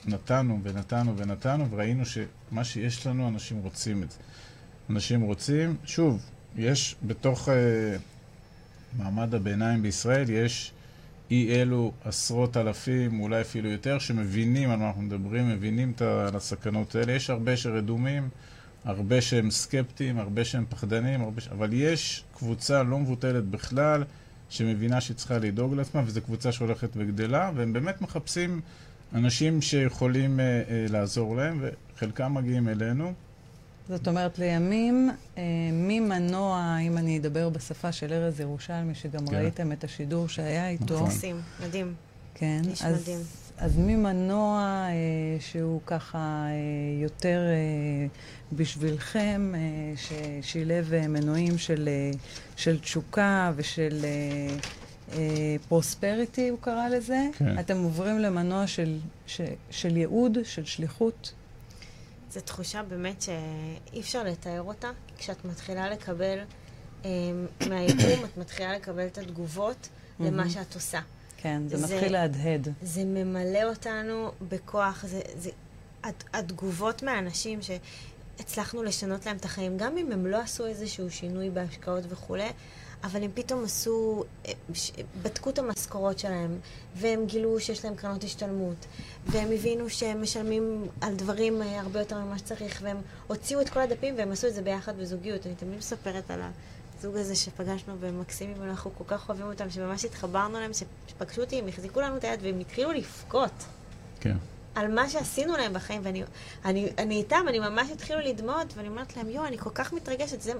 [0.06, 4.18] נתנו ונתנו ונתנו, וראינו שמה שיש לנו, אנשים רוצים את זה.
[4.90, 6.22] אנשים רוצים, שוב,
[6.56, 7.96] יש בתוך אה,
[8.98, 10.72] מעמד הביניים בישראל, יש
[11.32, 16.36] אי אלו עשרות אלפים, אולי אפילו יותר, שמבינים על מה אנחנו מדברים, מבינים את על
[16.36, 17.12] הסכנות האלה.
[17.12, 18.30] יש הרבה שרדומים,
[18.86, 21.48] הרבה שהם סקפטיים, הרבה שהם פחדנים, הרבה ש...
[21.48, 24.04] אבל יש קבוצה לא מבוטלת בכלל,
[24.50, 28.62] שמבינה שהיא צריכה לדאוג לעצמה, וזו קבוצה שהולכת וגדלה, והם באמת מחפשים
[29.16, 31.66] אנשים שיכולים אה, אה, לעזור להם,
[31.96, 33.14] וחלקם מגיעים אלינו.
[33.90, 39.36] זאת אומרת, לימים, אה, ממנוע, אם אני אדבר בשפה של ארז ירושלמי, שגם כן.
[39.36, 41.42] ראיתם את השידור שהיה איתו, נכון.
[41.64, 41.94] מדהים.
[42.36, 43.43] כן, איש אז, מדהים.
[43.58, 44.94] אז ממנוע אה,
[45.40, 46.52] שהוא ככה אה,
[47.04, 48.08] יותר אה,
[48.54, 49.60] בשבילכם, אה,
[49.98, 52.12] ששילב אה, מנועים של, אה,
[52.56, 54.56] של תשוקה ושל אה,
[55.18, 57.60] אה, פרוספריטי, הוא קרא לזה, כן.
[57.60, 59.42] אתם עוברים למנוע של, ש,
[59.72, 61.34] של ייעוד, של שליחות.
[62.32, 64.90] זו תחושה באמת שאי אפשר לתאר אותה.
[65.18, 66.40] כשאת מתחילה לקבל
[67.06, 67.10] אה,
[67.70, 69.90] מהיקום, את מתחילה לקבל את התגובות
[70.20, 70.50] למה.
[70.50, 71.00] שאת עושה.
[71.44, 72.68] כן, זה, זה- מתחיל להדהד.
[72.82, 75.06] זה ממלא אותנו בכוח.
[75.08, 75.50] זה, זה,
[76.04, 81.50] הת- התגובות מהאנשים שהצלחנו לשנות להם את החיים, גם אם הם לא עשו איזשהו שינוי
[81.50, 82.50] בהשקעות וכולי,
[83.04, 84.52] אבל הם פתאום עשו, אה,
[85.22, 86.60] בדקו את המשכורות שלהם,
[86.96, 88.86] והם גילו שיש להם קרנות השתלמות,
[89.26, 93.80] והם הבינו שהם משלמים על דברים אה, הרבה יותר ממה שצריך, והם הוציאו את כל
[93.80, 95.46] הדפים והם עשו את זה ביחד בזוגיות.
[95.48, 96.42] אני תמיד מספרת על
[97.04, 100.72] הזוג הזה שפגשנו והם מקסימים, ואנחנו כל כך אוהבים אותם, שממש התחברנו להם,
[101.08, 103.66] שפגשו אותי, הם החזיקו לנו את היד והם התחילו לבכות.
[104.20, 104.38] כן.
[104.76, 106.24] על מה שעשינו להם בחיים, ואני
[106.66, 110.42] אני, אני איתם, אני ממש התחילו לדמעות, ואני אומרת להם, יואו, אני כל כך מתרגשת,
[110.42, 110.52] זה,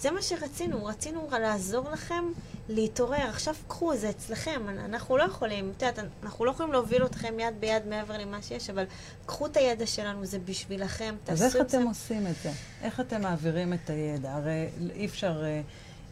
[0.00, 2.24] זה מה שרצינו, רצינו לעזור לכם
[2.68, 7.40] להתעורר, עכשיו קחו, זה אצלכם, אנחנו לא יכולים, את יודעת, אנחנו לא יכולים להוביל אתכם
[7.40, 8.84] יד ביד מעבר למה שיש, אבל
[9.26, 11.78] קחו את הידע שלנו, זה בשבילכם, אז תעשו איך את זה.
[11.78, 12.50] אתם עושים את זה?
[12.82, 14.34] איך אתם מעבירים את הידע?
[14.34, 15.60] הרי אי אפשר, אה,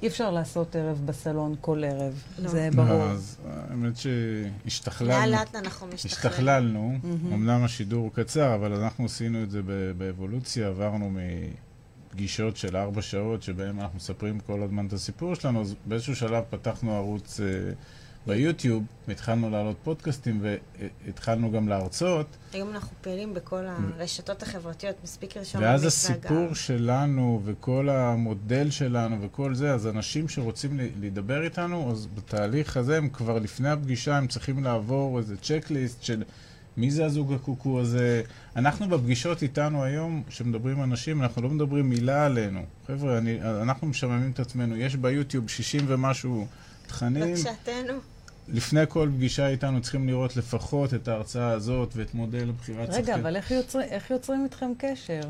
[0.02, 2.48] אי אפשר לעשות ערב בסלון כל ערב, לא.
[2.48, 3.02] זה ברור.
[3.02, 5.30] אז האמת שהשתכללנו.
[5.32, 6.28] לאט אנחנו משתחררים.
[6.32, 7.32] השתכללנו, מהמם.
[7.32, 11.10] אמנם השידור הוא קצר, אבל אנחנו עשינו את זה ב- באבולוציה, עברנו
[12.10, 16.44] מפגישות של ארבע שעות, שבהן אנחנו מספרים כל הזמן את הסיפור שלנו, אז באיזשהו שלב
[16.50, 17.46] פתחנו ערוץ אה,
[18.26, 25.62] ביוטיוב, והתחלנו להעלות פודקאסטים, והתחלנו גם להרצות, היום אנחנו פעילים בכל הרשתות החברתיות, מספיק ראשון
[25.62, 26.54] ואז הסיפור.
[26.54, 33.08] שלנו, וכל המודל שלנו, וכל זה, אז אנשים שרוצים לדבר איתנו, אז בתהליך הזה, הם
[33.08, 36.22] כבר לפני הפגישה, הם צריכים לעבור איזה צ'קליסט של
[36.76, 38.22] מי זה הזוג הקוקו הזה.
[38.56, 42.62] אנחנו בפגישות איתנו היום, כשמדברים אנשים, אנחנו לא מדברים מילה עלינו.
[42.86, 44.76] חבר'ה, אני, אנחנו משממים את עצמנו.
[44.76, 46.46] יש ביוטיוב 60 ומשהו
[46.86, 47.34] תכנים.
[47.34, 48.15] בבקשתנו.
[48.48, 53.36] לפני כל פגישה איתנו צריכים לראות לפחות את ההרצאה הזאת ואת מודל הבחירת רגע, אבל
[53.36, 55.20] איך יוצרים, איך יוצרים איתכם קשר?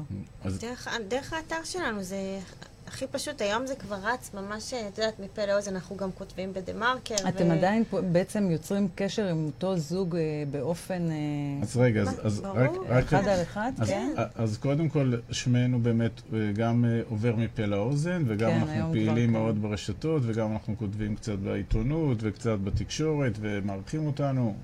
[0.45, 2.39] אז דרך, דרך האתר שלנו, זה
[2.87, 6.72] הכי פשוט, היום זה כבר רץ ממש, את יודעת, מפה לאוזן, אנחנו גם כותבים בדה
[6.72, 7.14] מרקר.
[7.28, 11.16] אתם עדיין פה- בעצם יוצרים קשר עם אותו זוג אה, באופן אה,
[11.62, 12.57] אז רגע, אז, אז ברור.
[12.59, 13.72] רק, רק אחד על אחד?
[13.78, 14.14] אז, כן.
[14.34, 19.14] אז קודם כל, שמנו באמת אה, גם אה, עובר מפה לאוזן, וגם כן, אנחנו פעילים
[19.14, 19.45] כבר כן.
[19.45, 24.55] מאוד ברשתות, וגם אנחנו כותבים קצת בעיתונות, וקצת בתקשורת, ומארחים אותנו,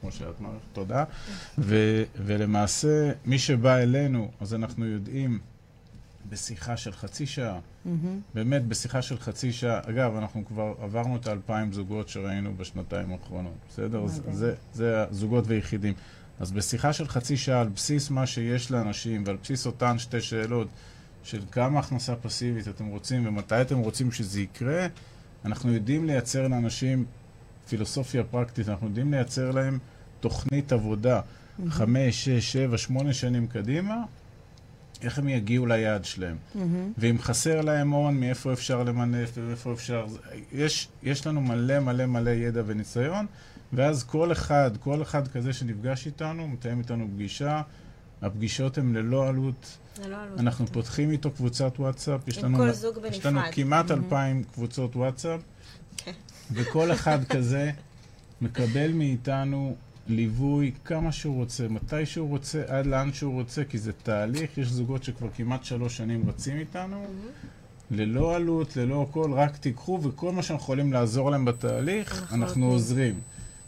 [0.00, 1.04] כמו שאת מערכת, תודה.
[1.58, 5.38] ו, ולמעשה, מי שבא אלינו, אז אנחנו יודעים
[6.32, 8.20] בשיחה של חצי שעה, מהמם.
[8.34, 13.52] באמת בשיחה של חצי שעה, אגב, אנחנו כבר עברנו את האלפיים זוגות שראינו בשנתיים האחרונות,
[13.68, 14.06] בסדר?
[14.06, 14.22] זה.
[14.32, 15.94] זה, זה הזוגות ויחידים.
[16.40, 20.68] אז בשיחה של חצי שעה, על בסיס מה שיש לאנשים, ועל בסיס אותן שתי שאלות
[21.22, 24.86] של כמה הכנסה פסיבית אתם רוצים ומתי אתם רוצים שזה יקרה,
[25.44, 27.04] אנחנו יודעים לייצר לאנשים
[27.68, 29.78] פילוסופיה פרקטית, אנחנו יודעים לייצר להם
[30.20, 31.20] תוכנית עבודה,
[31.68, 33.96] חמש, שש, שבע, שמונה שנים קדימה,
[35.02, 36.36] איך הם יגיעו ליעד שלהם.
[36.54, 36.92] מהמם.
[36.98, 40.06] ואם חסר להם הון, מאיפה אפשר למנף ומאיפה אפשר...
[40.52, 43.26] יש, יש לנו מלא מלא מלא ידע וניסיון,
[43.72, 47.62] ואז כל אחד, כל אחד כזה שנפגש איתנו, מתאם איתנו פגישה.
[48.22, 49.78] הפגישות הן ללא עלות.
[49.96, 50.40] זה לא עלות.
[50.40, 52.28] אנחנו פותחים איתו קבוצת וואטסאפ.
[52.28, 53.54] יש לנו, כל זוג יש לנו בנפרד.
[53.54, 55.40] כמעט אלפיים קבוצות וואטסאפ,
[55.96, 56.12] כן.
[56.52, 57.70] וכל אחד כזה
[58.40, 59.76] מקבל מאיתנו
[60.08, 64.58] ליווי כמה שהוא רוצה, מתי שהוא רוצה, עד לאן שהוא רוצה, כי זה תהליך.
[64.58, 67.06] יש זוגות שכבר כמעט שלוש שנים רצים איתנו.
[67.90, 72.66] ללא עלות, ללא הכל, רק תיקחו, וכל מה שאנחנו יכולים לעזור להם בתהליך, אנחנו אנחנו.
[72.66, 73.20] עוזרים.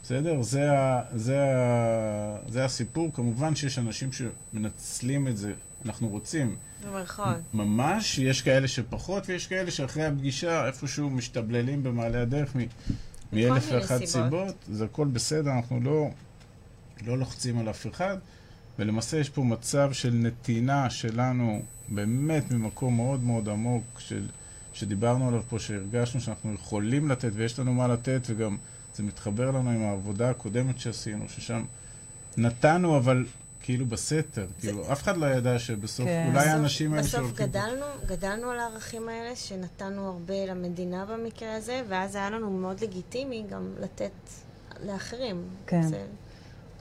[0.03, 0.43] בסדר?
[0.43, 3.11] זה, ה, זה, ה, זה הסיפור.
[3.12, 5.53] כמובן שיש אנשים שמנצלים את זה,
[5.85, 6.57] אנחנו רוצים.
[6.87, 7.37] במרכאות.
[7.55, 12.61] ממש, יש כאלה שפחות, ויש כאלה שאחרי הפגישה איפשהו משתבללים במעלה הדרך מ-
[13.32, 14.04] מאלף ואחת.
[14.04, 14.54] סיבות.
[14.68, 16.10] זה הכל בסדר, אנחנו לא,
[17.06, 18.16] לא לוחצים על אף אחד.
[18.78, 24.26] ולמעשה יש פה מצב של נתינה שלנו באמת ממקום מאוד מאוד עמוק, של,
[24.72, 28.56] שדיברנו עליו פה, שהרגשנו שאנחנו יכולים לתת ויש לנו מה לתת, וגם
[28.94, 31.64] זה מתחבר לנו עם העבודה הקודמת שעשינו, ששם
[32.36, 33.26] נתנו, אבל
[33.64, 34.46] כאילו בסתר.
[34.60, 36.24] כאילו, אף אחד לא ידע שבסוף, כן.
[36.28, 37.46] אולי בסוף- האנשים האלה בסוף שהולכים...
[37.46, 43.44] גדלנו, גדלנו על הערכים האלה, שנתנו הרבה למדינה במקרה הזה, ואז היה לנו מאוד לגיטימי
[43.50, 44.10] גם לתת
[44.86, 45.42] לאחרים.
[45.66, 45.82] כן.
[45.82, 46.04] זה-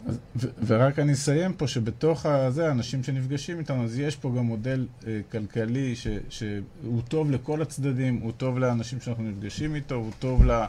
[0.08, 4.46] אז, ו- ורק אני אסיים פה, שבתוך הזה, האנשים שנפגשים איתנו, אז יש פה גם
[4.46, 10.12] מודל אה, כלכלי ש, שהוא טוב לכל הצדדים, הוא טוב לאנשים שאנחנו נפגשים איתו, הוא
[10.20, 10.64] טוב ל,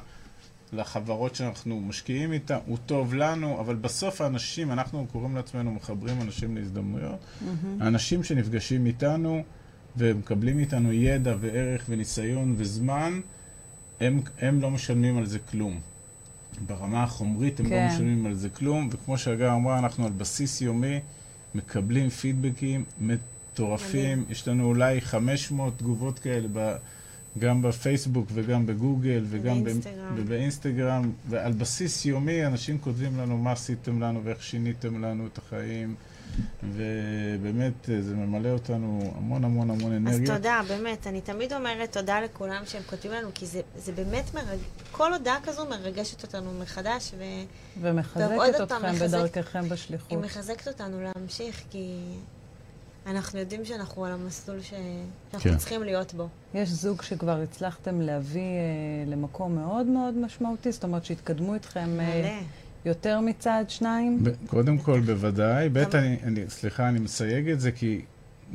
[0.74, 6.56] לחברות שאנחנו משקיעים איתן, הוא טוב לנו, אבל בסוף האנשים, אנחנו קוראים לעצמנו מחברים אנשים
[6.56, 7.18] להזדמנויות,
[7.80, 9.42] האנשים שנפגשים איתנו
[9.96, 13.20] ומקבלים מאיתנו ידע וערך וניסיון וזמן,
[14.00, 15.80] הם, הם לא משלמים על זה כלום.
[16.66, 17.86] ברמה החומרית הם כן.
[17.86, 21.00] לא משלמים על זה כלום, וכמו שהגר אמרה, אנחנו על בסיס יומי
[21.54, 24.24] מקבלים פידבקים מטורפים.
[24.30, 26.76] יש לנו אולי 500 תגובות כאלה, ב,
[27.38, 30.14] גם בפייסבוק וגם בגוגל וגם ב- ובאינסטגרם.
[30.16, 35.94] ובאינסטגרם, ועל בסיס יומי אנשים כותבים לנו מה עשיתם לנו ואיך שיניתם לנו את החיים,
[36.62, 40.36] ובאמת אה, זה ממלא אותנו המון המון המון אז אנרגיה.
[40.36, 41.06] תודה, באמת.
[41.06, 44.58] אני תמיד אומרת תודה לכולם שהם כותבים לנו, כי זה, זה באמת מרג...
[44.92, 47.46] כל הודעה כזו מרגשת אותנו מחדש, והיא
[47.80, 50.12] ומחזקת אתכם מחזק- בדרככם בשליחות.
[50.24, 51.96] מחזקת אותנו להמשיך, כי
[53.06, 54.70] אנחנו יודעים שאנחנו על המסלול ש...
[55.30, 55.56] שאנחנו כן.
[55.56, 56.28] צריכים להיות בו.
[56.54, 62.20] יש זוג שכבר הצלחתם להביא אה, למקום מאוד מאוד משמעותי, זאת אומרת שהתקדמו איתכם אה,
[62.20, 62.30] מלא.
[62.84, 64.24] יותר מצעד שניים.
[64.24, 65.68] ב- קודם כל, בוודאי.
[65.68, 68.00] ב', אני, אני, סליחה, אני מסייג את זה, כי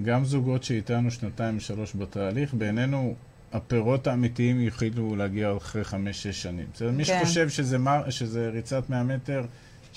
[0.04, 3.16] גם זוגות שאיתנו שנתיים שלוש בתהליך, בעינינו
[3.54, 6.66] הפירות האמיתיים יחילו להגיע אחרי חמש-שש שנים.
[6.74, 6.91] בסדר?
[6.91, 7.20] מי כן.
[7.20, 9.45] שחושב שזה, מר, שזה ריצת 100 מטר,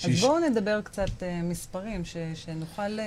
[0.03, 3.05] אז בואו נדבר קצת אה, מספרים, ש, שנוכל, אה,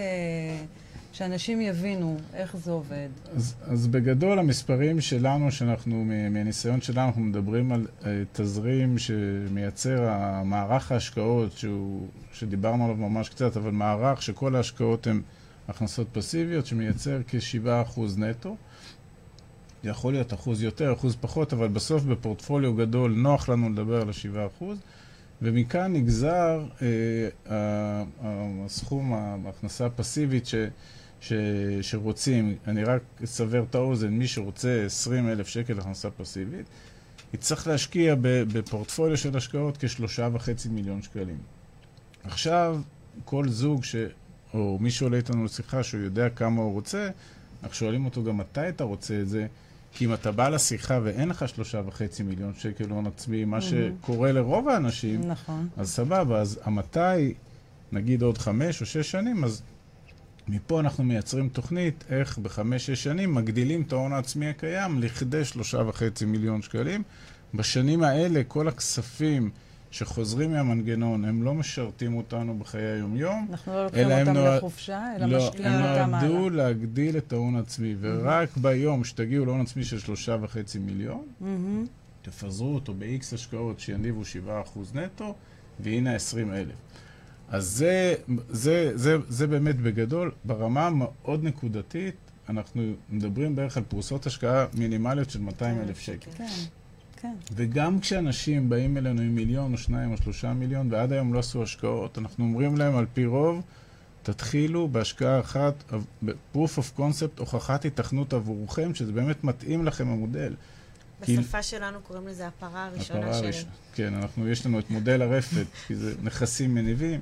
[1.17, 3.09] שאנשים יבינו איך זה עובד.
[3.37, 10.93] אז, אז בגדול המספרים שלנו, שאנחנו, מהניסיון שלנו, אנחנו מדברים על uh, תזרים שמייצר המערך
[10.93, 15.23] ההשקעות, שהוא, שדיברנו עליו ממש קצת, אבל מערך שכל ההשקעות הן
[15.69, 18.57] הכנסות פסיביות, שמייצר כ-7% נטו.
[19.85, 24.65] יכול להיות אחוז יותר, אחוז פחות, אבל בסוף בפורטפוליו גדול נוח לנו לדבר על ה-7%.
[25.43, 28.05] ומכאן נגזר אה,
[28.65, 29.13] הסכום,
[29.47, 30.55] ההכנסה הפסיבית ש,
[31.21, 31.33] ש,
[31.83, 32.55] שרוצים.
[32.67, 36.67] אני רק אסבר את האוזן, מי שרוצה 20 אלף שקל הכנסה פסיבית,
[37.35, 41.39] יצטרך להשקיע בפורטפוליו של השקעות כשלושה וחצי מיליון שקלים.
[42.25, 42.81] עכשיו,
[43.25, 43.97] כל זוג ש...
[44.55, 47.09] או מי שעולה איתנו לשיחה שהוא יודע כמה הוא רוצה,
[47.63, 49.47] אנחנו שואלים אותו גם מתי אתה רוצה את זה,
[49.93, 54.33] כי אם אתה בא לשיחה ואין לך שלושה וחצי מיליון שקל הון עצמי, מה שקורה
[54.33, 55.69] לרוב האנשים, נכון.
[55.77, 57.35] אז סבבה, אז המתי,
[57.93, 59.63] נגיד עוד חמש או שש שנים, אז
[60.49, 66.25] מפה אנחנו מייצרים תוכנית איך בחמש-שש שנים מגדילים את ההון העצמי הקיים לכדי שלושה וחצי
[66.25, 67.03] מיליון שקלים.
[67.55, 69.51] בשנים האלה כל הכספים
[69.91, 73.47] שחוזרים מהמנגנון, הם לא משרתים אותנו בחיי היום-יום.
[73.51, 76.57] אנחנו לא לוקחים הם אותם נועד- לחופשה, אלא לא, משקיעים הם אותם נועדו הלאה.
[76.57, 81.87] להגדיל את ההון העצמי, ורק ביום שתגיעו להון עצמי של שלושה וחצי מיליון, מהמם.
[82.23, 84.29] תפזרו אותו ב-X השקעות שיניבו 7%
[84.95, 85.35] נטו,
[85.81, 86.75] והנה 20 אלף.
[87.49, 88.15] אז זה,
[88.49, 92.15] זה, זה, זה באמת בגדול, ברמה מאוד נקודתית,
[92.49, 96.31] אנחנו מדברים בערך על פרוסות השקעה מינימליות של 200 אלף שקל.
[96.31, 96.47] כן,
[97.17, 97.35] כן.
[97.53, 101.63] וגם כשאנשים באים אלינו עם מיליון או שניים או שלושה מיליון ועד היום לא עשו
[101.63, 103.63] השקעות, אנחנו אומרים להם על פי רוב,
[104.23, 105.93] תתחילו בהשקעה אחת,
[106.55, 110.55] proof of concept, הוכחת התכנות עבורכם, שזה באמת מתאים לכם המודל.
[111.21, 113.47] בשפה שלנו קוראים לזה הפרה הראשונה הפרה שלי.
[113.47, 113.73] הראשונה.
[113.95, 117.21] כן, אנחנו, יש לנו את מודל הרפת, כי זה נכסים מניבים,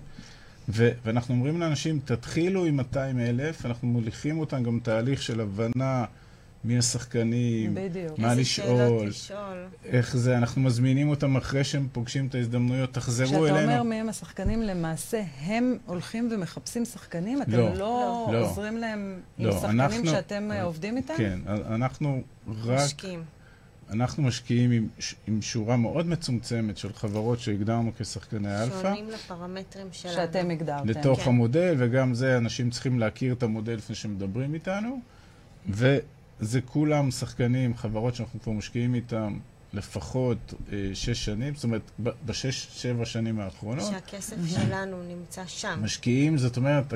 [0.68, 6.04] ו- ואנחנו אומרים לאנשים, תתחילו עם 200 אלף, אנחנו מוליכים אותם גם תהליך של הבנה
[6.64, 8.18] מי השחקנים, בדיוק.
[8.18, 9.64] מה איזה לשאול, לשאול.
[9.84, 13.60] איך זה, אנחנו מזמינים אותם אחרי שהם פוגשים את ההזדמנויות, תחזרו כשאתה אלינו.
[13.72, 17.42] אומר מי הם השחקנים, למעשה הם הולכים ומחפשים שחקנים?
[17.42, 17.74] אתם לא.
[17.74, 18.48] לא לא.
[18.50, 21.14] עוזרים להם עם לא, שחקנים אנחנו- שאתם אה, עובדים איתם?
[21.16, 21.38] כן,
[21.70, 22.22] אנחנו
[22.64, 23.22] רק, משקיעים.
[23.90, 28.82] אנחנו משקיעים עם, ש- עם שורה מאוד מצומצמת של חברות שהגדרנו כשחקני אלפא.
[28.82, 30.14] שונים לפרמטרים שלנו.
[30.14, 30.88] שאתם הגדרתם.
[30.88, 31.30] לתוך כן.
[31.30, 35.00] המודל, וגם זה, אנשים צריכים להכיר את המודל לפני שמדברים איתנו.
[35.68, 39.38] וזה כולם שחקנים, חברות שאנחנו כבר משקיעים איתם
[39.72, 41.90] לפחות אה, שש שנים, זאת אומרת,
[42.26, 43.90] בשש, שבע שנים האחרונות.
[43.90, 45.80] שהכסף שלנו נמצא שם.
[45.82, 46.94] משקיעים, זאת אומרת,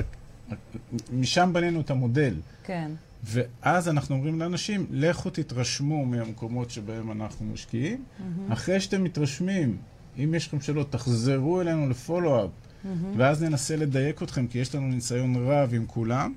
[1.13, 2.33] משם בנינו את המודל.
[2.63, 2.91] כן.
[3.23, 8.03] ואז אנחנו אומרים לאנשים, לכו תתרשמו מהמקומות שבהם אנחנו משקיעים.
[8.49, 9.77] אחרי שאתם מתרשמים,
[10.17, 12.49] אם יש לכם שאלות, תחזרו אלינו לפולו-אפ,
[13.17, 16.33] ואז ננסה לדייק אתכם, כי יש לנו ניסיון רב עם כולם,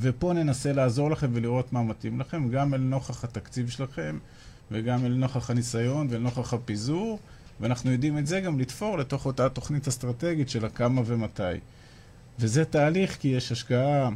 [0.00, 4.18] ופה ננסה לעזור לכם ולראות מה מתאים לכם, גם אל נוכח התקציב שלכם,
[4.70, 7.18] וגם אל נוכח הניסיון ואל נוכח הפיזור,
[7.60, 11.42] ואנחנו יודעים את זה גם לתפור לתוך אותה תוכנית אסטרטגית של הכמה ומתי.
[12.38, 14.10] וזה תהליך, כי יש השקעה,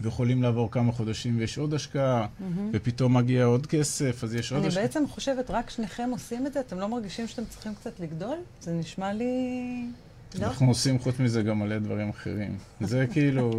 [0.00, 2.26] ויכולים לעבור כמה חודשים ויש עוד השקעה,
[2.72, 4.82] ופתאום מגיע עוד כסף, אז יש עוד אני השקעה.
[4.82, 6.60] בעצם חושבת, רק שניכם עושים את זה?
[6.60, 8.36] אתם לא מרגישים שאתם צריכים קצת לגדול?
[8.60, 9.24] זה נשמע לי...
[10.38, 10.46] לא?
[10.46, 12.58] אנחנו עושים חוץ מזה גם מלא דברים אחרים.
[12.80, 13.50] זה כאילו...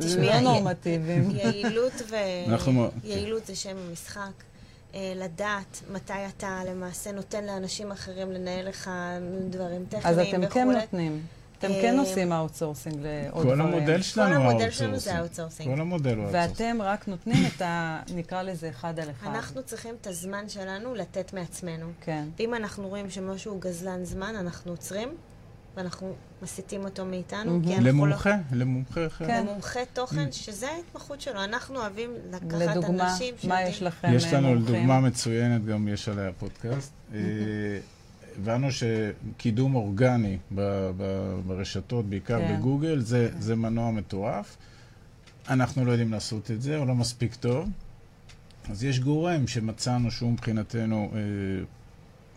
[0.00, 1.30] תשמעי, לא נורמטיביים.
[1.30, 2.14] יעילות ו...
[2.48, 4.20] אנחנו- יעילות זה שם המשחק.
[4.94, 8.90] אה, לדעת מתי אתה למעשה נותן לאנשים אחרים לנהל לך
[9.50, 10.80] דברים אז טכניים אתם כן וכולי.
[10.80, 11.20] נותנים.
[11.58, 13.74] אתם כן אה, עושים outsourcing לעוד כל דברים.
[13.74, 15.18] המודל שלנו הוא המודל שלנו זה ה outsourcing.
[15.18, 15.74] ה outsourcing.
[15.74, 16.70] כל המודל הוא ה outsourcing.
[16.70, 18.00] ואתם רק נותנים את ה...
[18.14, 19.26] נקרא לזה אחד על אחד.
[19.34, 21.86] אנחנו צריכים את הזמן שלנו לתת מעצמנו.
[22.00, 22.24] כן.
[22.38, 25.08] ואם אנחנו רואים שמשהו הוא גזלן זמן, אנחנו עוצרים,
[25.76, 27.76] ואנחנו מסיטים אותו מאיתנו, לא...
[27.80, 29.26] למומחה, למומחה אחר.
[29.26, 29.42] כן.
[29.46, 31.44] למומחה תוכן, שזה ההתמחות שלו.
[31.44, 34.74] אנחנו אוהבים לקחת לדוגמה, אנשים מה שיודעים- יש לכם יש לנו אה, מומחים?
[34.76, 36.92] דוגמה מצוינת, גם יש עליה פודקאסט.
[38.38, 42.56] הבנו שקידום אורגני ב- ב- ברשתות, בעיקר כן.
[42.58, 44.56] בגוגל, זה, זה מנוע מטורף.
[45.48, 47.68] אנחנו לא יודעים לעשות את זה, או לא מספיק טוב.
[48.70, 51.20] אז יש גורם שמצאנו שהוא מבחינתנו אה,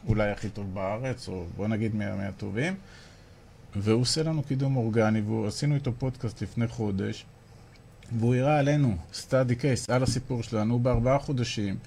[0.07, 2.75] אולי הכי טוב בארץ, או בוא נגיד מה, מהטובים,
[3.75, 7.25] והוא עושה לנו קידום אורגני, ועשינו איתו פודקאסט לפני חודש,
[8.19, 11.77] והוא הראה עלינו, סטאדי קייס, על הסיפור שלנו, בארבעה חודשים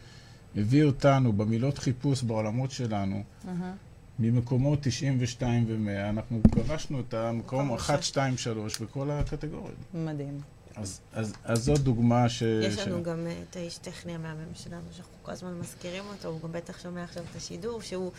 [0.56, 3.72] הביא אותנו במילות חיפוש בעולמות שלנו, אהה.
[4.18, 8.02] ממקומות 92 ו-100, אנחנו כבשנו את המקום מקום 1, ראשון.
[8.02, 9.74] 2, 3 בכל הקטגוריות.
[9.94, 10.40] מדהים.
[10.76, 12.42] אז, אז, אז זאת דוגמה ש...
[12.42, 16.28] יש ש- לנו גם אה, את האיש טכני המהמם שלנו, שאנחנו כל הזמן מזכירים אותו,
[16.28, 18.10] הוא גם בטח שומע עכשיו את השידור, שהוא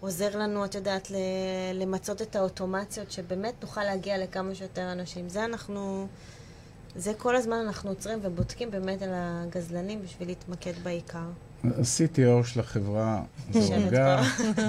[0.00, 1.10] עוזר לנו, את יודעת,
[1.74, 5.28] למצות את האוטומציות, שבאמת נוכל להגיע לכמה שיותר אנשים.
[5.28, 6.06] זה אנחנו,
[6.96, 11.28] זה כל הזמן אנחנו עוצרים ובודקים באמת על הגזלנים בשביל להתמקד בעיקר.
[11.64, 14.22] ה-CTO של החברה, זו אולגה,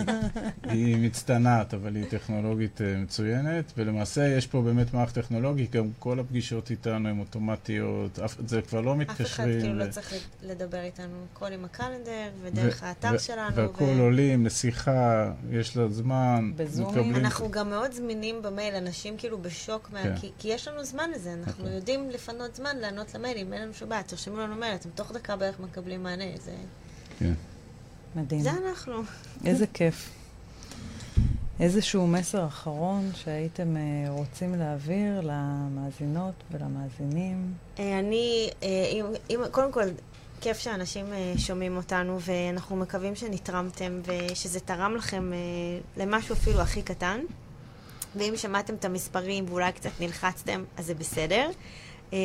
[0.63, 6.19] היא מצטנעת, אבל היא טכנולוגית אה, מצוינת, ולמעשה יש פה באמת מערכת טכנולוגית, גם כל
[6.19, 9.59] הפגישות איתנו הן אוטומטיות, אף- זה כבר לא אף אחד מתקשרים.
[9.61, 10.13] כאילו ו- לא צריך
[10.43, 12.11] לדבר איתנו, הכל עם הקלנדר
[12.41, 13.55] ודרך ו- האתר ו- שלנו.
[13.55, 16.91] והכל ו- עולים לשיחה, יש לה זמן, בזומים?
[16.91, 17.15] מקבלים...
[17.15, 20.03] אנחנו גם מאוד זמינים במייל, אנשים כאילו בשוק, מה...
[20.03, 20.15] כן.
[20.21, 21.75] כי, כי יש לנו זמן לזה, אנחנו נכון.
[21.75, 25.35] יודעים לפנות זמן לענות למיילים, אין לנו שום בעיה, תרשמו לנו מייל, אתם תוך דקה
[25.35, 26.51] בערך מקבלים מענה, זה,
[27.19, 27.33] כן.
[28.15, 28.41] מדהים.
[28.41, 28.93] זה אנחנו.
[29.45, 30.09] איזה כיף.
[31.59, 37.53] איזשהו מסר אחרון שהייתם אה, רוצים להעביר למאזינות ולמאזינים?
[37.79, 39.83] אה, אני, אה, אם, אם, קודם כל,
[40.41, 45.37] כיף שאנשים אה, שומעים אותנו, ואנחנו מקווים שנתרמתם, ושזה תרם לכם אה,
[46.03, 47.19] למשהו אפילו הכי קטן.
[48.15, 51.49] ואם שמעתם את המספרים ואולי קצת נלחצתם, אז זה בסדר.
[52.13, 52.19] אה,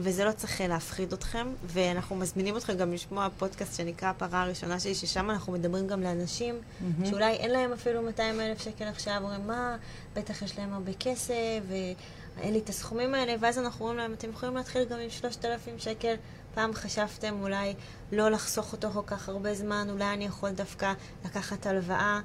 [0.00, 4.80] וזה לא צריך אה, להפחיד אתכם, ואנחנו מזמינים אתכם גם לשמוע פודקאסט שנקרא הפרה הראשונה
[4.80, 7.06] שלי, ששם אנחנו מדברים גם לאנשים מהמם.
[7.06, 9.76] שאולי אין להם אפילו 200 אלף שקל עכשיו, אומרים, מה,
[10.14, 14.30] בטח יש להם הרבה כסף, ואין לי את הסכומים האלה, ואז אנחנו אומרים להם, אתם
[14.30, 16.14] יכולים להתחיל גם עם 3,000 שקל.
[16.54, 17.74] פעם חשבתם אולי
[18.12, 20.92] לא לחסוך אותו כל כך הרבה זמן, אולי אני יכול דווקא
[21.24, 22.20] לקחת הלוואה,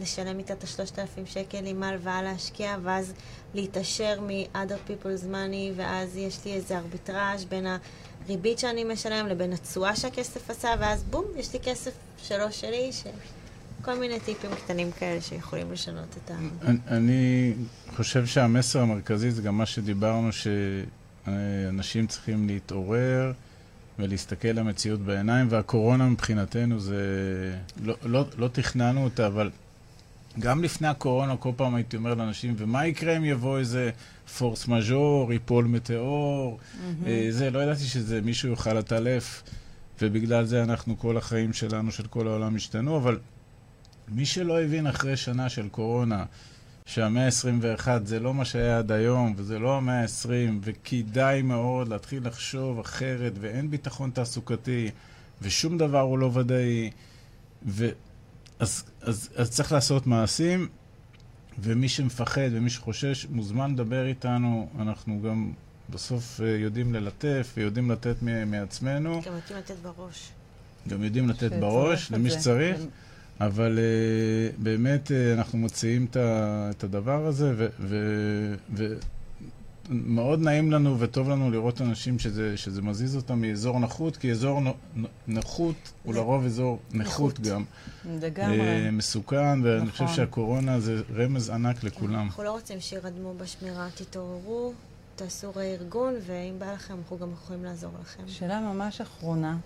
[0.00, 3.12] לשלם איתה את ה-3,000 שקל עם ההלוואה להשקיע, ואז
[3.54, 7.66] להתעשר מ-other people's money, ואז יש לי איזה ארביטראז' בין
[8.26, 13.04] הריבית שאני משלם לבין התשואה שהכסף עשה, ואז בום, יש לי כסף שלא שלי, ש...
[13.84, 16.34] כל מיני טיפים קטנים כאלה שיכולים לשנות את ה...
[16.88, 17.52] אני
[17.96, 20.30] חושב שהמסר המרכזי זה גם מה שדיברנו,
[21.26, 23.32] שאנשים צריכים להתעורר
[23.98, 26.96] ולהסתכל למציאות בעיניים, והקורונה מבחינתנו זה...
[27.82, 29.50] לא, לא, לא תכננו אותה, אבל
[30.38, 33.90] גם לפני הקורונה כל פעם הייתי אומר לאנשים, ומה יקרה אם יבוא איזה
[34.38, 36.58] פורס מז'ור, ייפול מטאור,
[37.06, 39.42] אה, זה, לא ידעתי שזה מישהו יוכל לטלף,
[40.02, 43.18] ובגלל זה אנחנו, כל החיים שלנו, של כל העולם השתנו, אבל
[44.08, 46.24] מי שלא הבין אחרי שנה של קורונה,
[46.86, 52.26] שהמאה ה-21 זה לא מה שהיה עד היום, וזה לא המאה ה-20, וכדאי מאוד להתחיל
[52.26, 54.90] לחשוב אחרת, ואין ביטחון תעסוקתי,
[55.42, 56.90] ושום דבר הוא לא ודאי,
[57.66, 57.88] ו...
[58.62, 60.68] אז, אז, אז צריך לעשות מעשים,
[61.58, 65.52] ומי שמפחד ומי שחושש, מוזמן לדבר איתנו, אנחנו גם
[65.90, 70.28] בסוף אה, יודעים ללטף ויודעים לתת מ- מעצמנו, גם יודעים לתת בראש.
[70.88, 72.40] גם יודעים לתת בראש למי זה.
[72.40, 72.80] שצריך.
[73.40, 77.68] אבל uh, באמת uh, אנחנו מוציאים את, ה, את הדבר הזה,
[79.90, 84.60] ומאוד נעים לנו וטוב לנו לראות אנשים שזה, שזה מזיז אותם מאזור נחות, כי אזור
[84.60, 87.40] נ, נ, נחות הוא לרוב אזור נכות נכות.
[87.40, 87.64] גם.
[88.20, 88.60] לגמרי.
[88.60, 90.16] אה, מסוכן, ואני חושב נכון.
[90.16, 92.26] שהקורונה זה רמז ענק לכולם.
[92.26, 94.72] אנחנו לא רוצים שירדמו בשמירה, תתעוררו,
[95.16, 98.22] תעשו רה-ארגון, ואם בא לכם, אנחנו גם יכולים לעזור לכם.
[98.26, 99.56] שאלה ממש אחרונה.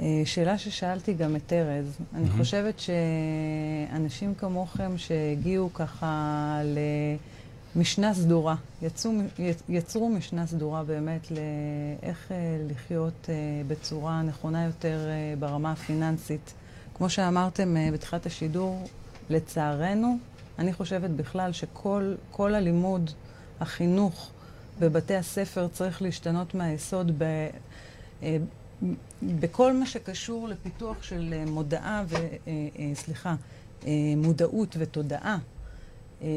[0.00, 1.98] אה, שאלה ששאלתי גם את ארז.
[2.14, 2.30] אני.
[2.30, 6.60] חושבת שאנשים כמוכם שהגיעו ככה
[7.76, 9.10] למשנה סדורה, יצאו,
[9.68, 12.36] יצרו משנה סדורה באמת לאיך אה,
[12.70, 13.34] לחיות אה,
[13.68, 16.54] בצורה נכונה יותר אה, ברמה הפיננסית.
[16.94, 18.88] כמו שאמרתם בתחילת השידור,
[19.30, 20.18] לצערנו,
[20.58, 23.10] אני חושבת בכלל שכל כל הלימוד,
[23.60, 24.30] החינוך
[24.78, 27.24] בבתי הספר צריך להשתנות מהיסוד ב,
[29.22, 32.16] בכל מה שקשור לפיתוח של מודעה ו...
[32.94, 33.34] סליחה,
[34.16, 35.38] מודעות ותודעה.
[36.24, 36.28] אה,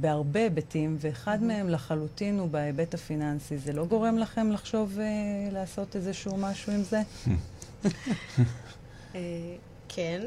[0.00, 3.58] בהרבה היבטים, ואחד מהם לחלוטין הוא בהיבט הפיננסי.
[3.58, 5.04] זה לא גורם לכם לחשוב אה,
[5.52, 7.02] לעשות איזשהו משהו עם זה?
[9.14, 9.20] אה,
[9.88, 10.20] כן,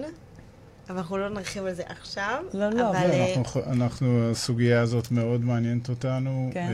[0.90, 2.44] אבל אנחנו לא נרחיב על זה עכשיו.
[2.54, 2.98] לא, לא, אבל...
[2.98, 6.50] אבל אנחנו, אנחנו, הסוגיה הזאת מאוד מעניינת אותנו.
[6.54, 6.74] כן.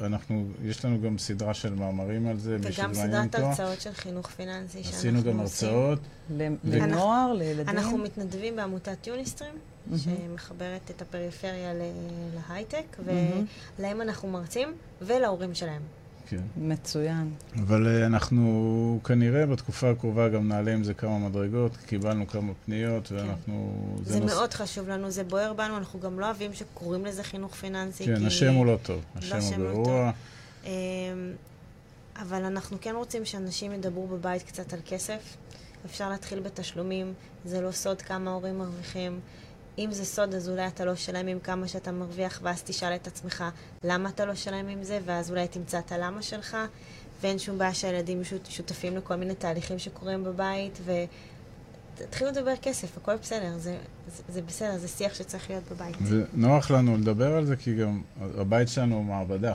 [0.00, 3.46] אה, אנחנו, יש לנו גם סדרה של מאמרים על זה, מי וגם שמעניין סדרת אותו.
[3.46, 5.68] הרצאות של חינוך פיננסי שאנחנו עשינו גם עושים.
[5.68, 5.98] הרצאות.
[6.64, 7.68] לנוער, לילדים?
[7.68, 9.54] אנחנו מתנדבים בעמותת יוניסטרים,
[9.86, 9.98] מהמם.
[9.98, 11.72] שמחברת את הפריפריה
[12.34, 13.44] להייטק, מהמם.
[13.78, 14.68] ולהם אנחנו מרצים,
[15.02, 15.82] ולהורים שלהם.
[16.30, 16.40] כן.
[16.56, 17.30] מצוין.
[17.62, 22.52] אבל אה, אנחנו כנראה בתקופה הקרובה גם נעלה עם זה כמה מדרגות, כי קיבלנו כמה
[22.64, 23.74] פניות, ואנחנו...
[24.04, 27.54] זה נוס- מאוד חשוב לנו, זה בוער בנו, אנחנו גם לא אוהבים שקוראים לזה חינוך
[27.54, 28.04] פיננסי.
[28.04, 29.00] כן, כי- השם הוא לא טוב.
[29.16, 30.10] השם השם הוא לא גרוע.
[30.64, 30.70] אמ,
[32.22, 35.36] אבל אנחנו כן רוצים שאנשים ידברו בבית קצת על כסף.
[35.86, 37.12] אפשר להתחיל בתשלומים,
[37.44, 39.20] זה לא סוד כמה הורים מרוויחים.
[39.78, 43.06] אם זה סוד, אז אולי אתה לא שלם עם כמה שאתה מרוויח, ואז תשאל את
[43.06, 43.44] עצמך
[43.84, 46.56] למה אתה לא שלם עם זה, ואז אולי תמצא את הלמה שלך,
[47.22, 50.78] ואין שום בעיה שהילדים שות, שותפים לכל מיני תהליכים שקורים בבית,
[51.96, 53.76] ותתחילו לדבר כסף, הכל בסדר, זה,
[54.08, 55.96] זה, זה בסדר, זה שיח שצריך להיות בבית.
[56.02, 59.54] ונוח לנו לדבר על זה, כי גם הבית שלנו הוא מעבדה.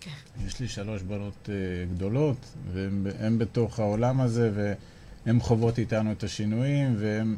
[0.00, 0.10] כן.
[0.46, 1.54] יש לי שלוש בנות אה,
[1.94, 2.36] גדולות,
[2.72, 7.36] והן הן בתוך העולם הזה, והן חוות איתנו את השינויים, והן,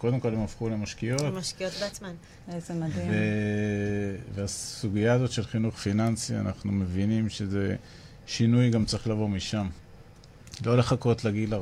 [0.00, 1.20] קודם כל הם הפכו למשקיעות.
[1.20, 2.12] הן משקיעות בעצמן.
[2.52, 3.10] איזה מדהים.
[3.10, 3.14] ו...
[4.34, 7.76] והסוגיה הזאת של חינוך פיננסי, אנחנו מבינים שזה
[8.26, 9.66] שינוי גם צריך לבוא משם.
[10.66, 11.56] לא לחכות לגיל 40-50,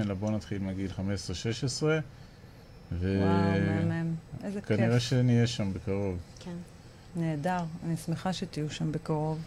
[0.00, 1.00] אלא בואו נתחיל מגיל 15-16,
[1.82, 2.00] וואו,
[3.00, 4.14] מהמם.
[4.44, 4.70] איזה כיף.
[4.70, 6.18] וכנראה שנהיה שם בקרוב.
[6.40, 6.56] כן.
[7.16, 7.60] נהדר.
[7.86, 9.38] אני שמחה שתהיו שם בקרוב.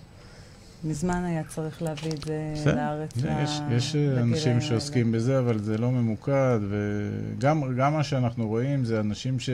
[0.84, 2.76] מזמן היה צריך להביא את זה בסדר.
[2.76, 3.10] לארץ.
[3.18, 4.62] יש, ל- יש אנשים האלה.
[4.62, 9.50] שעוסקים בזה, אבל זה לא ממוקד, וגם גם מה שאנחנו רואים זה אנשים ש...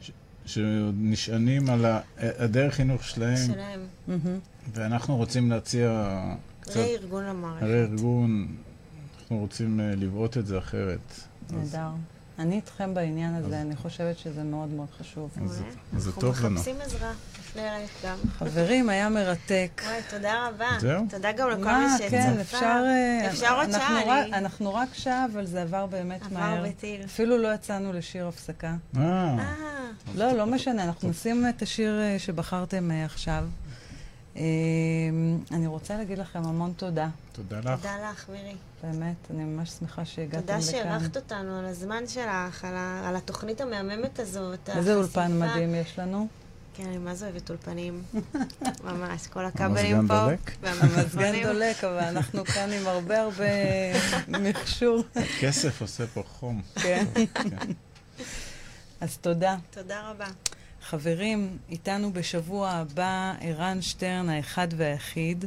[0.00, 0.10] ש-
[0.46, 1.84] שנשענים על
[2.18, 3.50] הדרך חינוך שלהם.
[4.74, 6.18] ואנחנו רוצים להציע
[6.60, 7.62] קצת רה-ארגון למערכת.
[7.62, 8.46] הרי ארגון,
[9.20, 10.98] אנחנו רוצים אה, לבעוט את זה אחרת.
[11.48, 11.88] אז נהדר.
[12.38, 15.30] אני איתכם בעניין הזה, אני חושבת שזה מאוד מאוד חשוב.
[15.46, 16.50] זה- אנחנו טוב לנו.
[16.54, 17.12] מחפשים עזרה.
[17.38, 18.16] לפני רגע גם.
[18.38, 19.82] חברים, היה מרתק.
[19.84, 20.68] וואי, תודה רבה.
[20.80, 21.04] זהו?
[21.10, 22.40] תודה גם לכל מי כן, שצפה.
[22.40, 22.82] אפשר...
[22.86, 26.64] אה, אפשר עוד אנחנו שעה, אנחנו רק שעה, אבל זה עבר באמת עבר מהר.
[26.68, 27.04] בטיל.
[27.04, 28.74] אפילו לא יצאנו לשיר הפסקה.
[28.96, 29.44] אה, אה,
[30.14, 33.44] לא, לא משנה, אנחנו נשים את השיר אה, שבחרתם עכשיו.
[35.52, 37.80] אני רוצה להגיד לכם המון תודה, תודה לך.
[37.80, 38.54] תודה לך, מירי.
[38.82, 40.70] באמת, אני ממש שמחה שהגעתם תודה לכאן.
[40.70, 44.68] שאירחת אותנו, על הזמן שלך, על ה- על התוכנית המהממת הזאת.
[44.70, 45.46] איזה אולפן החשיפה.
[45.54, 46.28] מדהים יש לנו.
[46.74, 48.02] כן, אני מה זה אוהבת אולפנים.
[48.84, 50.14] ממש, כל הכבלים פה.
[50.26, 50.50] דולק?
[50.62, 51.42] המזגן.
[51.42, 53.44] דולק, אבל אנחנו כאן עם הרבה הרבה
[54.40, 55.02] מכשור.
[55.40, 56.62] כסף עושה פה חום.
[56.82, 57.04] כן.
[59.00, 59.56] אז תודה.
[59.70, 60.26] תודה רבה.
[60.82, 65.44] חברים, איתנו בשבוע הבא ערן שטרן האחד והיחיד,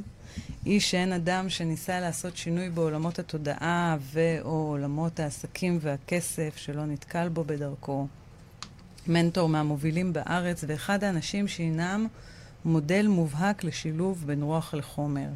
[0.66, 7.44] איש שאין אדם שניסה לעשות שינוי בעולמות התודעה ו/או עולמות העסקים והכסף שלא נתקל בו
[7.44, 8.08] בדרכו.
[9.08, 12.08] מנטור מהמובילים בארץ ואחד האנשים שהינם
[12.66, 15.28] מודל מובהק לשילוב בין רוח לחומר.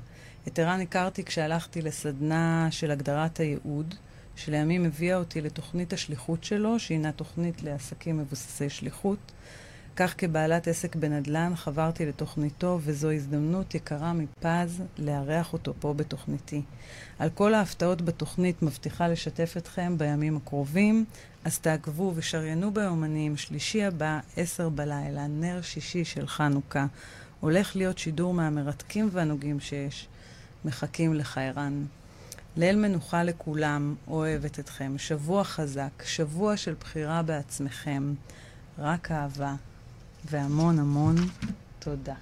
[0.47, 3.95] את ערן הכרתי כשהלכתי לסדנה של הגדרת הייעוד,
[4.35, 9.31] שלימים הביאה אותי לתוכנית השליחות שלו, שהינה תוכנית לעסקים מבוססי שליחות.
[9.97, 16.61] כך כבעלת עסק בנדל"ן חברתי לתוכניתו, וזו הזדמנות יקרה מפז לארח אותו פה בתוכניתי.
[17.19, 21.05] על כל ההפתעות בתוכנית מבטיחה לשתף אתכם בימים הקרובים,
[21.43, 26.85] אז תעקבו ושריינו ביומנים, שלישי הבא, עשר בלילה, נר שישי של חנוכה.
[27.39, 30.07] הולך להיות שידור מהמרתקים והנוגעים שיש.
[30.65, 31.85] מחכים לך, ערן.
[32.57, 34.97] ליל מנוחה לכולם, אוהבת אתכם.
[34.97, 38.13] שבוע חזק, שבוע של בחירה בעצמכם.
[38.77, 39.55] רק אהבה.
[40.29, 41.15] והמון המון
[41.79, 42.13] תודה.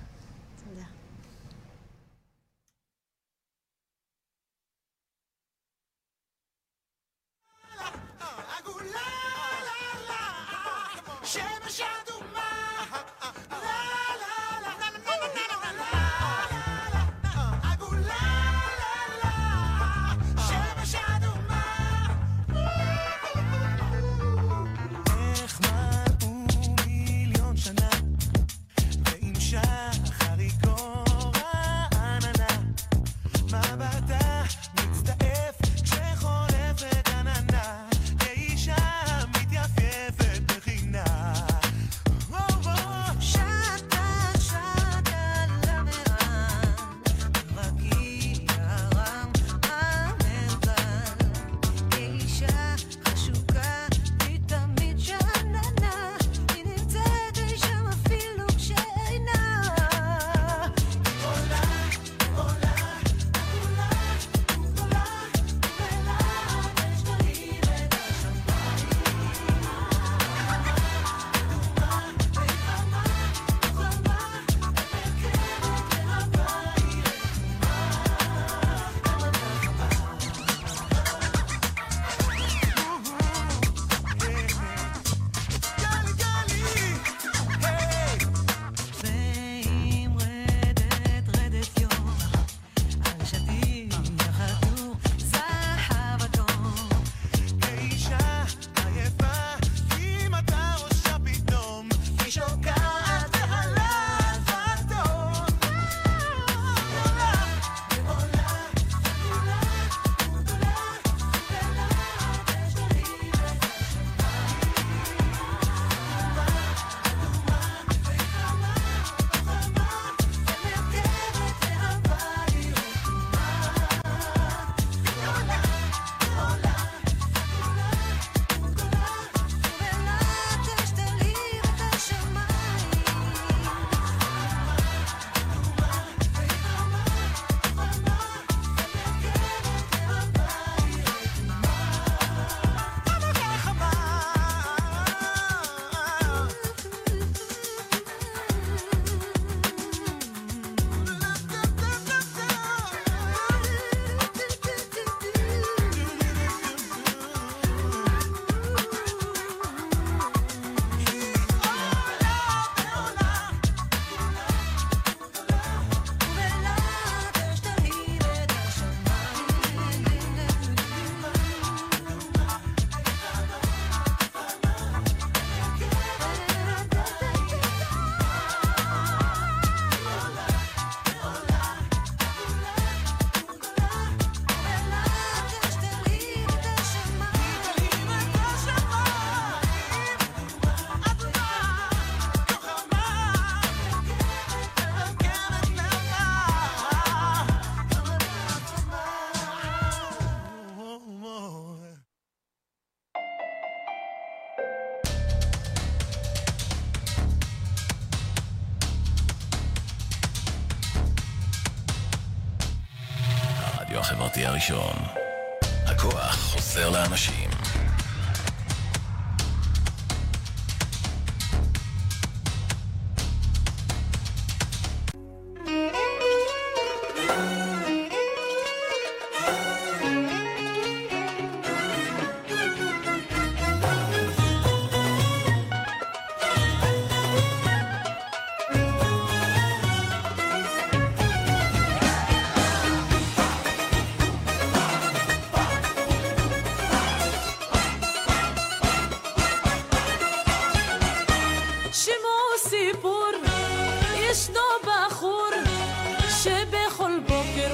[214.53, 215.12] הראשון.